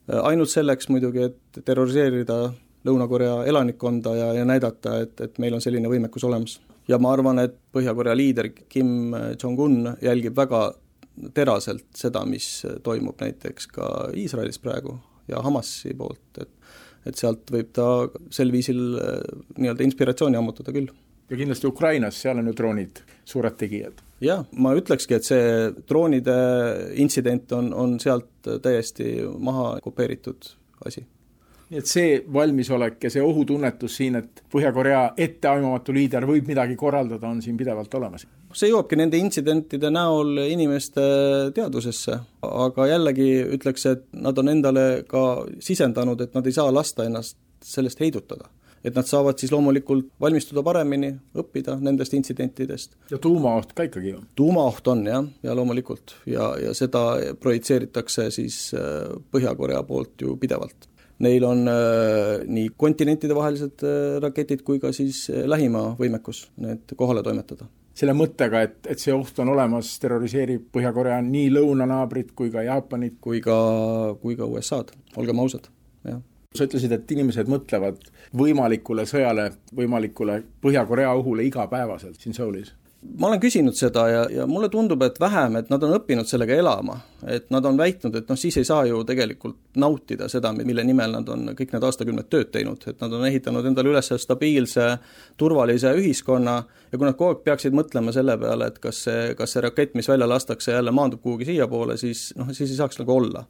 ainult 0.10 0.50
selleks 0.50 0.90
muidugi, 0.90 1.24
et 1.30 1.60
terroriseerida 1.66 2.52
Lõuna-Korea 2.88 3.44
elanikkonda 3.50 4.16
ja, 4.16 4.28
ja 4.40 4.46
näidata, 4.48 5.00
et, 5.04 5.18
et 5.22 5.40
meil 5.42 5.58
on 5.58 5.64
selline 5.64 5.90
võimekus 5.92 6.24
olemas. 6.24 6.60
ja 6.88 7.00
ma 7.00 7.12
arvan, 7.14 7.40
et 7.44 7.58
Põhja-Korea 7.76 8.16
liider 8.16 8.52
Kim 8.70 9.16
Jong-un 9.42 9.96
jälgib 10.02 10.38
väga 10.38 10.70
teraselt 11.36 11.90
seda, 11.96 12.24
mis 12.26 12.64
toimub 12.84 13.20
näiteks 13.20 13.68
ka 13.76 13.90
Iisraelis 14.16 14.62
praegu 14.64 14.96
ja 15.28 15.42
Hamasi 15.44 15.94
poolt, 15.98 16.42
et 16.42 16.56
et 17.08 17.20
sealt 17.20 17.48
võib 17.54 17.70
ta 17.76 17.86
sel 18.34 18.52
viisil 18.52 18.80
äh, 19.00 19.22
nii-öelda 19.58 19.86
inspiratsiooni 19.88 20.40
ammutada 20.40 20.74
küll. 20.76 20.90
ja 21.30 21.38
kindlasti 21.38 21.68
Ukrainas, 21.70 22.18
seal 22.22 22.42
on 22.42 22.50
ju 22.52 22.56
droonid 22.58 23.00
suured 23.26 23.56
tegijad. 23.60 24.02
jah, 24.24 24.44
ma 24.52 24.74
ütlekski, 24.78 25.16
et 25.16 25.28
see 25.28 25.70
droonide 25.88 26.36
intsident 27.00 27.52
on, 27.56 27.72
on 27.74 27.96
sealt 28.04 28.52
täiesti 28.64 29.14
maha 29.40 29.78
kopeeritud 29.86 30.52
asi 30.86 31.06
nii 31.70 31.82
et 31.82 31.90
see 31.90 32.18
valmisolek 32.34 33.04
ja 33.06 33.12
see 33.14 33.24
ohutunnetus 33.24 34.00
siin, 34.00 34.18
et 34.20 34.44
Põhja-Korea 34.50 35.04
etteaimamatu 35.18 35.94
liider 35.94 36.26
võib 36.26 36.50
midagi 36.50 36.78
korraldada, 36.80 37.30
on 37.30 37.44
siin 37.46 37.58
pidevalt 37.58 37.94
olemas. 38.00 38.26
see 38.54 38.72
jõuabki 38.72 38.98
nende 38.98 39.18
intsidentide 39.22 39.92
näol 39.94 40.46
inimeste 40.48 41.02
teadvusesse, 41.56 42.20
aga 42.50 42.88
jällegi 42.90 43.30
ütleks, 43.58 43.86
et 43.86 44.08
nad 44.14 44.38
on 44.38 44.50
endale 44.50 44.88
ka 45.10 45.26
sisendanud, 45.62 46.22
et 46.22 46.34
nad 46.34 46.48
ei 46.48 46.58
saa 46.58 46.74
lasta 46.74 47.06
ennast 47.06 47.38
sellest 47.62 48.02
heidutada 48.02 48.50
et 48.84 48.96
nad 48.96 49.08
saavad 49.08 49.40
siis 49.40 49.52
loomulikult 49.52 50.08
valmistuda 50.24 50.64
paremini, 50.64 51.12
õppida 51.36 51.76
nendest 51.84 52.14
intsidentidest. 52.16 52.96
ja 53.12 53.18
tuumaoht 53.18 53.74
ka 53.76 53.86
ikkagi 53.90 54.14
ju? 54.14 54.22
tuumaoht 54.40 54.88
on 54.88 55.06
jah, 55.08 55.26
ja 55.44 55.56
loomulikult 55.56 56.16
ja, 56.26 56.54
ja 56.64 56.74
seda 56.78 57.04
projitseeritakse 57.40 58.30
siis 58.32 58.70
äh, 58.78 59.12
Põhja-Korea 59.32 59.84
poolt 59.84 60.24
ju 60.24 60.38
pidevalt 60.40 60.89
Neil 61.20 61.44
on 61.44 61.68
äh, 61.68 62.46
nii 62.48 62.70
kontinentidevahelised 62.80 63.84
äh, 63.84 64.20
raketid 64.24 64.64
kui 64.68 64.80
ka 64.80 64.94
siis 64.96 65.26
äh, 65.34 65.44
lähima 65.50 65.90
võimekus 66.00 66.46
need 66.64 66.96
kohale 67.00 67.24
toimetada. 67.26 67.68
selle 68.00 68.14
mõttega, 68.16 68.62
et, 68.64 68.78
et 68.88 69.02
see 69.02 69.12
oht 69.12 69.40
on 69.44 69.52
olemas, 69.52 69.92
terroriseerib 70.00 70.70
Põhja-Korea 70.72 71.18
nii 71.26 71.50
lõunanaabrit 71.52 72.32
kui 72.36 72.52
ka 72.54 72.64
Jaapanit? 72.64 73.18
kui 73.20 73.42
ka, 73.44 73.58
kui 74.22 74.40
ka 74.40 74.48
USA-d, 74.48 74.96
olgem 75.20 75.44
ausad, 75.44 75.68
jah 76.08 76.22
sa 76.56 76.66
ütlesid, 76.66 76.94
et 76.96 77.12
inimesed 77.14 77.50
mõtlevad 77.52 78.08
võimalikule 78.34 79.04
sõjale, 79.06 79.52
võimalikule 79.76 80.40
Põhja-Korea 80.64 81.12
ohule 81.20 81.44
igapäevaselt 81.46 82.18
siin 82.18 82.34
Soulis 82.34 82.72
ma 83.00 83.28
olen 83.28 83.40
küsinud 83.40 83.76
seda 83.80 84.04
ja, 84.12 84.24
ja 84.32 84.46
mulle 84.48 84.68
tundub, 84.70 85.02
et 85.06 85.20
vähem, 85.20 85.56
et 85.60 85.70
nad 85.72 85.84
on 85.84 85.94
õppinud 85.96 86.28
sellega 86.28 86.56
elama. 86.60 87.00
et 87.28 87.50
nad 87.52 87.66
on 87.66 87.78
väitnud, 87.78 88.16
et 88.16 88.30
noh, 88.32 88.38
siis 88.40 88.58
ei 88.60 88.68
saa 88.68 88.86
ju 88.88 89.02
tegelikult 89.08 89.58
nautida 89.80 90.30
seda, 90.32 90.52
mille 90.56 90.84
nimel 90.88 91.12
nad 91.18 91.30
on 91.32 91.50
kõik 91.56 91.74
need 91.74 91.84
aastakümned 91.84 92.30
tööd 92.32 92.52
teinud, 92.52 92.84
et 92.88 93.02
nad 93.02 93.14
on 93.16 93.26
ehitanud 93.28 93.66
endale 93.66 93.92
üles 93.92 94.12
stabiilse, 94.24 94.88
turvalise 95.40 95.92
ühiskonna 96.00 96.56
ja 96.92 96.98
kui 96.98 97.08
nad 97.08 97.18
kogu 97.20 97.34
aeg 97.34 97.44
peaksid 97.48 97.76
mõtlema 97.76 98.14
selle 98.16 98.38
peale, 98.40 98.72
et 98.72 98.80
kas 98.84 99.04
see, 99.08 99.34
kas 99.40 99.56
see 99.56 99.64
rakett, 99.68 99.96
mis 100.00 100.08
välja 100.08 100.28
lastakse, 100.28 100.72
jälle 100.72 100.96
maandub 100.96 101.24
kuhugi 101.24 101.48
siiapoole, 101.52 101.98
siis 102.00 102.30
noh, 102.40 102.52
siis 102.56 102.72
ei 102.72 102.80
saaks 102.80 103.00
nagu 103.00 103.16
olla. 103.16 103.46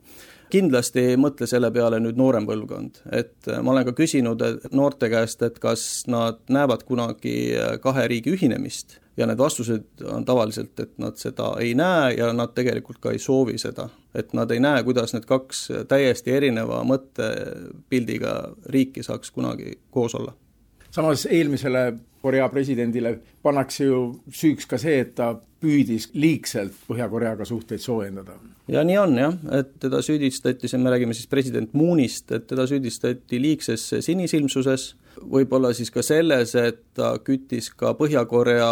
kindlasti 0.49 1.11
ei 1.11 1.17
mõtle 1.17 1.45
selle 1.45 1.69
peale 1.71 1.99
nüüd 2.01 2.17
noorem 2.17 2.47
põlvkond, 2.49 3.03
et 3.13 3.49
ma 3.61 3.75
olen 3.75 3.85
ka 3.85 3.93
küsinud 3.97 4.41
noorte 4.73 5.09
käest, 5.09 5.41
et 5.45 5.59
kas 5.61 6.07
nad 6.07 6.41
näevad 6.49 6.85
kunagi 6.89 7.53
kahe 7.81 8.07
riigi 8.09 8.33
ühinemist 8.33 8.97
ja 9.19 9.27
need 9.27 9.37
vastused 9.37 10.03
on 10.07 10.25
tavaliselt, 10.25 10.79
et 10.79 10.97
nad 10.97 11.17
seda 11.19 11.51
ei 11.59 11.73
näe 11.75 12.13
ja 12.17 12.31
nad 12.33 12.53
tegelikult 12.55 13.01
ka 13.03 13.11
ei 13.11 13.19
soovi 13.19 13.57
seda. 13.59 13.89
et 14.15 14.33
nad 14.33 14.51
ei 14.51 14.59
näe, 14.59 14.83
kuidas 14.83 15.13
need 15.13 15.25
kaks 15.29 15.67
täiesti 15.87 16.31
erineva 16.31 16.81
mõttepildiga 16.87 18.35
riiki 18.65 19.03
saaks 19.03 19.31
kunagi 19.31 19.79
koos 19.91 20.15
olla. 20.15 20.33
samas 20.91 21.25
eelmisele 21.25 21.93
Korea 22.21 22.49
presidendile 22.49 23.19
pannakse 23.43 23.85
ju 23.85 23.99
süüks 24.31 24.67
ka 24.67 24.77
see, 24.77 24.99
et 24.99 25.13
ta 25.15 25.33
püüdis 25.59 26.09
liigselt 26.13 26.75
Põhja-Koreaga 26.87 27.45
suhteid 27.45 27.83
soojendada. 27.83 28.39
ja 28.67 28.83
nii 28.83 28.97
on 28.97 29.17
jah, 29.17 29.37
et 29.59 29.75
teda 29.79 30.01
süüdistati, 30.01 30.67
see 30.67 30.79
me 30.79 30.89
räägime 30.89 31.13
siis 31.13 31.27
president 31.27 31.73
Moonist, 31.73 32.31
et 32.31 32.47
teda 32.47 32.67
süüdistati 32.67 33.41
liigses 33.41 33.89
sinisilmsuses, 33.99 34.95
võib-olla 35.31 35.71
siis 35.73 35.91
ka 35.91 36.03
selles, 36.05 36.53
et 36.55 36.81
ta 36.97 37.13
küttis 37.23 37.69
ka 37.75 37.93
Põhja-Korea 37.97 38.69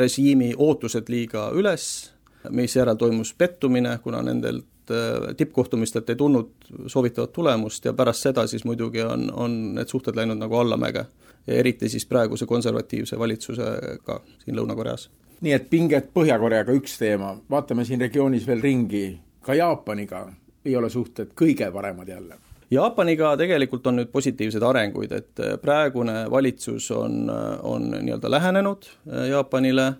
režiimi 0.00 0.52
ootused 0.56 1.10
liiga 1.12 1.48
üles, 1.56 2.12
misjärel 2.50 2.98
toimus 3.00 3.32
pettumine, 3.38 3.96
kuna 4.04 4.22
nendelt 4.22 4.92
äh, 4.92 5.34
tippkohtumistelt 5.36 6.10
ei 6.10 6.16
tulnud 6.20 6.70
soovitavat 6.86 7.32
tulemust 7.32 7.84
ja 7.84 7.92
pärast 7.92 8.28
seda 8.28 8.46
siis 8.50 8.64
muidugi 8.64 9.02
on, 9.02 9.30
on 9.32 9.58
need 9.78 9.90
suhted 9.90 10.16
läinud 10.16 10.40
nagu 10.40 10.58
allamäge. 10.60 11.06
Eriti 11.48 11.88
siis 11.92 12.06
praeguse 12.08 12.46
konservatiivse 12.48 13.18
valitsusega 13.18 14.20
siin 14.44 14.56
Lõuna-Koreas. 14.56 15.10
nii 15.44 15.52
et 15.52 15.68
pinged 15.70 16.08
Põhja-Koreaga 16.14 16.72
üks 16.72 16.96
teema, 16.98 17.34
vaatame 17.50 17.84
siin 17.84 18.00
regioonis 18.00 18.46
veel 18.46 18.62
ringi, 18.64 19.20
ka 19.44 19.54
Jaapaniga 19.54 20.26
ei 20.64 20.76
ole 20.76 20.88
suhted 20.90 21.34
kõige 21.36 21.68
paremad 21.72 22.08
jälle 22.08 22.43
Jaapaniga 22.70 23.34
tegelikult 23.36 23.86
on 23.86 24.00
nüüd 24.00 24.10
positiivseid 24.12 24.64
arenguid, 24.64 25.12
et 25.12 25.44
praegune 25.62 26.24
valitsus 26.30 26.90
on, 26.96 27.28
on 27.62 27.90
nii-öelda 27.98 28.30
lähenenud 28.30 28.88
Jaapanile, 29.30 29.92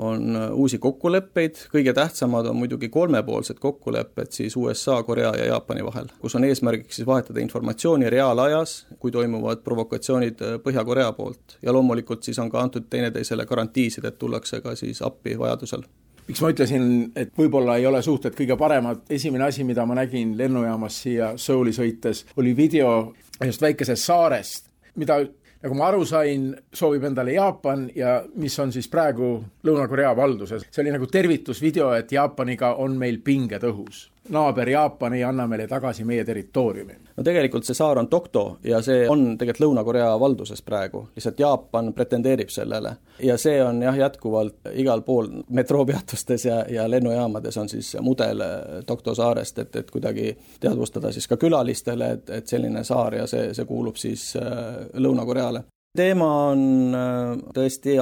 on 0.00 0.36
uusi 0.52 0.78
kokkuleppeid, 0.78 1.58
kõige 1.72 1.92
tähtsamad 1.94 2.46
on 2.48 2.56
muidugi 2.56 2.88
kolmepoolsed 2.88 3.58
kokkulepped 3.60 4.32
siis 4.32 4.56
USA, 4.56 5.02
Korea 5.02 5.32
ja 5.36 5.50
Jaapani 5.50 5.84
vahel, 5.84 6.08
kus 6.22 6.36
on 6.38 6.46
eesmärgiks 6.48 7.00
siis 7.00 7.06
vahetada 7.06 7.42
informatsiooni 7.42 8.10
reaalajas, 8.10 8.86
kui 8.98 9.12
toimuvad 9.12 9.64
provokatsioonid 9.66 10.44
Põhja-Korea 10.64 11.12
poolt. 11.12 11.58
Ja 11.62 11.74
loomulikult 11.76 12.22
siis 12.24 12.38
on 12.38 12.50
ka 12.50 12.62
antud 12.62 12.88
teineteisele 12.90 13.46
garantiisid, 13.46 14.04
et 14.04 14.18
tullakse 14.18 14.62
ka 14.64 14.74
siis 14.78 15.02
appi 15.02 15.38
vajadusel 15.38 15.84
miks 16.30 16.42
ma 16.44 16.52
ütlesin, 16.52 16.84
et 17.18 17.32
võib-olla 17.38 17.76
ei 17.80 17.86
ole 17.88 18.00
suhted 18.06 18.36
kõige 18.38 18.54
paremad, 18.58 19.02
esimene 19.10 19.48
asi, 19.48 19.64
mida 19.66 19.82
ma 19.88 19.96
nägin 19.98 20.36
lennujaamas 20.38 21.02
siia 21.02 21.32
Souli 21.40 21.74
sõites, 21.74 22.24
oli 22.38 22.54
video 22.56 22.92
ühest 23.40 23.62
väikesest 23.64 24.06
saarest, 24.06 24.68
mida 25.00 25.18
nagu 25.60 25.76
ma 25.76 25.88
aru 25.90 26.04
sain, 26.08 26.46
soovib 26.72 27.04
endale 27.08 27.34
Jaapan 27.34 27.88
ja 27.96 28.20
mis 28.40 28.54
on 28.62 28.72
siis 28.72 28.88
praegu 28.88 29.32
Lõuna-Korea 29.66 30.14
valduses. 30.16 30.64
see 30.70 30.84
oli 30.84 30.94
nagu 30.94 31.06
tervitusvideo, 31.10 31.90
et 31.98 32.12
Jaapaniga 32.12 32.74
on 32.80 32.96
meil 32.98 33.18
pinged 33.24 33.66
õhus. 33.66 34.06
Naaber 34.30 34.68
Jaapan 34.68 35.12
ei 35.18 35.24
anna 35.24 35.46
meile 35.46 35.66
tagasi 35.68 36.04
meie 36.04 36.24
territooriumi. 36.24 36.94
no 37.16 37.24
tegelikult 37.24 37.66
see 37.68 37.74
saar 37.74 37.98
on 37.98 38.08
Tokto 38.08 38.44
ja 38.64 38.80
see 38.82 39.08
on 39.08 39.36
tegelikult 39.38 39.66
Lõuna-Korea 39.66 40.14
valduses 40.20 40.62
praegu, 40.62 41.08
lihtsalt 41.16 41.40
Jaapan 41.40 41.92
pretendeerib 41.92 42.48
sellele. 42.48 42.96
ja 43.22 43.36
see 43.38 43.58
on 43.64 43.82
jah, 43.82 43.98
jätkuvalt 43.98 44.72
igal 44.72 45.02
pool 45.02 45.28
metroopeatustes 45.48 46.44
ja, 46.44 46.64
ja 46.68 46.88
lennujaamades 46.90 47.56
on 47.56 47.68
siis 47.68 47.96
mudel 48.00 48.42
Tokto 48.86 49.14
saarest, 49.14 49.58
et, 49.58 49.76
et 49.76 49.90
kuidagi 49.90 50.36
teadvustada 50.60 51.12
siis 51.12 51.28
ka 51.28 51.36
külalistele, 51.36 52.10
et, 52.16 52.30
et 52.30 52.46
selline 52.46 52.84
saar 52.84 53.20
ja 53.20 53.26
see, 53.26 53.52
see 53.54 53.68
kuulub 53.68 54.00
siis 54.00 54.30
äh, 54.40 54.88
Lõuna-Korea 54.96 55.50
peale. 55.50 55.64
teema 55.96 56.28
on 56.50 56.94
äh, 56.94 57.38
tõesti 57.54 57.96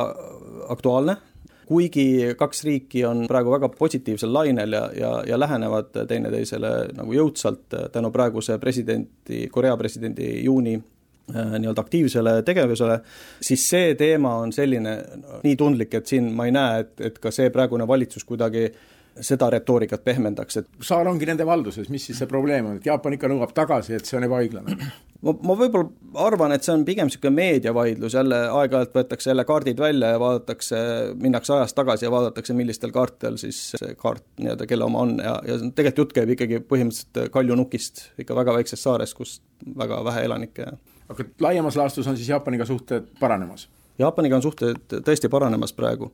aktuaalne, 0.69 1.17
kuigi 1.69 2.35
kaks 2.39 2.63
riiki 2.65 3.03
on 3.05 3.27
praegu 3.29 3.53
väga 3.53 3.69
positiivsel 3.77 4.33
lainel 4.33 4.73
ja, 4.73 4.85
ja, 4.97 5.11
ja 5.29 5.39
lähenevad 5.41 5.91
teineteisele 6.09 6.71
nagu 6.97 7.17
jõudsalt 7.17 7.77
tänu 7.93 8.11
praeguse 8.15 8.57
presidendi, 8.59 9.47
Korea 9.53 9.77
presidendi 9.77 10.31
juuni 10.47 10.77
äh, 10.79 11.57
nii-öelda 11.59 11.85
aktiivsele 11.85 12.39
tegevusele, 12.47 13.01
siis 13.45 13.67
see 13.69 13.93
teema 14.01 14.39
on 14.43 14.55
selline 14.57 14.95
nii 15.45 15.57
tundlik, 15.61 15.99
et 16.01 16.09
siin 16.09 16.33
ma 16.37 16.49
ei 16.49 16.57
näe, 16.57 16.87
et, 16.87 16.95
et 17.11 17.19
ka 17.21 17.33
see 17.35 17.53
praegune 17.53 17.89
valitsus 17.89 18.25
kuidagi 18.29 18.71
seda 19.25 19.51
retoorikat 19.51 20.05
pehmendaks, 20.05 20.61
et 20.61 20.69
saar 20.85 21.09
ongi 21.11 21.27
nende 21.29 21.47
valduses, 21.47 21.89
mis 21.93 22.09
siis 22.09 22.19
see 22.23 22.31
probleem 22.31 22.67
on, 22.71 22.79
et 22.79 22.87
Jaapan 22.87 23.17
ikka 23.17 23.31
nõuab 23.31 23.53
tagasi, 23.57 23.97
et 23.99 24.09
see 24.09 24.19
on 24.19 24.27
ebaõiglane? 24.29 24.77
ma, 25.25 25.35
ma 25.35 25.57
võib-olla 25.59 25.89
arvan, 26.27 26.55
et 26.55 26.67
see 26.67 26.75
on 26.75 26.85
pigem 26.87 27.09
niisugune 27.09 27.35
meediavaidlus, 27.37 28.17
jälle 28.19 28.41
aeg-ajalt 28.61 28.95
võetakse 28.95 29.33
jälle 29.33 29.45
kaardid 29.49 29.81
välja 29.83 30.13
ja 30.15 30.21
vaadatakse, 30.23 30.81
minnakse 31.23 31.55
ajas 31.57 31.75
tagasi 31.77 32.07
ja 32.07 32.13
vaadatakse, 32.15 32.57
millistel 32.59 32.95
kaartel 32.95 33.39
siis 33.41 33.61
see 33.75 33.95
kaart 33.99 34.25
nii-öelda, 34.39 34.69
kelle 34.71 34.87
oma 34.87 35.05
on 35.07 35.17
ja, 35.23 35.39
ja 35.47 35.59
tegelikult 35.67 36.05
jutt 36.05 36.17
käib 36.21 36.35
ikkagi 36.37 36.63
põhimõtteliselt 36.71 37.33
Kaljunukist, 37.35 38.05
ikka 38.23 38.37
väga 38.39 38.55
väiksest 38.61 38.85
saarest, 38.85 39.17
kus 39.19 39.39
väga 39.79 40.01
vähe 40.07 40.27
elanikke. 40.29 40.71
aga 41.09 41.31
laiemas 41.43 41.77
laastus 41.77 42.07
on 42.07 42.17
siis 42.17 42.31
Jaapaniga 42.31 42.67
suhted 42.69 43.11
paranemas? 43.21 43.69
Jaapaniga 43.99 44.39
on 44.39 44.45
suhted 44.45 45.01
tõesti 45.03 45.31
paranemas 45.31 45.75
praegu 45.75 46.13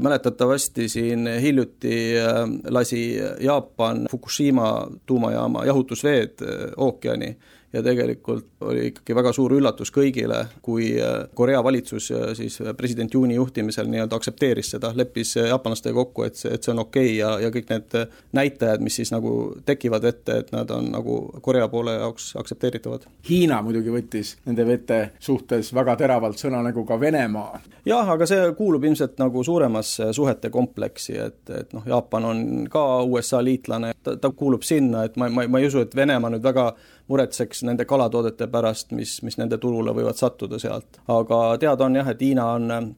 mäletatavasti 0.00 0.88
siin 0.88 1.28
hiljuti 1.40 2.18
äh, 2.18 2.48
lasi 2.68 3.18
Jaapan 3.40 4.06
Fukushima 4.10 4.88
tuumajaama 5.06 5.64
jahutusveed 5.64 6.42
äh, 6.42 6.72
ookeani 6.76 7.36
ja 7.76 7.82
tegelikult 7.82 8.46
oli 8.60 8.86
ikkagi 8.90 9.14
väga 9.16 9.32
suur 9.36 9.52
üllatus 9.56 9.92
kõigile, 9.94 10.42
kui 10.64 10.94
äh, 11.00 11.26
Korea 11.34 11.62
valitsus 11.64 12.08
äh, 12.14 12.30
siis 12.38 12.58
president 12.76 13.14
Juuni 13.14 13.36
juhtimisel 13.36 13.88
nii-öelda 13.90 14.16
aktsepteeris 14.16 14.72
seda, 14.74 14.92
leppis 14.96 15.36
äh, 15.36 15.50
jaapanlastega 15.50 15.94
kokku, 15.94 16.24
et 16.26 16.40
see, 16.40 16.52
et 16.56 16.64
see 16.64 16.72
on 16.72 16.82
okei 16.86 17.10
okay 17.10 17.18
ja, 17.18 17.32
ja 17.44 17.52
kõik 17.54 17.68
need 17.72 17.96
näitajad, 18.36 18.84
mis 18.84 18.96
siis 19.00 19.12
nagu 19.12 19.34
tekivad 19.68 20.04
ette, 20.08 20.40
et 20.42 20.52
nad 20.56 20.70
on 20.74 20.90
nagu 20.94 21.18
Korea 21.44 21.68
poole 21.72 21.98
jaoks 21.98 22.32
aktsepteeritavad. 22.40 23.06
Hiina 23.28 23.60
muidugi 23.66 23.92
võttis 23.92 24.34
nende 24.46 24.66
vete 24.68 25.00
suhtes 25.20 25.72
väga 25.76 25.98
teravalt 26.00 26.40
sõna, 26.40 26.62
nagu 26.64 26.86
ka 26.88 27.00
Venemaa. 27.00 27.60
jah, 27.86 28.08
aga 28.16 28.26
see 28.26 28.50
kuulub 28.58 28.84
ilmselt 28.84 29.20
nagu 29.20 29.44
suuremasse 29.44 30.12
suhete 30.16 30.50
kompleksi, 30.50 31.18
et, 31.28 31.42
et 31.50 31.76
noh, 31.76 31.84
Jaapan 31.86 32.30
on 32.30 32.44
ka 32.70 32.86
USA 33.04 33.42
liitlane, 33.44 33.92
ta, 34.02 34.16
ta 34.16 34.32
kuulub 34.32 34.64
sinna, 34.66 35.04
et 35.04 35.16
ma, 35.20 35.28
ma, 35.28 35.46
ma 35.48 35.60
ei 35.60 35.68
usu, 35.68 35.84
et 35.84 35.96
Venemaa 35.96 36.32
nüüd 36.32 36.44
väga 36.46 36.70
muretseks 37.08 37.62
nende 37.66 37.84
kalatoodete 37.84 38.48
pärast, 38.50 38.92
mis, 38.96 39.18
mis 39.22 39.38
nende 39.38 39.58
turule 39.62 39.94
võivad 39.94 40.18
sattuda 40.18 40.58
sealt. 40.58 41.00
aga 41.08 41.42
teada 41.62 41.84
on 41.86 42.00
jah, 42.00 42.08
et 42.10 42.22
Hiina 42.22 42.46
on 42.58 42.70
äh, 42.70 42.88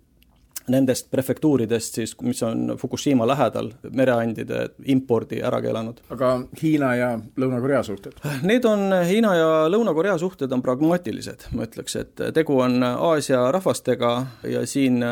nendest 0.68 1.10
prefektuuridest 1.10 1.98
siis, 2.00 2.14
mis 2.22 2.42
on 2.42 2.74
Fukushima 2.78 3.26
lähedal, 3.28 3.70
mereandide 3.90 4.68
impordi 4.92 5.40
ära 5.44 5.60
keelanud. 5.64 6.00
aga 6.12 6.32
Hiina 6.62 6.94
ja 6.96 7.10
Lõuna-Korea 7.40 7.82
suhted? 7.86 8.18
Need 8.48 8.68
on, 8.68 8.92
Hiina 9.08 9.34
ja 9.36 9.50
Lõuna-Korea 9.72 10.18
suhted 10.20 10.52
on 10.52 10.62
pragmaatilised, 10.64 11.48
ma 11.56 11.66
ütleks, 11.68 11.96
et 12.00 12.24
tegu 12.36 12.58
on 12.64 12.82
Aasia 12.84 13.42
rahvastega 13.54 14.14
ja 14.48 14.64
siin 14.68 15.02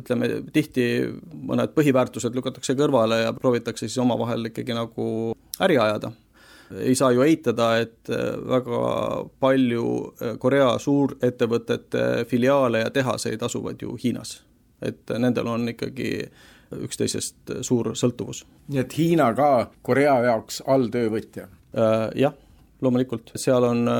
ütleme, 0.00 0.30
tihti 0.54 0.88
mõned 1.34 1.74
põhiväärtused 1.76 2.34
lükatakse 2.36 2.76
kõrvale 2.78 3.24
ja 3.24 3.32
proovitakse 3.36 3.88
siis 3.88 3.98
omavahel 4.02 4.50
ikkagi 4.52 4.76
nagu 4.76 5.08
äri 5.62 5.78
ajada 5.78 6.14
ei 6.78 6.94
saa 6.94 7.12
ju 7.12 7.22
eitada, 7.22 7.76
et 7.78 8.10
äh, 8.10 8.34
väga 8.48 8.80
palju 9.40 9.86
äh, 10.22 10.38
Korea 10.38 10.78
suurettevõtete 10.78 12.24
filiaale 12.30 12.84
ja 12.84 12.90
tehaseid 12.90 13.42
asuvad 13.42 13.82
ju 13.82 13.98
Hiinas. 14.04 14.42
et 14.82 15.10
nendel 15.18 15.46
on 15.46 15.68
ikkagi 15.68 16.28
üksteisest 16.84 17.52
suur 17.62 17.94
sõltuvus. 17.94 18.44
nii 18.68 18.80
et 18.80 18.98
Hiina 18.98 19.34
ka 19.34 19.70
Korea 19.82 20.18
jaoks 20.24 20.62
alltöövõtja? 20.66 21.48
Äh, 21.74 22.10
jah 22.14 22.34
loomulikult, 22.84 23.32
seal 23.40 23.64
on 23.66 23.88
äh, 23.88 23.96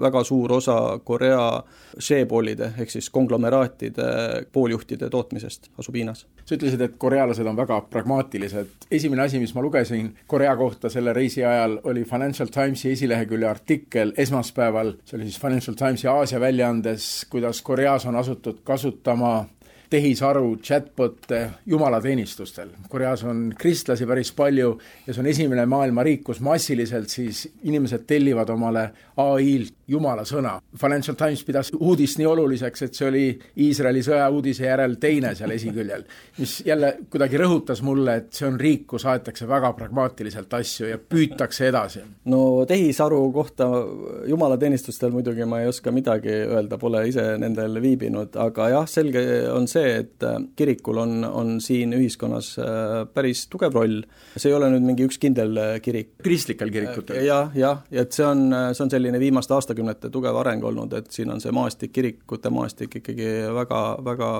väga 0.00 0.24
suur 0.24 0.52
osa 0.58 0.78
Korea 1.04 1.62
sheepolide 1.98 2.72
ehk 2.78 2.90
siis 2.90 3.10
konglomeraatide 3.10 4.08
pooljuhtide 4.52 5.10
tootmisest 5.10 5.70
asub 5.78 5.94
Hiinas. 5.94 6.26
sa 6.44 6.56
ütlesid, 6.56 6.80
et 6.80 6.96
korealased 6.98 7.46
on 7.46 7.56
väga 7.56 7.80
pragmaatilised. 7.90 8.88
esimene 8.90 9.22
asi, 9.22 9.38
mis 9.38 9.54
ma 9.54 9.62
lugesin 9.62 10.14
Korea 10.26 10.56
kohta 10.56 10.90
selle 10.90 11.12
reisi 11.12 11.44
ajal, 11.44 11.78
oli 11.84 12.04
Financial 12.04 12.48
Timesi 12.48 12.92
esilehekülje 12.92 13.48
artikkel 13.48 14.12
esmaspäeval, 14.16 14.94
see 15.04 15.18
oli 15.18 15.30
siis 15.30 15.40
Financial 15.40 15.76
Timesi 15.76 16.08
Aasia 16.08 16.40
väljaandes, 16.40 17.26
kuidas 17.30 17.62
Koreas 17.62 18.06
on 18.06 18.16
asutud 18.16 18.64
kasutama 18.64 19.46
tehisaru 19.90 20.56
chatbot'e 20.62 21.40
jumalateenistustel. 21.66 22.68
Koreas 22.88 23.24
on 23.24 23.54
kristlasi 23.58 24.06
päris 24.06 24.32
palju 24.32 24.74
ja 25.06 25.14
see 25.14 25.22
on 25.22 25.30
esimene 25.30 25.66
maailma 25.66 26.04
riik, 26.06 26.22
kus 26.26 26.40
massiliselt 26.44 27.08
siis 27.08 27.46
inimesed 27.64 28.04
tellivad 28.06 28.50
omale 28.52 28.90
ai-lt 29.16 29.77
jumala 29.88 30.24
sõna. 30.28 30.58
Financial 30.78 31.16
Times 31.16 31.42
pidas 31.46 31.70
uudist 31.78 32.18
nii 32.20 32.26
oluliseks, 32.28 32.82
et 32.84 32.98
see 32.98 33.06
oli 33.08 33.24
Iisraeli 33.64 34.02
sõjauudise 34.04 34.66
järel 34.66 34.96
teine 35.00 35.32
seal 35.38 35.54
esiküljel, 35.54 36.04
mis 36.38 36.58
jälle 36.66 36.92
kuidagi 37.10 37.40
rõhutas 37.40 37.80
mulle, 37.86 38.18
et 38.20 38.36
see 38.36 38.46
on 38.48 38.58
riik, 38.60 38.84
kus 38.92 39.06
aetakse 39.08 39.48
väga 39.48 39.72
pragmaatiliselt 39.78 40.52
asju 40.58 40.90
ja 40.90 40.98
püütakse 41.00 41.68
edasi. 41.70 42.02
no 42.28 42.64
tehisaru 42.68 43.20
kohta 43.32 43.68
jumalateenistustel 44.28 45.14
muidugi 45.14 45.46
ma 45.48 45.62
ei 45.62 45.70
oska 45.72 45.92
midagi 45.94 46.34
öelda, 46.44 46.78
pole 46.78 47.06
ise 47.08 47.24
nendel 47.40 47.80
viibinud, 47.82 48.36
aga 48.36 48.68
jah, 48.74 48.88
selge 48.90 49.24
on 49.52 49.68
see, 49.70 49.94
et 50.02 50.26
äh, 50.26 50.38
kirikul 50.56 51.00
on, 51.00 51.24
on 51.24 51.56
siin 51.64 51.96
ühiskonnas 51.96 52.52
äh, 52.60 53.00
päris 53.14 53.46
tugev 53.48 53.74
roll. 53.74 54.02
see 54.36 54.52
ei 54.52 54.56
ole 54.58 54.68
nüüd 54.74 54.84
mingi 54.84 55.08
üks 55.08 55.18
kindel 55.22 55.56
äh, 55.56 55.74
kirik. 55.80 56.14
kristlikel 56.22 56.70
kirikutel 56.74 57.22
ja,? 57.22 57.24
jah, 57.32 57.56
jah, 57.56 57.82
ja 57.90 58.04
et 58.04 58.12
see 58.12 58.26
on, 58.26 58.48
see 58.74 58.84
on 58.84 58.92
selline 58.92 59.20
viimaste 59.20 59.56
aastakümnete 59.56 59.77
tugev 60.12 60.36
areng 60.40 60.64
olnud, 60.64 60.92
et 60.98 61.10
siin 61.14 61.30
on 61.32 61.40
see 61.40 61.52
maastik, 61.54 61.92
kirikute 61.92 62.50
maastik 62.50 62.98
ikkagi 63.00 63.30
väga, 63.54 63.80
väga 64.04 64.30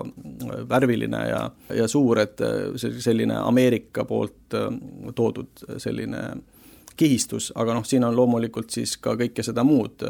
värviline 0.68 1.24
ja, 1.28 1.42
ja 1.74 1.88
suur, 1.88 2.20
et 2.24 2.42
selline 2.76 3.40
Ameerika 3.40 4.04
poolt 4.08 4.56
toodud 5.14 5.66
selline 5.78 6.22
kihistus, 6.98 7.52
aga 7.54 7.76
noh, 7.78 7.86
siin 7.86 8.04
on 8.04 8.16
loomulikult 8.16 8.74
siis 8.74 8.96
ka 9.02 9.14
kõike 9.18 9.44
seda 9.46 9.64
muud, 9.66 10.02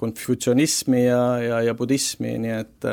konfütsionismi 0.00 1.04
ja, 1.04 1.22
ja, 1.42 1.60
ja 1.68 1.74
budismi, 1.78 2.34
nii 2.40 2.56
et 2.56 2.88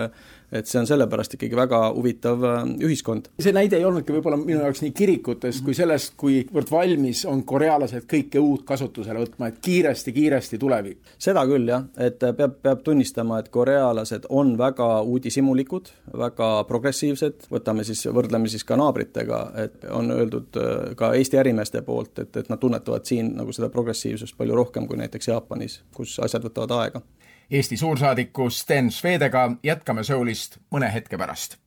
et 0.52 0.68
see 0.68 0.80
on 0.82 0.88
sellepärast 0.88 1.38
ikkagi 1.38 1.56
väga 1.56 1.80
huvitav 1.96 2.44
äh, 2.48 2.64
ühiskond. 2.88 3.30
see 3.40 3.54
näide 3.56 3.80
ei 3.80 3.86
olnudki 3.88 4.14
võib-olla 4.16 4.40
minu 4.40 4.60
jaoks 4.60 4.84
nii 4.84 4.94
kirikutest 4.96 5.64
kui 5.66 5.76
sellest, 5.78 6.14
kuivõrd 6.20 6.72
valmis 6.72 7.24
on 7.30 7.44
korealased 7.48 8.08
kõike 8.12 8.42
uut 8.42 8.66
kasutusele 8.68 9.24
võtma, 9.24 9.52
et 9.52 9.62
kiiresti-kiiresti 9.64 10.60
tulevik. 10.62 11.14
seda 11.22 11.46
küll 11.50 11.72
jah, 11.72 11.88
et 11.98 12.20
peab, 12.20 12.58
peab 12.64 12.84
tunnistama, 12.84 13.40
et 13.40 13.52
korealased 13.54 14.28
on 14.30 14.58
väga 14.60 14.90
uudishimulikud, 15.08 15.92
väga 16.18 16.52
progressiivsed, 16.68 17.48
võtame 17.52 17.88
siis, 17.88 18.04
võrdleme 18.12 18.52
siis 18.52 18.68
ka 18.68 18.78
naabritega, 18.80 19.42
et 19.64 19.88
on 19.90 20.12
öeldud 20.12 20.60
äh, 20.60 20.92
ka 21.00 21.14
Eesti 21.16 21.40
ärimeeste 21.40 21.84
poolt, 21.88 22.20
et, 22.20 22.36
et 22.36 22.52
nad 22.52 22.60
tunnetavad 22.60 23.08
siin 23.08 23.34
nagu 23.40 23.56
seda 23.56 23.72
progressiivsust 23.72 24.38
palju 24.38 24.58
rohkem 24.58 24.88
kui 24.88 25.00
näiteks 25.00 25.32
Jaapanis, 25.32 25.82
kus 25.96 26.20
asjad 26.24 26.44
võtavad 26.44 26.78
aega 26.82 27.06
Eesti 27.52 27.78
suursaadiku 27.78 28.50
Sten 28.50 28.92
Svedega 28.92 29.52
jätkame 29.64 30.04
Soulist 30.04 30.58
mõne 30.72 30.94
hetke 30.94 31.18
pärast. 31.18 31.58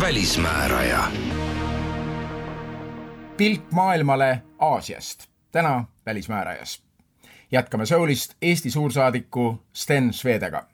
välismääraja. 0.00 1.04
pilk 3.36 3.70
maailmale 3.72 4.42
Aasiast, 4.58 5.26
täna 5.52 5.84
Välismäärajas. 6.06 6.82
jätkame 7.52 7.86
Soulist 7.86 8.34
Eesti 8.42 8.70
suursaadiku 8.70 9.62
Sten 9.72 10.12
Svedega 10.12 10.71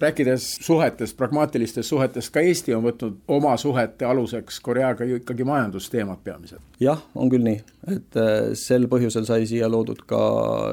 rääkides 0.00 0.46
suhetest, 0.62 1.16
pragmaatilistest 1.16 1.88
suhetest, 1.88 2.32
ka 2.32 2.40
Eesti 2.40 2.74
on 2.74 2.84
võtnud 2.86 3.18
oma 3.28 3.56
suhete 3.56 4.06
aluseks 4.06 4.60
Koreaga 4.64 5.04
ju 5.04 5.18
ikkagi 5.20 5.44
majandusteemad 5.44 6.22
peamiselt. 6.24 6.62
jah, 6.80 7.02
on 7.14 7.30
küll 7.32 7.44
nii, 7.46 7.62
et 7.94 8.20
äh, 8.20 8.52
sel 8.58 8.88
põhjusel 8.90 9.26
sai 9.28 9.46
siia 9.50 9.70
loodud 9.70 10.04
ka 10.06 10.20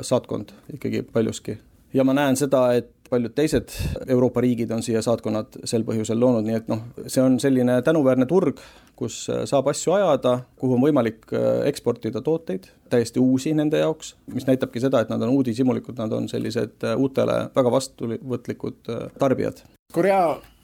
saatkond 0.05 0.53
ikkagi 0.73 1.03
paljuski. 1.13 1.57
Ja 1.95 2.03
ma 2.03 2.15
näen 2.15 2.37
seda, 2.39 2.67
et 2.75 2.91
paljud 3.09 3.35
teised 3.37 3.73
Euroopa 4.09 4.41
riigid 4.41 4.71
on 4.73 4.81
siia 4.83 5.01
saatkonnad 5.05 5.59
sel 5.69 5.85
põhjusel 5.87 6.19
loonud, 6.19 6.45
nii 6.47 6.57
et 6.57 6.71
noh, 6.71 6.81
see 7.05 7.21
on 7.23 7.37
selline 7.41 7.77
tänuväärne 7.85 8.25
turg, 8.29 8.59
kus 8.97 9.19
äh, 9.29 9.43
saab 9.49 9.69
asju 9.71 9.93
ajada, 9.97 10.39
kuhu 10.59 10.77
on 10.77 10.83
võimalik 10.87 11.29
äh, 11.33 11.61
eksportida 11.69 12.23
tooteid, 12.25 12.67
täiesti 12.91 13.21
uusi 13.21 13.53
nende 13.57 13.83
jaoks, 13.83 14.15
mis 14.33 14.47
näitabki 14.49 14.81
seda, 14.83 15.03
et 15.03 15.13
nad 15.13 15.21
on 15.21 15.35
uudishimulikud, 15.37 15.97
nad 16.01 16.17
on 16.17 16.29
sellised 16.31 16.87
äh, 16.87 16.97
uutele 16.97 17.39
väga 17.55 17.73
vastuvõtlikud 17.77 18.93
tarbijad. 19.21 19.63
Korea 19.93 20.21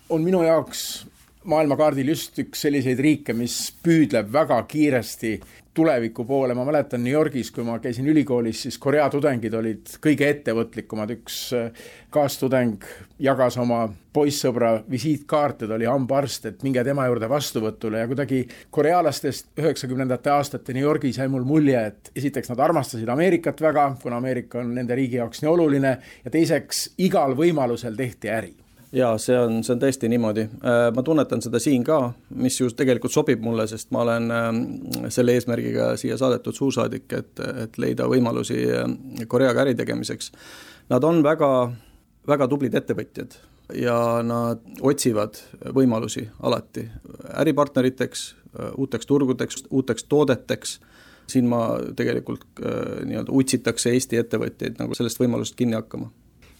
on 0.10 0.26
minu 0.26 0.41
jaoks 0.44 1.06
maailmakaardil 1.49 2.12
just 2.13 2.38
üks 2.43 2.67
selliseid 2.67 2.99
riike, 3.01 3.34
mis 3.34 3.56
püüdleb 3.84 4.30
väga 4.34 4.60
kiiresti 4.69 5.39
tuleviku 5.73 6.25
poole, 6.27 6.54
ma 6.54 6.65
mäletan 6.67 6.99
New 7.04 7.13
Yorgis, 7.13 7.49
kui 7.56 7.63
ma 7.63 7.77
käisin 7.80 8.08
ülikoolis, 8.12 8.65
siis 8.65 8.77
Korea 8.82 9.06
tudengid 9.10 9.54
olid 9.56 9.93
kõige 10.04 10.27
ettevõtlikumad, 10.27 11.13
üks 11.15 11.38
äh, 11.56 11.86
kaastudeng 12.12 12.84
jagas 13.23 13.56
oma 13.62 13.86
poissõbra 14.13 14.73
visiitkaarte, 14.91 15.69
ta 15.69 15.77
oli 15.77 15.88
hambaarst, 15.88 16.49
et 16.49 16.65
minge 16.67 16.84
tema 16.84 17.08
juurde 17.08 17.30
vastuvõtule. 17.32 18.04
Ja 18.04 18.10
kuidagi 18.12 18.41
korealastest 18.69 19.54
üheksakümnendate 19.63 20.34
aastate 20.36 20.75
New 20.75 20.84
Yorgis 20.84 21.21
jäi 21.21 21.30
mul 21.32 21.47
mulje, 21.47 21.86
et 21.93 22.12
esiteks 22.19 22.51
nad 22.51 22.65
armastasid 22.67 23.10
Ameerikat 23.10 23.63
väga, 23.63 23.93
kuna 24.04 24.19
Ameerika 24.19 24.60
on 24.60 24.75
nende 24.75 24.99
riigi 24.99 25.21
jaoks 25.21 25.39
nii 25.41 25.54
oluline, 25.56 25.95
ja 26.25 26.34
teiseks 26.36 26.89
igal 27.08 27.38
võimalusel 27.39 27.95
tehti 27.95 28.36
äri 28.36 28.58
jaa, 28.91 29.17
see 29.17 29.38
on, 29.39 29.60
see 29.65 29.75
on 29.75 29.82
tõesti 29.82 30.10
niimoodi. 30.12 30.45
Äh, 30.67 30.88
ma 30.95 31.04
tunnetan 31.06 31.43
seda 31.43 31.60
siin 31.63 31.84
ka, 31.88 31.99
mis 32.41 32.60
just 32.60 32.77
tegelikult 32.80 33.13
sobib 33.13 33.43
mulle, 33.43 33.67
sest 33.71 33.91
ma 33.95 34.04
olen 34.06 34.34
ähm, 34.36 34.60
selle 35.13 35.36
eesmärgiga 35.38 35.93
siia 35.99 36.17
saadetud 36.19 36.58
suursaadik, 36.58 37.08
et, 37.17 37.43
et 37.65 37.80
leida 37.82 38.10
võimalusi 38.12 38.60
äh, 38.75 38.86
Koreaga 39.32 39.65
äri 39.65 39.77
tegemiseks. 39.80 40.32
Nad 40.91 41.08
on 41.08 41.23
väga, 41.23 41.49
väga 42.27 42.49
tublid 42.51 42.75
ettevõtjad 42.77 43.38
ja 43.80 43.97
nad 44.27 44.63
otsivad 44.84 45.39
võimalusi 45.75 46.25
alati 46.43 46.88
äripartneriteks, 47.43 48.25
äh, 48.60 48.73
uuteks 48.75 49.08
turgudeks, 49.08 49.65
uuteks 49.69 50.10
toodeteks 50.12 50.80
siin 51.32 51.45
ma 51.47 51.77
tegelikult 51.95 52.60
nii-öelda 52.60 53.32
utsitakse 53.32 53.93
Eesti 53.93 54.17
ettevõtjaid 54.19 54.82
nagu 54.82 54.97
sellest 54.97 55.21
võimalusest 55.21 55.56
kinni 55.56 55.77
hakkama 55.77 56.10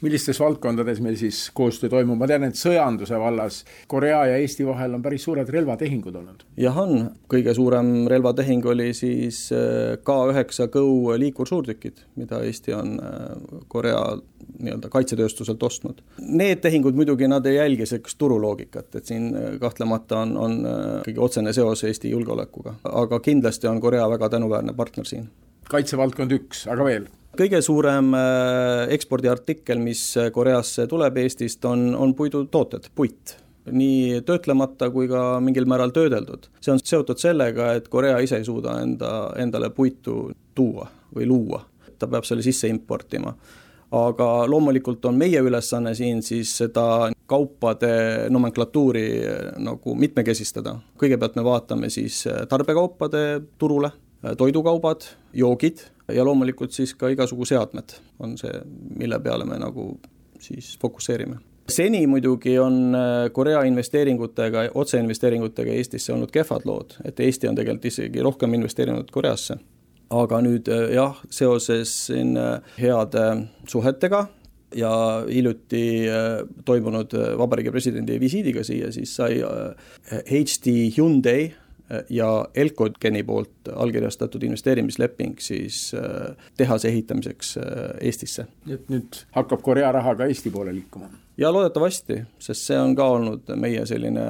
millistes 0.02 0.40
valdkondades 0.42 1.02
meil 1.04 1.18
siis 1.20 1.44
koostöö 1.54 1.90
toimub, 1.92 2.20
ma 2.20 2.28
tean, 2.30 2.46
et 2.48 2.58
sõjanduse 2.58 3.18
vallas 3.22 3.62
Korea 3.92 4.24
ja 4.32 4.40
Eesti 4.42 4.66
vahel 4.68 4.98
on 4.98 5.04
päris 5.06 5.26
suured 5.28 5.50
relvatehingud 5.50 6.16
olnud. 6.22 6.46
jah, 6.58 6.78
on, 6.78 7.12
kõige 7.32 7.54
suurem 7.58 8.08
relvatehing 8.12 8.66
oli 8.74 8.92
siis 8.98 9.44
äh, 9.56 9.98
K9 10.08 10.68
Go 10.74 11.18
liikursuurtükid, 11.22 12.06
mida 12.22 12.42
Eesti 12.46 12.76
on 12.78 12.98
äh, 13.00 13.62
Korea 13.68 14.02
nii-öelda 14.62 14.90
kaitsetööstuselt 14.94 15.64
ostnud. 15.64 16.02
Need 16.22 16.62
tehingud 16.62 16.98
muidugi, 16.98 17.28
nad 17.30 17.46
ei 17.50 17.56
jälgi 17.56 17.86
sellist 17.90 18.18
turuloogikat, 18.22 18.96
et 18.98 19.06
siin 19.10 19.30
äh, 19.36 19.54
kahtlemata 19.62 20.26
on, 20.26 20.36
on 20.38 20.58
ikkagi 21.02 21.22
otsene 21.22 21.54
seos 21.54 21.86
Eesti 21.88 22.12
julgeolekuga, 22.14 22.76
aga 22.90 23.22
kindlasti 23.22 23.70
on 23.70 23.82
Korea 23.82 24.10
väga 24.10 24.30
tänuväärne 24.30 24.74
partner 24.74 25.06
siin. 25.06 25.30
Kaitsevaldkond 25.72 26.38
üks, 26.38 26.68
aga 26.72 26.88
veel 26.88 27.10
kõige 27.38 27.62
suurem 27.64 28.12
äh, 28.18 28.90
ekspordiartikkel, 28.96 29.80
mis 29.80 30.04
äh, 30.20 30.32
Koreasse 30.36 30.88
tuleb 30.92 31.18
Eestist, 31.22 31.64
on, 31.66 31.92
on 31.96 32.16
puidutooted, 32.16 32.92
puit 32.96 33.38
nii 33.72 34.22
töötlemata 34.26 34.90
kui 34.90 35.06
ka 35.10 35.40
mingil 35.44 35.68
määral 35.70 35.94
töödeldud. 35.94 36.50
see 36.60 36.74
on 36.74 36.80
seotud 36.82 37.20
sellega, 37.22 37.76
et 37.78 37.88
Korea 37.94 38.18
ise 38.20 38.40
ei 38.42 38.46
suuda 38.46 38.80
enda, 38.82 39.12
endale 39.38 39.70
puitu 39.70 40.32
tuua 40.58 40.88
või 41.16 41.28
luua, 41.30 41.62
ta 42.00 42.10
peab 42.10 42.26
selle 42.26 42.44
sisse 42.44 42.68
importima. 42.68 43.36
aga 43.92 44.48
loomulikult 44.48 45.06
on 45.06 45.18
meie 45.20 45.40
ülesanne 45.40 45.92
siin 45.96 46.22
siis 46.24 46.54
seda 46.58 47.12
kaupade 47.28 48.28
nomenklatuuri 48.30 49.08
äh, 49.28 49.40
nagu 49.60 49.96
mitmekesistada. 49.96 50.76
kõigepealt 50.98 51.36
me 51.36 51.44
vaatame 51.44 51.90
siis 51.90 52.26
tarbekaupade 52.50 53.42
turule, 53.58 53.92
toidukaubad, 54.38 55.08
joogid 55.34 55.86
ja 56.12 56.26
loomulikult 56.26 56.76
siis 56.76 56.94
ka 56.96 57.10
igasugu 57.10 57.46
seadmed 57.50 57.96
on 58.20 58.36
see, 58.38 58.54
mille 58.98 59.20
peale 59.20 59.48
me 59.50 59.58
nagu 59.62 59.94
siis 60.42 60.76
fokusseerime 60.82 61.40
seni 61.72 62.08
muidugi 62.08 62.60
on 62.60 62.96
äh, 62.96 63.32
Korea 63.34 63.64
investeeringutega, 63.64 64.70
otseinvesteeringutega 64.74 65.72
Eestisse 65.72 66.14
olnud 66.14 66.32
kehvad 66.32 66.66
lood, 66.66 66.98
et 67.06 67.20
Eesti 67.20 67.50
on 67.50 67.58
tegelikult 67.58 67.88
isegi 67.92 68.24
rohkem 68.24 68.54
investeerinud 68.60 69.12
Koreasse. 69.12 69.58
aga 70.12 70.42
nüüd 70.44 70.68
äh, 70.68 70.90
jah, 70.98 71.22
seoses 71.32 71.94
siin 72.08 72.36
äh, 72.38 72.60
heade 72.80 73.26
suhetega 73.68 74.26
ja 74.76 74.92
hiljuti 75.28 76.08
toimunud 76.66 77.12
Vabariigi 77.38 77.72
Presidendi 77.72 78.16
visiidiga 78.20 78.64
siia, 78.64 78.88
siis 78.96 79.12
sai 79.16 79.42
HD 80.08 80.76
Hyundai 80.96 81.50
ja 82.10 82.45
Elcogeni 82.56 83.23
poolt 83.23 83.71
allkirjastatud 83.75 84.43
investeerimisleping 84.43 85.36
siis 85.39 85.91
äh, 85.95 86.36
tehase 86.58 86.88
ehitamiseks 86.88 87.58
äh, 87.58 87.63
Eestisse. 88.01 88.45
et 88.69 88.89
nüüd 88.89 89.23
hakkab 89.36 89.62
Korea 89.62 89.91
raha 89.91 90.15
ka 90.15 90.25
Eesti 90.25 90.49
poole 90.49 90.73
liikuma? 90.75 91.10
ja 91.38 91.51
loodetavasti, 91.54 92.21
sest 92.39 92.67
see 92.69 92.80
on 92.80 92.95
ka 92.95 93.08
olnud 93.15 93.51
meie 93.56 93.86
selline 93.89 94.25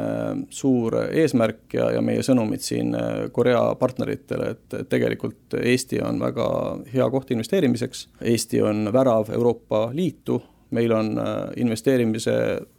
suur 0.49 0.97
eesmärk 1.11 1.73
ja, 1.73 1.91
ja 1.97 2.01
meie 2.01 2.23
sõnumid 2.25 2.63
siin 2.65 2.95
äh, 2.95 3.27
Korea 3.31 3.63
partneritele, 3.79 4.53
et 4.55 4.77
tegelikult 4.89 5.59
Eesti 5.61 6.01
on 6.05 6.21
väga 6.21 6.47
hea 6.93 7.09
koht 7.13 7.31
investeerimiseks, 7.35 8.07
Eesti 8.21 8.61
on 8.61 8.89
värav 8.93 9.29
Euroopa 9.33 9.89
Liitu, 9.93 10.41
meil 10.71 10.93
on 10.95 11.17
investeerimise 11.59 12.33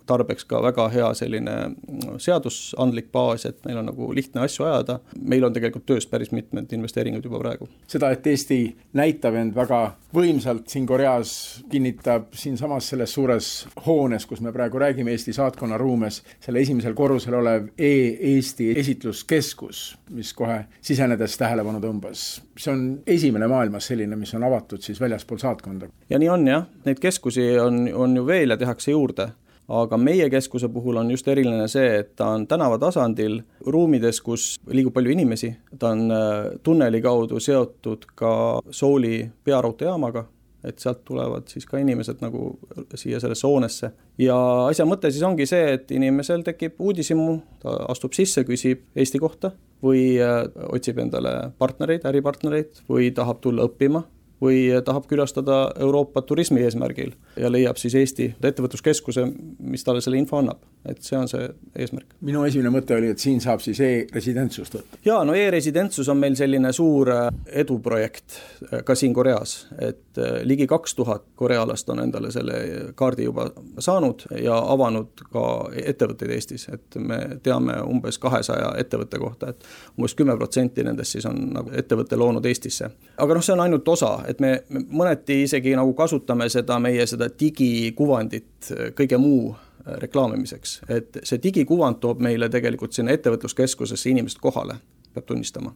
tarbeks 0.07 0.45
ka 0.49 0.63
väga 0.63 0.89
hea 0.93 1.09
selline 1.15 1.57
mm, 1.69 2.19
seadusandlik 2.23 3.11
baas, 3.13 3.47
et 3.49 3.59
meil 3.67 3.81
on 3.81 3.89
nagu 3.91 4.11
lihtne 4.15 4.45
asju 4.45 4.67
ajada. 4.67 4.99
meil 5.21 5.45
on 5.45 5.53
tegelikult 5.53 5.87
töös 5.87 6.07
päris 6.07 6.33
mitmed 6.33 6.73
investeeringud 6.73 7.25
juba 7.25 7.39
praegu. 7.39 7.69
seda, 7.87 8.11
et 8.11 8.27
Eesti 8.27 8.61
näitab 8.99 9.35
end 9.39 9.55
väga 9.55 9.83
võimsalt 10.15 10.69
siin 10.69 10.87
Koreas, 10.87 11.63
kinnitab 11.71 12.33
siinsamas 12.37 12.89
selles 12.93 13.15
suures 13.15 13.51
hoones, 13.87 14.27
kus 14.27 14.41
me 14.41 14.53
praegu 14.53 14.79
räägime, 14.79 15.13
Eesti 15.13 15.33
saatkonna 15.33 15.79
ruumes, 15.79 16.23
selle 16.41 16.61
esimesel 16.61 16.95
korrusel 16.95 17.35
olev 17.39 17.69
E-Eesti 17.79 18.73
esitluskeskus, 18.81 19.83
mis 20.11 20.33
kohe 20.37 20.65
sisenedes 20.81 21.37
tähelepanu 21.41 21.81
tõmbas. 21.81 22.43
see 22.57 22.73
on 22.73 22.83
esimene 23.07 23.47
maailmas 23.49 23.87
selline, 23.87 24.17
mis 24.17 24.35
on 24.35 24.45
avatud 24.45 24.83
siis 24.83 25.01
väljaspool 25.01 25.39
saatkonda. 25.39 25.89
ja 26.11 26.19
nii 26.19 26.29
on 26.29 26.47
jah, 26.47 26.67
neid 26.85 27.01
keskusi 27.01 27.59
on, 27.61 27.89
on 27.95 28.17
ju 28.17 28.27
veel 28.27 28.51
ja 28.51 28.57
tehakse 28.57 28.91
juurde 28.91 29.33
aga 29.69 29.97
meie 29.97 30.29
keskuse 30.31 30.69
puhul 30.73 30.99
on 31.01 31.11
just 31.11 31.29
eriline 31.29 31.69
see, 31.71 31.89
et 32.03 32.13
ta 32.17 32.33
on 32.37 32.47
tänavatasandil, 32.51 33.41
ruumides, 33.67 34.21
kus 34.25 34.57
liigub 34.73 34.95
palju 34.97 35.15
inimesi, 35.15 35.53
ta 35.79 35.93
on 35.95 36.07
äh, 36.11 36.53
tunneli 36.63 37.03
kaudu 37.03 37.41
seotud 37.41 38.07
ka 38.19 38.35
Souli 38.71 39.25
pearaudteejaamaga, 39.45 40.25
et 40.65 40.79
sealt 40.79 41.03
tulevad 41.05 41.49
siis 41.51 41.67
ka 41.67 41.81
inimesed 41.83 42.21
nagu 42.23 42.53
siia 42.95 43.19
sellesse 43.21 43.47
hoonesse. 43.47 43.91
ja 44.19 44.37
asja 44.69 44.87
mõte 44.87 45.11
siis 45.11 45.25
ongi 45.27 45.47
see, 45.47 45.73
et 45.75 45.91
inimesel 45.91 46.45
tekib 46.47 46.79
uudishimu, 46.79 47.41
ta 47.63 47.77
astub 47.91 48.15
sisse, 48.15 48.45
küsib 48.47 48.87
Eesti 48.97 49.19
kohta 49.23 49.53
või 49.83 50.19
äh, 50.23 50.43
otsib 50.71 50.99
endale 51.03 51.53
partnereid, 51.59 52.07
äripartnereid 52.07 52.85
või 52.91 53.11
tahab 53.15 53.43
tulla 53.43 53.67
õppima 53.71 54.05
või 54.43 54.65
tahab 54.85 55.07
külastada 55.11 55.65
Euroopat 55.81 56.27
turismi 56.27 56.65
eesmärgil 56.67 57.15
ja 57.39 57.51
leiab 57.53 57.79
siis 57.79 57.95
Eesti 57.95 58.33
ettevõtluskeskuse, 58.43 59.27
mis 59.59 59.85
talle 59.87 60.03
selle 60.03 60.19
info 60.19 60.41
annab, 60.41 60.59
et 60.89 61.03
see 61.03 61.17
on 61.19 61.29
see 61.31 61.47
eesmärk. 61.79 62.17
minu 62.27 62.43
esimene 62.47 62.73
mõte 62.75 62.97
oli, 62.97 63.13
et 63.15 63.23
siin 63.23 63.41
saab 63.43 63.63
siis 63.63 63.79
e-residentsust 63.85 64.75
võtta. 64.75 64.99
jaa, 65.07 65.21
no 65.25 65.35
e-residentsus 65.39 66.09
on 66.11 66.19
meil 66.19 66.35
selline 66.39 66.73
suur 66.75 67.11
äh, 67.15 67.29
eduprojekt 67.63 68.39
äh, 68.67 68.83
ka 68.87 68.97
siin 68.99 69.15
Koreas, 69.15 69.69
et 69.79 70.19
äh, 70.19 70.41
ligi 70.49 70.67
kaks 70.71 70.97
tuhat 70.99 71.29
korealast 71.39 71.91
on 71.95 72.03
endale 72.03 72.33
selle 72.35 72.59
kaardi 72.99 73.29
juba 73.29 73.47
saanud 73.79 74.27
ja 74.43 74.59
avanud 74.75 75.25
ka 75.33 75.47
ettevõtteid 75.85 76.35
Eestis, 76.35 76.67
et 76.73 76.99
me 76.99 77.21
teame 77.43 77.79
umbes 77.87 78.19
kahesaja 78.19 78.75
ettevõtte 78.83 79.23
kohta, 79.23 79.55
et 79.55 79.67
umbes 79.99 80.19
kümme 80.19 80.37
protsenti 80.37 80.83
nendest 80.83 81.15
siis 81.15 81.27
on 81.31 81.39
nagu 81.55 81.71
ettevõtte 81.79 82.19
loonud 82.19 82.47
Eestisse. 82.47 82.91
aga 83.17 83.39
noh, 83.39 83.45
see 83.45 83.55
on 83.55 83.67
ainult 83.69 83.89
osa, 83.89 84.17
et 84.27 84.43
me, 84.43 84.57
me 84.69 84.83
mõneti 84.91 85.45
isegi 85.47 85.77
nagu 85.79 85.95
kasutame 85.95 86.51
seda 86.51 86.83
meie 86.83 87.07
seda 87.07 87.31
digikuvandit 87.31 88.73
kõige 88.99 89.19
muu 89.19 89.53
reklaamimiseks, 89.87 90.81
et 90.89 91.19
see 91.25 91.41
digikuvand 91.43 92.01
toob 92.01 92.21
meile 92.23 92.49
tegelikult 92.49 92.93
sinna 92.93 93.15
ettevõtluskeskusesse 93.17 94.11
inimesed 94.11 94.41
kohale, 94.43 94.79
peab 95.15 95.27
tunnistama. 95.27 95.75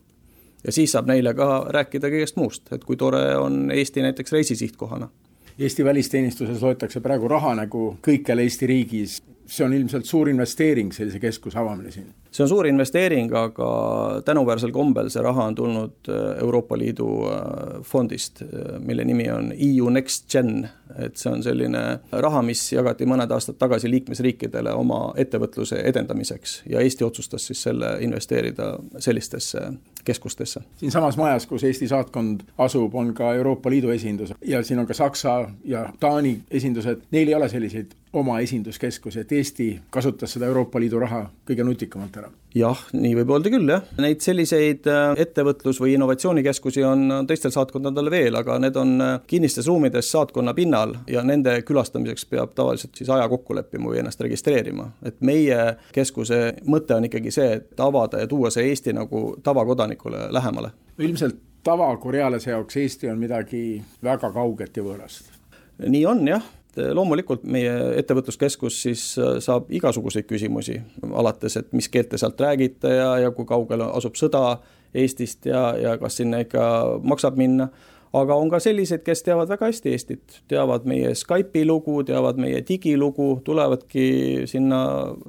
Ja 0.65 0.73
siis 0.73 0.93
saab 0.93 1.07
neile 1.11 1.35
ka 1.35 1.67
rääkida 1.75 2.11
kõigest 2.11 2.39
muust, 2.41 2.73
et 2.73 2.85
kui 2.85 2.97
tore 2.97 3.23
on 3.37 3.71
Eesti 3.71 4.03
näiteks 4.03 4.33
reisisihtkohana. 4.33 5.09
Eesti 5.59 5.85
välisteenistuses 5.85 6.63
loetakse 6.63 7.01
praegu 7.01 7.29
raha 7.29 7.55
nagu 7.55 7.97
kõikjal 8.05 8.43
Eesti 8.45 8.67
riigis, 8.67 9.21
see 9.47 9.65
on 9.67 9.75
ilmselt 9.75 10.05
suur 10.05 10.29
investeering, 10.29 10.93
sellise 10.95 11.21
keskuse 11.23 11.59
avamine 11.59 11.91
siin? 11.95 12.13
see 12.37 12.45
on 12.45 12.49
suur 12.49 12.67
investeering, 12.67 13.31
aga 13.33 13.69
tänuväärsel 14.25 14.73
kombel 14.73 15.09
see 15.13 15.23
raha 15.25 15.47
on 15.51 15.55
tulnud 15.55 16.11
äh, 16.11 16.43
Euroopa 16.43 16.79
Liidu 16.79 17.09
äh, 17.31 17.81
fondist, 17.83 18.43
äh, 18.43 18.77
mille 18.79 19.05
nimi 19.05 19.31
on 19.33 19.53
EU 19.57 19.89
Next 19.91 20.29
Gen, 20.33 20.69
et 20.99 21.17
see 21.17 21.33
on 21.33 21.43
selline 21.43 21.83
raha, 22.13 22.43
mis 22.45 22.67
jagati 22.73 23.09
mõned 23.09 23.33
aastad 23.33 23.57
tagasi 23.61 23.91
liikmesriikidele 23.91 24.75
oma 24.77 25.01
ettevõtluse 25.17 25.81
edendamiseks 25.89 26.61
ja 26.71 26.85
Eesti 26.85 27.07
otsustas 27.07 27.49
siis 27.49 27.63
selle 27.69 27.97
investeerida 28.05 28.75
sellistesse 28.99 29.71
keskustesse. 30.05 30.61
siinsamas 30.77 31.17
majas, 31.17 31.47
kus 31.47 31.65
Eesti 31.65 31.89
saatkond 31.89 32.45
asub, 32.59 32.95
on 32.95 33.15
ka 33.15 33.33
Euroopa 33.35 33.71
Liidu 33.71 33.91
esindus 33.91 34.35
ja 34.45 34.63
siin 34.63 34.79
on 34.79 34.87
ka 34.87 34.95
Saksa 34.95 35.39
ja 35.65 35.89
Taani 36.01 36.41
esindused, 36.51 37.09
neil 37.11 37.29
ei 37.29 37.35
ole 37.35 37.49
selliseid 37.49 37.97
oma 38.17 38.41
esinduskeskusi, 38.41 39.21
et 39.21 39.33
Eesti 39.33 39.69
kasutas 39.91 40.33
seda 40.33 40.49
Euroopa 40.49 40.81
Liidu 40.81 41.01
raha 41.03 41.27
kõige 41.49 41.65
nutikamalt 41.67 42.17
ära? 42.17 42.31
jah, 42.57 42.81
nii 42.97 43.13
võib 43.19 43.33
öelda 43.35 43.51
küll, 43.53 43.69
jah. 43.69 43.83
Neid 44.01 44.23
selliseid 44.25 44.87
äh, 44.89 45.19
ettevõtlus- 45.21 45.81
või 45.83 45.93
innovatsioonikeskusi 45.97 46.85
on 46.89 47.27
teistel 47.29 47.53
saatkondadel 47.53 48.09
veel, 48.11 48.39
aga 48.39 48.57
need 48.63 48.79
on 48.81 48.95
äh, 49.05 49.13
kinnistes 49.29 49.69
ruumides 49.69 50.09
saatkonna 50.13 50.55
pinnal 50.57 50.95
ja 51.11 51.25
nende 51.27 51.59
külastamiseks 51.69 52.25
peab 52.33 52.55
tavaliselt 52.57 52.97
siis 52.97 53.11
aja 53.13 53.29
kokku 53.29 53.57
leppima 53.59 53.93
või 53.93 54.01
ennast 54.01 54.25
registreerima. 54.25 54.89
et 55.05 55.21
meie 55.21 55.77
keskuse 55.93 56.41
mõte 56.65 56.97
on 56.97 57.11
ikkagi 57.11 57.35
see, 57.35 57.61
et 57.61 57.81
avada 57.81 58.25
ja 58.25 58.31
tuua 58.31 58.51
see 58.51 58.71
Eesti 58.71 58.97
nagu 58.97 59.27
tavakodanikule 59.43 60.31
lähemale. 60.33 60.73
ilmselt 60.99 61.37
tavakorealase 61.67 62.51
jaoks 62.51 62.77
Eesti 62.77 63.11
on 63.11 63.19
midagi 63.19 63.83
väga 64.05 64.33
kauget 64.33 64.77
ja 64.77 64.87
võõrast 64.87 65.37
nii 65.85 66.07
on 66.09 66.29
jah, 66.29 66.45
et 66.77 66.95
loomulikult 66.95 67.45
meie 67.49 67.73
ettevõtluskeskus 68.01 68.81
siis 68.87 69.03
äh, 69.19 69.37
saab 69.45 69.71
igasuguseid 69.73 70.29
küsimusi, 70.29 70.79
alates, 71.13 71.57
et 71.61 71.73
mis 71.77 71.89
keelt 71.93 72.11
te 72.13 72.21
sealt 72.21 72.41
räägite 72.41 72.93
ja, 72.99 73.11
ja 73.25 73.33
kui 73.35 73.49
kaugel 73.49 73.87
asub 73.89 74.19
sõda 74.19 74.59
Eestist 74.97 75.45
ja, 75.49 75.75
ja 75.77 75.97
kas 76.01 76.17
sinna 76.21 76.41
ikka 76.45 76.63
maksab 77.05 77.37
minna 77.37 77.69
aga 78.21 78.37
on 78.39 78.51
ka 78.53 78.61
selliseid, 78.63 79.03
kes 79.07 79.23
teavad 79.27 79.51
väga 79.51 79.71
hästi 79.71 79.93
Eestit, 79.93 80.39
teavad 80.51 80.87
meie 80.89 81.13
Skype'i 81.17 81.65
lugu, 81.69 81.99
teavad 82.07 82.41
meie 82.41 82.63
digilugu, 82.67 83.29
tulevadki 83.45 84.07
sinna 84.51 84.81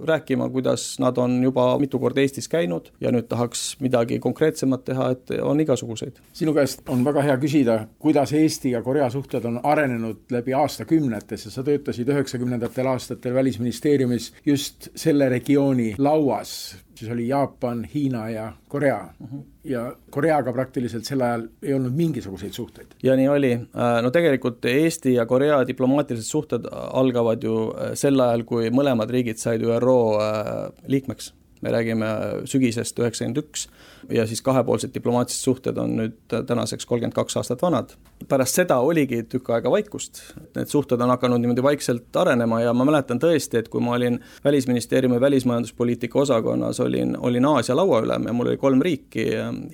rääkima, 0.07 0.49
kuidas 0.53 0.85
nad 1.03 1.17
on 1.21 1.39
juba 1.43 1.69
mitu 1.81 1.99
korda 1.99 2.23
Eestis 2.23 2.49
käinud 2.51 2.91
ja 3.03 3.11
nüüd 3.13 3.29
tahaks 3.31 3.77
midagi 3.83 4.19
konkreetsemat 4.23 4.85
teha, 4.87 5.09
et 5.15 5.35
on 5.41 5.59
igasuguseid. 5.63 6.21
sinu 6.33 6.53
käest 6.53 6.87
on 6.89 7.05
väga 7.05 7.25
hea 7.25 7.37
küsida, 7.41 7.77
kuidas 7.99 8.33
Eesti 8.33 8.71
ja 8.71 8.81
Korea 8.81 9.09
suhted 9.09 9.45
on 9.45 9.59
arenenud 9.63 10.31
läbi 10.31 10.53
aastakümnete, 10.53 11.37
sest 11.37 11.59
sa 11.59 11.63
töötasid 11.63 12.09
üheksakümnendatel 12.09 12.87
aastatel 12.87 13.33
Välisministeeriumis 13.33 14.33
just 14.45 14.89
selle 14.95 15.29
regiooni 15.29 15.93
lauas 15.97 16.77
siis 16.97 17.11
oli 17.11 17.27
Jaapan, 17.27 17.83
Hiina 17.93 18.29
ja 18.29 18.51
Korea 18.67 19.07
uh. 19.21 19.27
-huh. 19.27 19.41
ja 19.63 19.95
Koreaga 20.09 20.53
praktiliselt 20.53 21.05
sel 21.05 21.21
ajal 21.21 21.47
ei 21.63 21.73
olnud 21.73 21.93
mingisuguseid 21.93 22.51
suhteid. 22.51 22.87
ja 23.03 23.15
nii 23.15 23.27
oli, 23.27 23.51
äh, 23.53 24.01
no 24.01 24.11
tegelikult 24.11 24.65
Eesti 24.65 25.13
ja 25.13 25.25
Korea 25.25 25.67
diplomaatilised 25.67 26.29
suhted 26.29 26.69
algavad 26.73 27.43
ju 27.43 27.57
äh, 27.69 27.91
sel 27.93 28.19
ajal, 28.19 28.43
kui 28.43 28.69
mõlemad 28.69 29.09
riigid 29.09 29.37
said 29.37 29.61
ÜRO 29.61 29.99
äh, 30.21 30.71
liikmeks 30.87 31.33
me 31.61 31.71
räägime 31.73 32.07
sügisest 32.45 32.99
üheksakümmend 32.99 33.41
üks 33.41 33.67
ja 34.09 34.27
siis 34.27 34.41
kahepoolsed 34.41 34.93
diplomaatilised 34.93 35.43
suhted 35.43 35.77
on 35.77 35.95
nüüd 35.99 36.17
tänaseks 36.47 36.85
kolmkümmend 36.85 37.15
kaks 37.15 37.37
aastat 37.37 37.61
vanad. 37.61 37.95
pärast 38.27 38.55
seda 38.57 38.79
oligi 38.79 39.23
tükk 39.29 39.49
aega 39.53 39.71
vaikust, 39.71 40.21
need 40.55 40.69
suhted 40.71 41.01
on 41.01 41.09
hakanud 41.13 41.41
niimoodi 41.41 41.63
vaikselt 41.63 42.15
arenema 42.15 42.61
ja 42.61 42.73
ma 42.73 42.85
mäletan 42.85 43.19
tõesti, 43.21 43.59
et 43.61 43.69
kui 43.69 43.81
ma 43.81 43.93
olin 43.95 44.19
Välisministeeriumi 44.43 45.21
välismajanduspoliitika 45.21 46.19
osakonnas, 46.19 46.79
olin, 46.79 47.17
olin 47.17 47.45
Aasia 47.45 47.75
lauaülem 47.75 48.25
ja 48.27 48.33
mul 48.33 48.47
oli 48.47 48.57
kolm 48.57 48.81
riiki, 48.81 49.27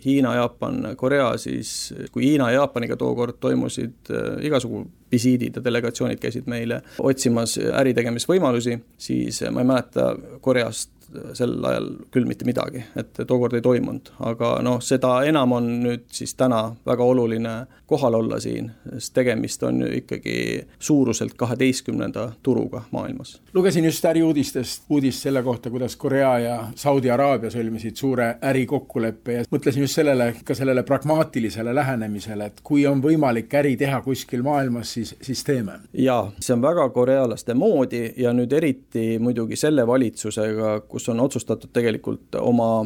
Hiina, 0.06 0.36
Jaapan, 0.36 0.96
Korea, 0.98 1.38
siis 1.38 1.94
kui 2.12 2.26
Hiina 2.26 2.52
ja 2.52 2.62
Jaapaniga 2.64 2.98
tookord 2.98 3.40
toimusid 3.40 4.12
äh, 4.12 4.46
igasugu 4.46 4.86
visiidid 5.12 5.56
ja 5.56 5.64
delegatsioonid 5.64 6.20
käisid 6.20 6.50
meile 6.50 6.82
otsimas 7.00 7.58
äritegemisvõimalusi, 7.58 8.80
siis 8.98 9.44
ma 9.52 9.62
ei 9.62 9.70
mäleta 9.70 10.10
Koreast 10.42 11.03
sel 11.38 11.56
ajal 11.66 11.90
küll 12.14 12.28
mitte 12.30 12.48
midagi, 12.48 12.84
et 13.00 13.24
tookord 13.28 13.56
ei 13.58 13.64
toimunud, 13.66 14.14
aga 14.32 14.56
noh, 14.66 14.80
seda 14.84 15.20
enam 15.28 15.56
on 15.58 15.70
nüüd 15.84 16.08
siis 16.14 16.36
täna 16.40 16.66
väga 16.88 17.08
oluline 17.14 17.56
kohal 17.88 18.14
olla 18.14 18.40
siin, 18.40 18.72
sest 18.94 19.14
tegemist 19.14 19.64
on 19.64 19.82
ju 19.82 19.88
ikkagi 19.98 20.68
suuruselt 20.80 21.34
kaheteistkümnenda 21.34 22.32
turuga 22.44 22.82
maailmas. 22.92 23.42
lugesin 23.54 23.86
just 23.86 24.06
äriuudistest 24.06 24.84
uudist 24.90 25.22
selle 25.22 25.44
kohta, 25.44 25.70
kuidas 25.70 25.96
Korea 25.96 26.40
ja 26.40 26.68
Saudi 26.76 27.12
Araabia 27.12 27.50
sõlmisid 27.50 27.96
suure 27.96 28.36
ärikokkuleppe 28.44 29.34
ja 29.34 29.44
mõtlesin 29.52 29.84
just 29.84 30.00
sellele, 30.00 30.34
ka 30.46 30.56
sellele 30.56 30.84
pragmaatilisele 30.84 31.76
lähenemisele, 31.76 32.46
et 32.46 32.64
kui 32.64 32.88
on 32.88 33.04
võimalik 33.04 33.54
äri 33.60 33.76
teha 33.78 34.02
kuskil 34.02 34.44
maailmas, 34.44 34.94
siis, 34.94 35.16
siis 35.22 35.44
teeme. 35.44 35.80
jaa, 35.94 36.32
see 36.40 36.56
on 36.56 36.62
väga 36.62 36.90
korealaste 36.90 37.54
moodi 37.54 38.14
ja 38.18 38.34
nüüd 38.34 38.54
eriti 38.54 39.20
muidugi 39.20 39.56
selle 39.60 39.88
valitsusega, 39.88 40.80
kus 40.88 41.10
on 41.10 41.20
otsustatud 41.20 41.70
tegelikult 41.74 42.36
oma 42.40 42.86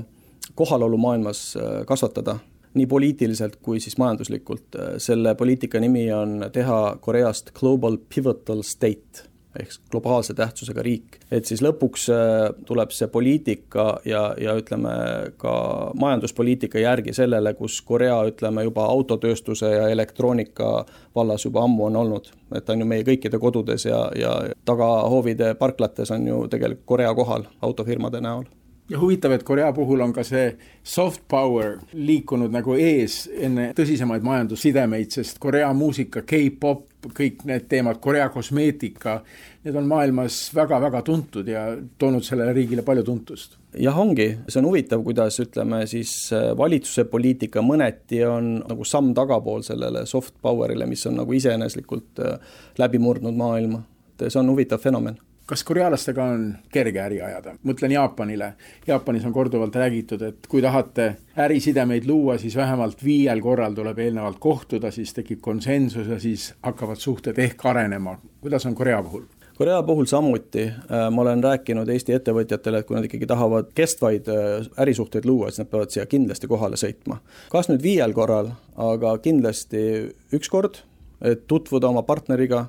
kohalolu 0.56 0.98
maailmas 0.98 1.58
äh, 1.58 1.86
kasvatada 1.86 2.40
nii 2.78 2.88
poliitiliselt 2.88 3.58
kui 3.62 3.80
siis 3.84 3.98
majanduslikult. 3.98 4.78
selle 4.98 5.36
poliitika 5.36 5.80
nimi 5.80 6.12
on 6.14 6.50
teha 6.54 6.98
Koreast 7.02 7.52
global 7.60 7.98
pivotal 8.16 8.62
state 8.62 9.28
ehk 9.60 9.72
globaalse 9.92 10.34
tähtsusega 10.34 10.82
riik. 10.82 11.18
et 11.32 11.46
siis 11.46 11.62
lõpuks 11.62 12.08
äh, 12.14 12.54
tuleb 12.66 12.92
see 12.96 13.08
poliitika 13.12 13.88
ja, 14.06 14.22
ja 14.42 14.56
ütleme 14.58 14.94
ka 15.38 15.54
majanduspoliitika 16.00 16.80
järgi 16.80 17.14
sellele, 17.14 17.54
kus 17.54 17.82
Korea 17.82 18.20
ütleme 18.30 18.64
juba 18.68 18.86
autotööstuse 18.92 19.72
ja 19.72 19.88
elektroonika 19.90 20.86
vallas 21.16 21.46
juba 21.46 21.64
ammu 21.64 21.86
on 21.86 21.96
olnud. 21.96 22.32
et 22.56 22.70
on 22.70 22.80
ju 22.80 22.86
meie 22.86 23.04
kõikide 23.08 23.40
kodudes 23.40 23.86
ja, 23.86 24.08
ja 24.16 24.36
tagahoovide 24.66 25.54
parklates 25.56 26.12
on 26.12 26.28
ju 26.28 26.46
tegelikult 26.48 26.86
Korea 26.86 27.14
kohal 27.16 27.50
autofirmade 27.62 28.22
näol 28.22 28.46
ja 28.90 29.00
huvitav, 29.00 29.32
et 29.32 29.44
Korea 29.44 29.72
puhul 29.74 30.02
on 30.02 30.14
ka 30.16 30.24
see 30.24 30.52
soft 30.84 31.26
power 31.30 31.78
liikunud 31.94 32.54
nagu 32.54 32.76
ees 32.80 33.26
enne 33.36 33.72
tõsisemaid 33.78 34.24
majandussidemeid, 34.26 35.12
sest 35.12 35.42
Korea 35.44 35.74
muusika, 35.76 36.24
K-pop, 36.28 36.86
kõik 37.18 37.44
need 37.48 37.68
teemad, 37.72 38.00
Korea 38.04 38.28
kosmeetika, 38.34 39.20
need 39.68 39.76
on 39.80 39.88
maailmas 39.88 40.40
väga-väga 40.56 41.04
tuntud 41.08 41.48
ja 41.48 41.68
toonud 42.00 42.26
sellele 42.26 42.56
riigile 42.56 42.84
palju 42.88 43.04
tuntust. 43.08 43.58
jah, 43.78 44.00
ongi, 44.00 44.30
see 44.48 44.62
on 44.62 44.70
huvitav, 44.72 45.04
kuidas 45.06 45.40
ütleme 45.44 45.84
siis 45.88 46.32
äh, 46.34 46.50
valitsuse 46.58 47.06
poliitika 47.12 47.62
mõneti 47.62 48.24
on 48.26 48.58
nagu 48.64 48.88
samm 48.88 49.14
tagapool 49.16 49.62
sellele 49.68 50.06
soft 50.08 50.34
power'ile, 50.42 50.88
mis 50.88 51.06
on 51.08 51.20
nagu 51.22 51.36
iseeneslikult 51.36 52.24
äh, 52.24 52.58
läbi 52.80 53.04
murdnud 53.04 53.36
maailma. 53.36 53.84
et 54.18 54.32
see 54.32 54.40
on 54.40 54.50
huvitav 54.50 54.82
fenomen 54.82 55.20
kas 55.48 55.64
korealastega 55.64 56.24
on 56.24 56.44
kerge 56.72 57.00
äri 57.02 57.22
ajada? 57.24 57.56
mõtlen 57.66 57.94
Jaapanile. 57.96 58.52
Jaapanis 58.88 59.26
on 59.26 59.34
korduvalt 59.34 59.76
räägitud, 59.76 60.22
et 60.28 60.48
kui 60.52 60.62
tahate 60.62 61.08
ärisidemeid 61.40 62.08
luua, 62.08 62.38
siis 62.38 62.56
vähemalt 62.56 63.04
viiel 63.04 63.42
korral 63.42 63.76
tuleb 63.78 64.00
eelnevalt 64.04 64.42
kohtuda, 64.44 64.92
siis 64.92 65.14
tekib 65.16 65.42
konsensus 65.42 66.08
ja 66.12 66.20
siis 66.20 66.52
hakkavad 66.64 67.00
suhted 67.00 67.40
ehk 67.40 67.66
arenema. 67.66 68.18
kuidas 68.42 68.66
on 68.66 68.76
Korea 68.76 69.02
puhul? 69.04 69.24
Korea 69.58 69.84
puhul 69.84 70.06
samuti, 70.06 70.68
äh, 70.68 71.08
ma 71.12 71.22
olen 71.22 71.44
rääkinud 71.44 71.90
Eesti 71.90 72.14
ettevõtjatele, 72.14 72.84
et 72.84 72.88
kui 72.88 72.96
nad 72.96 73.08
ikkagi 73.08 73.26
tahavad 73.26 73.72
kestvaid 73.76 74.28
äh, 74.30 74.68
ärisuhteid 74.84 75.26
luua, 75.26 75.50
siis 75.50 75.64
nad 75.64 75.72
peavad 75.72 75.96
siia 75.96 76.06
kindlasti 76.06 76.48
kohale 76.48 76.78
sõitma. 76.78 77.22
kas 77.50 77.72
nüüd 77.72 77.82
viiel 77.82 78.14
korral, 78.14 78.52
aga 78.76 79.18
kindlasti 79.24 80.12
üks 80.36 80.52
kord, 80.52 80.84
et 81.22 81.48
tutvuda 81.48 81.88
oma 81.88 82.04
partneriga, 82.04 82.68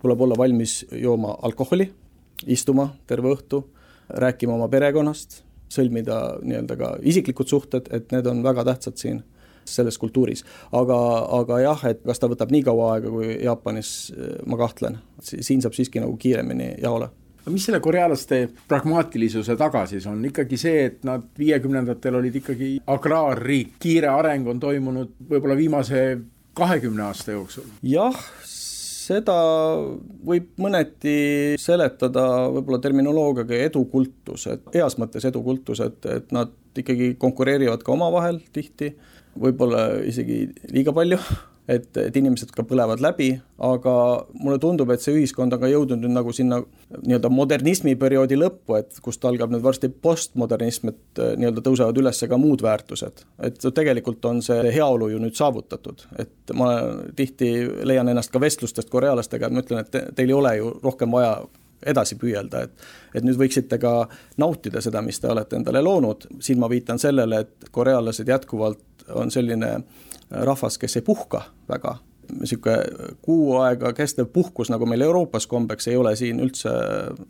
tuleb 0.00 0.20
olla 0.20 0.38
valmis 0.38 0.84
jooma 0.94 1.34
alkoholi 1.42 1.90
istuma 2.46 2.90
terve 3.06 3.34
õhtu, 3.34 3.64
rääkima 4.08 4.54
oma 4.54 4.68
perekonnast, 4.68 5.42
sõlmida 5.70 6.40
nii-öelda 6.42 6.76
ka 6.78 6.94
isiklikud 7.06 7.48
suhted, 7.50 7.90
et 7.94 8.10
need 8.14 8.26
on 8.26 8.42
väga 8.42 8.64
tähtsad 8.72 8.98
siin 8.98 9.22
selles 9.70 9.98
kultuuris. 9.98 10.44
aga, 10.72 10.98
aga 11.40 11.60
jah, 11.60 11.84
et 11.92 12.02
kas 12.02 12.18
ta 12.18 12.28
võtab 12.30 12.50
nii 12.50 12.64
kaua 12.66 12.94
aega 12.94 13.10
kui 13.12 13.36
Jaapanis, 13.44 14.12
ma 14.46 14.58
kahtlen. 14.58 14.98
siin 15.20 15.62
saab 15.62 15.76
siiski 15.76 16.00
nagu 16.00 16.16
kiiremini 16.16 16.74
jaole 16.82 17.10
aga 17.40 17.52
mis 17.54 17.64
selle 17.64 17.80
korealaste 17.80 18.42
pragmaatilisuse 18.68 19.56
taga 19.56 19.86
siis 19.88 20.06
on, 20.10 20.20
ikkagi 20.28 20.58
see, 20.60 20.84
et 20.90 21.04
nad 21.08 21.24
viiekümnendatel 21.38 22.18
olid 22.20 22.36
ikkagi 22.42 22.74
agraarriik, 22.92 23.78
kiire 23.80 24.10
areng 24.12 24.50
on 24.52 24.60
toimunud 24.60 25.14
võib-olla 25.30 25.56
viimase 25.56 26.02
kahekümne 26.56 27.06
aasta 27.08 27.32
jooksul? 27.36 27.64
jah, 27.86 28.16
seda 29.10 29.36
võib 30.26 30.50
mõneti 30.62 31.56
seletada 31.60 32.24
võib-olla 32.54 32.80
terminoloogiaga 32.84 33.62
edukultus, 33.66 34.46
et 34.52 34.74
heas 34.76 34.98
mõttes 35.00 35.26
edukultus, 35.28 35.82
et, 35.84 36.00
et 36.06 36.34
nad 36.34 36.54
ikkagi 36.78 37.14
konkureerivad 37.20 37.82
ka 37.84 37.94
omavahel 37.96 38.40
tihti, 38.54 38.92
võib-olla 39.40 39.88
isegi 40.06 40.44
liiga 40.70 40.94
palju 40.94 41.18
et, 41.70 41.88
et 42.00 42.16
inimesed 42.16 42.50
ka 42.54 42.64
põlevad 42.66 43.02
läbi, 43.02 43.30
aga 43.62 43.94
mulle 44.40 44.58
tundub, 44.62 44.90
et 44.90 45.02
see 45.04 45.14
ühiskond 45.18 45.54
on 45.54 45.62
ka 45.62 45.70
jõudnud 45.70 46.02
nüüd 46.02 46.14
nagu 46.16 46.32
sinna 46.34 46.60
nii-öelda 46.96 47.30
modernismi 47.32 47.94
perioodi 48.00 48.38
lõppu, 48.40 48.76
et 48.80 48.98
kust 49.04 49.24
algab 49.28 49.52
nüüd 49.52 49.64
varsti 49.64 49.90
postmodernism, 49.92 50.92
et 50.92 51.22
äh, 51.22 51.32
nii-öelda 51.40 51.64
tõusevad 51.66 52.02
üles 52.02 52.24
ka 52.30 52.40
muud 52.40 52.64
väärtused. 52.66 53.24
et 53.46 53.62
tegelikult 53.74 54.24
on 54.24 54.42
see 54.44 54.74
heaolu 54.74 55.10
ju 55.12 55.22
nüüd 55.22 55.38
saavutatud, 55.38 56.06
et 56.18 56.54
ma 56.54 56.72
tihti 57.16 57.52
leian 57.86 58.08
ennast 58.08 58.32
ka 58.32 58.42
vestlustest 58.42 58.90
korealastega, 58.90 59.46
et 59.46 59.56
ma 59.56 59.64
ütlen, 59.64 59.84
et 59.84 59.90
te, 59.90 60.04
teil 60.16 60.32
ei 60.32 60.38
ole 60.38 60.56
ju 60.58 60.74
rohkem 60.82 61.12
vaja 61.12 61.38
edasi 61.86 62.18
püüelda, 62.20 62.66
et 62.66 62.88
et 63.14 63.24
nüüd 63.26 63.38
võiksite 63.40 63.78
ka 63.82 64.04
nautida 64.38 64.82
seda, 64.84 65.02
mis 65.02 65.18
te 65.18 65.30
olete 65.30 65.56
endale 65.58 65.82
loonud, 65.82 66.28
siin 66.40 66.60
ma 66.60 66.68
viitan 66.70 67.00
sellele, 67.02 67.40
et 67.40 67.72
korealased 67.74 68.28
jätkuvalt 68.28 69.10
on 69.18 69.32
selline 69.34 69.70
rahvas, 70.30 70.78
kes 70.78 70.96
ei 70.96 71.02
puhka 71.02 71.42
väga, 71.68 71.96
niisugune 72.38 72.76
kuu 73.22 73.56
aega 73.58 73.92
kestev 73.96 74.28
puhkus, 74.32 74.70
nagu 74.70 74.86
meil 74.86 75.02
Euroopas 75.06 75.46
kombeks, 75.50 75.88
ei 75.90 75.96
ole 75.96 76.14
siin 76.16 76.40
üldse 76.42 76.70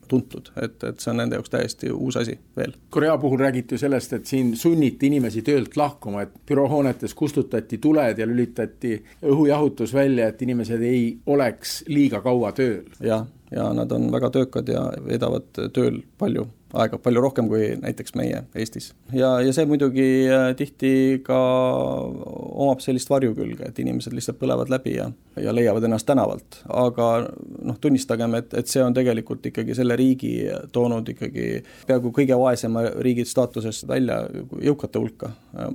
tuntud, 0.08 0.50
et, 0.60 0.76
et 0.84 1.00
see 1.00 1.12
on 1.12 1.20
nende 1.22 1.38
jaoks 1.38 1.52
täiesti 1.52 1.92
uus 1.92 2.18
asi 2.20 2.36
veel. 2.56 2.74
Korea 2.90 3.16
puhul 3.18 3.40
räägiti 3.40 3.74
ju 3.74 3.84
sellest, 3.84 4.12
et 4.18 4.30
siin 4.30 4.52
sunniti 4.56 5.10
inimesi 5.10 5.42
töölt 5.46 5.76
lahkuma, 5.80 6.26
et 6.26 6.36
büroohoonetes 6.48 7.14
kustutati 7.16 7.78
tuled 7.78 8.18
ja 8.18 8.28
lülitati 8.28 8.96
õhujahutus 9.22 9.94
välja, 9.94 10.28
et 10.28 10.42
inimesed 10.42 10.82
ei 10.82 11.04
oleks 11.26 11.80
liiga 11.88 12.20
kaua 12.24 12.52
tööl. 12.56 12.84
jah, 13.00 13.26
ja 13.50 13.72
nad 13.74 13.92
on 13.92 14.08
väga 14.12 14.30
töökad 14.30 14.68
ja 14.68 14.86
veedavad 15.06 15.50
tööl 15.74 16.02
palju 16.18 16.46
aega, 16.76 16.98
palju 17.02 17.22
rohkem 17.22 17.48
kui 17.50 17.70
näiteks 17.80 18.14
meie 18.18 18.44
Eestis. 18.54 18.90
ja, 19.12 19.32
ja 19.42 19.52
see 19.54 19.66
muidugi 19.66 20.06
äh, 20.30 20.50
tihti 20.58 20.92
ka 21.26 21.38
omab 21.38 22.82
sellist 22.84 23.10
varjukülge, 23.10 23.70
et 23.70 23.80
inimesed 23.82 24.14
lihtsalt 24.14 24.38
põlevad 24.40 24.70
läbi 24.72 24.94
ja, 24.96 25.08
ja 25.40 25.54
leiavad 25.54 25.86
ennast 25.88 26.06
tänavalt, 26.08 26.60
aga 26.68 27.10
noh, 27.26 27.80
tunnistagem, 27.82 28.38
et, 28.38 28.54
et 28.54 28.70
see 28.70 28.84
on 28.84 28.94
tegelikult 28.96 29.50
ikkagi 29.50 29.76
selle 29.78 29.98
riigi 29.98 30.34
toonud 30.74 31.10
ikkagi 31.14 31.48
peaaegu 31.88 32.14
kõige 32.20 32.38
vaesema 32.38 32.86
riigi 33.02 33.26
staatusest 33.28 33.88
välja 33.90 34.22
jõukate 34.62 35.02
hulka 35.02 35.34
äh, 35.58 35.72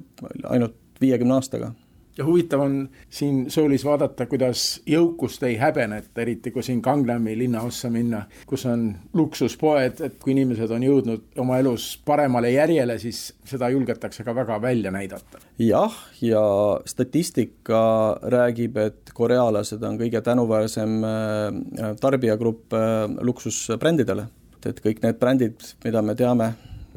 ainult 0.55 0.79
viiekümne 1.01 1.35
aastaga 1.35 1.73
ja 2.17 2.25
huvitav 2.25 2.61
on 2.61 2.89
siin 3.09 3.45
Soulis 3.51 3.85
vaadata, 3.85 4.25
kuidas 4.25 4.81
jõukust 4.87 5.43
ei 5.43 5.57
häbeneta, 5.59 6.21
eriti 6.21 6.51
kui 6.51 6.63
siin 6.63 6.81
Gangnami 6.83 7.35
linnaossa 7.37 7.89
minna, 7.91 8.23
kus 8.47 8.65
on 8.69 8.87
luksuspoed, 9.13 10.01
et 10.05 10.17
kui 10.23 10.35
inimesed 10.35 10.71
on 10.71 10.83
jõudnud 10.85 11.41
oma 11.41 11.59
elus 11.59 11.87
paremale 12.05 12.51
järjele, 12.53 12.97
siis 13.01 13.27
seda 13.47 13.69
julgetakse 13.73 14.23
ka 14.23 14.35
väga 14.35 14.59
välja 14.61 14.91
näidata. 14.91 15.41
jah, 15.59 15.97
ja 16.21 16.45
statistika 16.85 17.81
räägib, 18.21 18.77
et 18.77 19.13
korealased 19.13 19.83
on 19.83 19.99
kõige 19.99 20.21
tänuväärsem 20.21 21.03
äh, 21.03 21.91
tarbijagrupp 22.01 22.73
äh, 22.73 23.09
luksusbrändidele, 23.21 24.27
et 24.65 24.79
kõik 24.81 25.03
need 25.03 25.19
brändid, 25.19 25.61
mida 25.83 26.01
me 26.01 26.15
teame, 26.15 26.53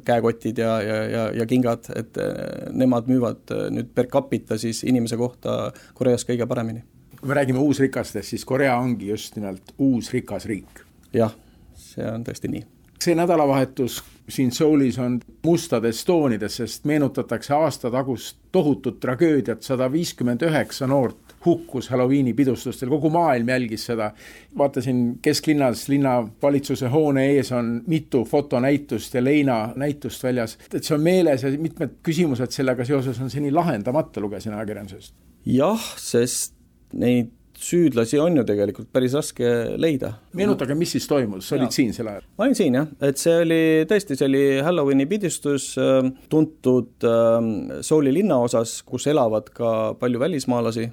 käekotid 0.08 0.60
ja, 0.62 0.76
ja, 0.82 0.98
ja, 1.12 1.24
ja 1.40 1.46
kingad, 1.48 1.90
et 1.96 2.18
eh, 2.22 2.70
nemad 2.76 3.10
müüvad 3.10 3.54
eh, 3.54 3.66
nüüd 3.74 3.92
per 3.94 4.10
capita 4.12 4.58
siis 4.60 4.82
inimese 4.88 5.18
kohta 5.20 5.58
Koreas 5.98 6.26
kõige 6.28 6.48
paremini. 6.48 6.84
kui 7.18 7.28
me 7.28 7.34
räägime 7.34 7.58
uusrikastest, 7.58 8.30
siis 8.30 8.44
Korea 8.46 8.76
ongi 8.78 9.08
just 9.10 9.36
nimelt 9.36 9.74
uus 9.78 10.12
rikas 10.14 10.46
riik. 10.46 10.84
jah, 11.12 11.34
see 11.74 12.06
on 12.06 12.24
tõesti 12.24 12.50
nii. 12.52 12.64
see 13.02 13.18
nädalavahetus 13.18 14.02
siin 14.28 14.52
Soulis 14.52 14.98
on 14.98 15.20
mustades 15.44 16.04
toonides, 16.04 16.56
sest 16.56 16.84
meenutatakse 16.84 17.54
aasta 17.54 17.90
tagust 17.90 18.36
tohutut 18.52 19.00
tragöödiat, 19.00 19.62
sada 19.62 19.92
viiskümmend 19.92 20.42
üheksa 20.44 20.86
noort 20.86 21.27
hukkus 21.44 21.90
Halloweeni 21.92 22.34
pidustustel, 22.34 22.88
kogu 22.88 23.10
maailm 23.10 23.48
jälgis 23.48 23.86
seda. 23.86 24.10
vaatasin 24.58 25.18
kesklinnas 25.22 25.88
linnavalitsuse 25.88 26.88
hoone 26.88 27.26
ees 27.30 27.52
on 27.52 27.82
mitu 27.86 28.24
fotonäitust 28.24 29.14
ja 29.14 29.24
leinanäitust 29.24 30.24
väljas, 30.24 30.58
et 30.74 30.84
see 30.84 30.94
on 30.96 31.02
meeles 31.02 31.42
ja 31.42 31.50
mitmed 31.58 31.98
küsimused 32.02 32.54
sellega 32.54 32.84
seoses 32.84 33.20
on 33.20 33.30
seni 33.30 33.52
lahendamata, 33.52 34.20
lugesin 34.20 34.54
ajakirjandusest. 34.54 35.14
jah, 35.46 35.90
sest 35.96 36.54
neid 36.92 37.34
süüdlasi 37.58 38.20
on 38.22 38.36
ju 38.38 38.44
tegelikult 38.46 38.90
päris 38.94 39.14
raske 39.18 39.48
leida. 39.80 40.12
meenutage, 40.38 40.76
mis 40.78 40.92
siis 40.94 41.08
toimus, 41.10 41.48
sa 41.48 41.56
olid 41.56 41.74
siin 41.74 41.92
sel 41.94 42.10
ajal? 42.10 42.26
ma 42.38 42.46
olin 42.46 42.58
siin 42.58 42.78
jah, 42.78 42.86
et 43.02 43.18
see 43.18 43.34
oli 43.42 43.60
tõesti, 43.90 44.18
see 44.18 44.28
oli 44.28 44.44
Halloweeni 44.64 45.08
pidistus 45.10 45.72
äh, 45.80 46.06
tuntud 46.30 47.06
äh, 47.08 47.82
Souli 47.84 48.14
linnaosas, 48.14 48.80
kus 48.86 49.08
elavad 49.10 49.50
ka 49.54 49.74
palju 49.98 50.22
välismaalasi 50.22 50.88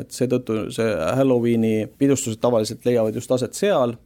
et 0.00 0.12
seetõttu 0.12 0.66
see 0.74 0.92
Halloweeni 1.16 1.88
pidustused 1.98 2.40
tavaliselt 2.42 2.84
leiavad 2.84 3.16
just 3.16 3.32
aset 3.32 3.56
seal. 3.56 3.96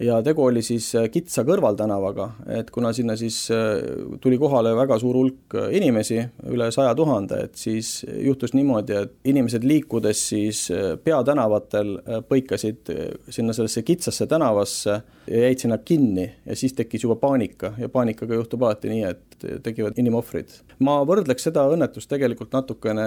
Ja 0.00 0.22
tegu 0.22 0.44
oli 0.46 0.62
siis 0.62 0.86
äh, 0.94 1.08
kitsa 1.10 1.42
kõrvaltänavaga, 1.44 2.28
et 2.60 2.70
kuna 2.70 2.92
sinna 2.94 3.16
siis 3.18 3.36
äh, 3.52 3.82
tuli 4.22 4.38
kohale 4.38 4.70
väga 4.78 4.96
suur 5.02 5.18
hulk 5.18 5.56
äh, 5.58 5.66
inimesi, 5.76 6.20
üle 6.48 6.70
saja 6.72 6.94
tuhande, 6.96 7.40
et 7.48 7.58
siis 7.58 8.06
juhtus 8.08 8.54
niimoodi, 8.54 8.96
et 8.96 9.32
inimesed 9.32 9.66
liikudes 9.66 10.22
siis 10.30 10.62
peatänavatel 11.04 11.96
põikasid 12.30 12.92
sinna 13.28 13.52
sellesse 13.56 13.82
kitsasse 13.82 14.28
tänavasse 14.30 14.94
ja 15.26 15.42
jäid 15.44 15.66
sinna 15.66 15.80
kinni. 15.82 16.30
Ja 16.46 16.56
siis 16.56 16.72
tekkis 16.78 17.04
juba 17.04 17.18
paanika. 17.20 17.74
Ja 17.78 17.90
paanikaga 17.92 18.38
juhtub 18.38 18.62
alati 18.62 18.94
nii, 18.94 19.04
et 19.10 19.29
tekivad 19.64 19.98
inimohvrid. 19.98 20.52
ma 20.84 21.00
võrdleks 21.06 21.48
seda 21.48 21.66
õnnetust 21.72 22.10
tegelikult 22.10 22.52
natukene 22.56 23.06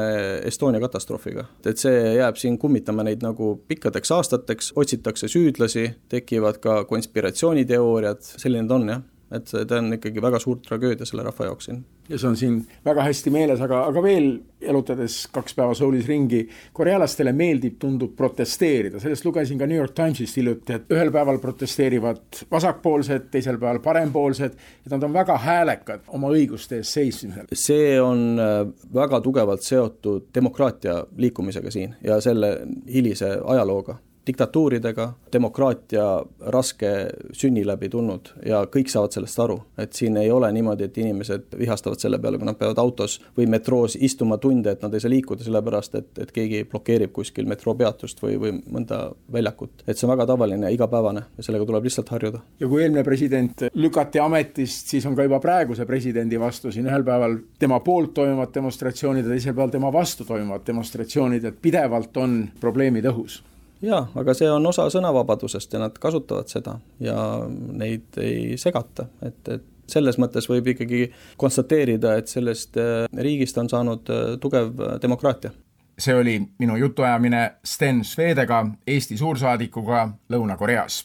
Estonia 0.50 0.82
katastroofiga, 0.84 1.46
et 1.66 1.82
see 1.82 2.16
jääb 2.18 2.38
siin 2.42 2.58
kummitama 2.62 3.06
neid 3.08 3.24
nagu 3.26 3.56
pikkadeks 3.68 4.12
aastateks, 4.18 4.74
otsitakse 4.80 5.30
süüdlasi, 5.32 5.90
tekivad 6.10 6.60
ka 6.64 6.84
konspiratsiooniteooriad, 6.90 8.22
selline 8.38 8.68
ta 8.68 8.80
on 8.80 8.90
jah 8.90 9.04
et 9.34 9.50
see, 9.50 9.66
ta 9.70 9.80
on 9.82 9.94
ikkagi 9.98 10.22
väga 10.24 10.40
suur 10.42 10.60
tragöödia 10.64 11.08
selle 11.10 11.26
rahva 11.26 11.50
jaoks 11.50 11.70
siin. 11.70 11.84
ja 12.10 12.20
see 12.20 12.30
on 12.30 12.38
siin 12.38 12.60
väga 12.86 13.06
hästi 13.08 13.32
meeles, 13.34 13.62
aga, 13.64 13.84
aga 13.90 14.04
veel 14.04 14.28
jalutades 14.64 15.18
kaks 15.34 15.56
päeva 15.58 15.74
Soulis 15.78 16.08
ringi, 16.08 16.44
korealastele 16.76 17.34
meeldib, 17.36 17.78
tundub 17.82 18.16
protesteerida, 18.18 19.02
sellest 19.04 19.26
lugesin 19.26 19.60
ka 19.60 19.68
New 19.70 19.80
York 19.80 19.96
Timesist 19.98 20.40
hiljuti, 20.40 20.78
et 20.78 20.94
ühel 20.94 21.12
päeval 21.14 21.40
protesteerivad 21.44 22.44
vasakpoolsed, 22.52 23.28
teisel 23.34 23.60
päeval 23.62 23.82
parempoolsed, 23.84 24.56
et 24.86 24.96
nad 24.96 25.04
on 25.08 25.16
väga 25.16 25.38
häälekad 25.44 26.08
oma 26.16 26.32
õiguste 26.36 26.80
eest 26.82 27.00
seismisel. 27.00 27.52
see 27.54 28.00
on 28.02 28.40
äh, 28.40 28.56
väga 28.94 29.22
tugevalt 29.24 29.66
seotud 29.66 30.30
demokraatia 30.36 31.02
liikumisega 31.18 31.72
siin 31.72 31.96
ja 32.04 32.20
selle 32.24 32.56
hilise 32.94 33.38
ajalooga 33.44 33.98
diktatuuridega, 34.28 35.14
demokraatia 35.34 36.06
raske 36.54 36.92
sünni 37.36 37.66
läbi 37.68 37.90
tulnud 37.92 38.30
ja 38.46 38.64
kõik 38.72 38.92
saavad 38.92 39.16
sellest 39.16 39.40
aru, 39.44 39.58
et 39.78 39.94
siin 39.98 40.18
ei 40.22 40.32
ole 40.32 40.52
niimoodi, 40.56 40.88
et 40.88 40.98
inimesed 40.98 41.58
vihastavad 41.60 42.00
selle 42.00 42.20
peale, 42.24 42.40
kui 42.40 42.48
nad 42.48 42.60
peavad 42.60 42.80
autos 42.80 43.20
või 43.38 43.50
metroos 43.52 43.98
istuma 44.00 44.38
tunde, 44.42 44.72
et 44.72 44.86
nad 44.86 44.94
ei 44.94 45.04
saa 45.04 45.12
liikuda, 45.12 45.44
sellepärast 45.44 46.00
et, 46.00 46.10
et 46.24 46.32
keegi 46.36 46.64
blokeerib 46.72 47.12
kuskil 47.16 47.50
metroopeatust 47.52 48.24
või, 48.24 48.38
või 48.40 48.56
mõnda 48.64 49.04
väljakut. 49.34 49.84
et 49.88 49.98
see 49.98 50.08
on 50.08 50.14
väga 50.16 50.28
tavaline, 50.32 50.72
igapäevane 50.72 51.26
ja 51.38 51.48
sellega 51.48 51.68
tuleb 51.68 51.90
lihtsalt 51.90 52.16
harjuda. 52.16 52.44
ja 52.60 52.68
kui 52.68 52.84
eelmine 52.84 53.04
president 53.04 53.68
lükati 53.74 54.24
ametist, 54.24 54.94
siis 54.94 55.06
on 55.10 55.16
ka 55.16 55.28
juba 55.28 55.40
praeguse 55.44 55.86
presidendi 55.86 56.40
vastu 56.40 56.72
siin 56.72 56.88
ühel 56.88 57.04
päeval 57.04 57.40
tema 57.60 57.80
poolt 57.84 58.14
toimuvad 58.14 58.54
demonstratsioonid 58.56 59.28
ja 59.28 59.36
teisel 59.36 59.56
päeval 59.56 59.74
tema 59.74 59.92
vastu 59.94 60.26
toimuvad 60.26 60.64
demonstratsioonid, 60.68 61.44
et 61.44 61.62
pidevalt 61.62 62.18
on 62.18 62.44
probleemid 62.62 63.12
õhus 63.12 63.42
jaa, 63.84 64.08
aga 64.16 64.34
see 64.38 64.50
on 64.52 64.66
osa 64.66 64.88
sõnavabadusest 64.94 65.76
ja 65.76 65.84
nad 65.84 65.98
kasutavad 66.00 66.50
seda 66.52 66.78
ja 67.04 67.18
neid 67.50 68.20
ei 68.22 68.58
segata, 68.62 69.08
et, 69.26 69.42
et 69.48 69.70
selles 69.90 70.18
mõttes 70.22 70.48
võib 70.50 70.70
ikkagi 70.74 71.06
konstateerida, 71.40 72.16
et 72.20 72.32
sellest 72.32 72.80
äh, 72.80 73.06
riigist 73.20 73.58
on 73.60 73.70
saanud 73.72 74.10
äh, 74.14 74.24
tugev 74.42 74.80
äh, 74.80 74.96
demokraatia. 75.04 75.52
see 76.00 76.16
oli 76.16 76.40
minu 76.60 76.76
jutuajamine 76.76 77.52
Sten 77.66 78.04
Svedega, 78.04 78.66
Eesti 78.88 79.18
suursaadikuga 79.18 80.10
Lõuna-Koreas. 80.30 81.04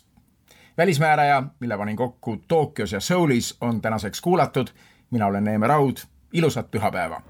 välismääraja, 0.78 1.42
mille 1.60 1.76
panin 1.76 1.96
kokku 1.96 2.36
Tokyos 2.48 2.92
ja 2.92 3.00
Soulis, 3.00 3.56
on 3.60 3.80
tänaseks 3.80 4.20
kuulatud. 4.20 4.66
mina 5.10 5.26
olen 5.26 5.44
Neeme 5.44 5.66
Raud, 5.66 5.96
ilusat 6.32 6.70
pühapäeva 6.70 7.22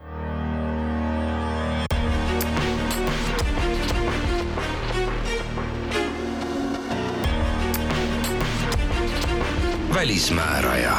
välismääraja 9.99 10.96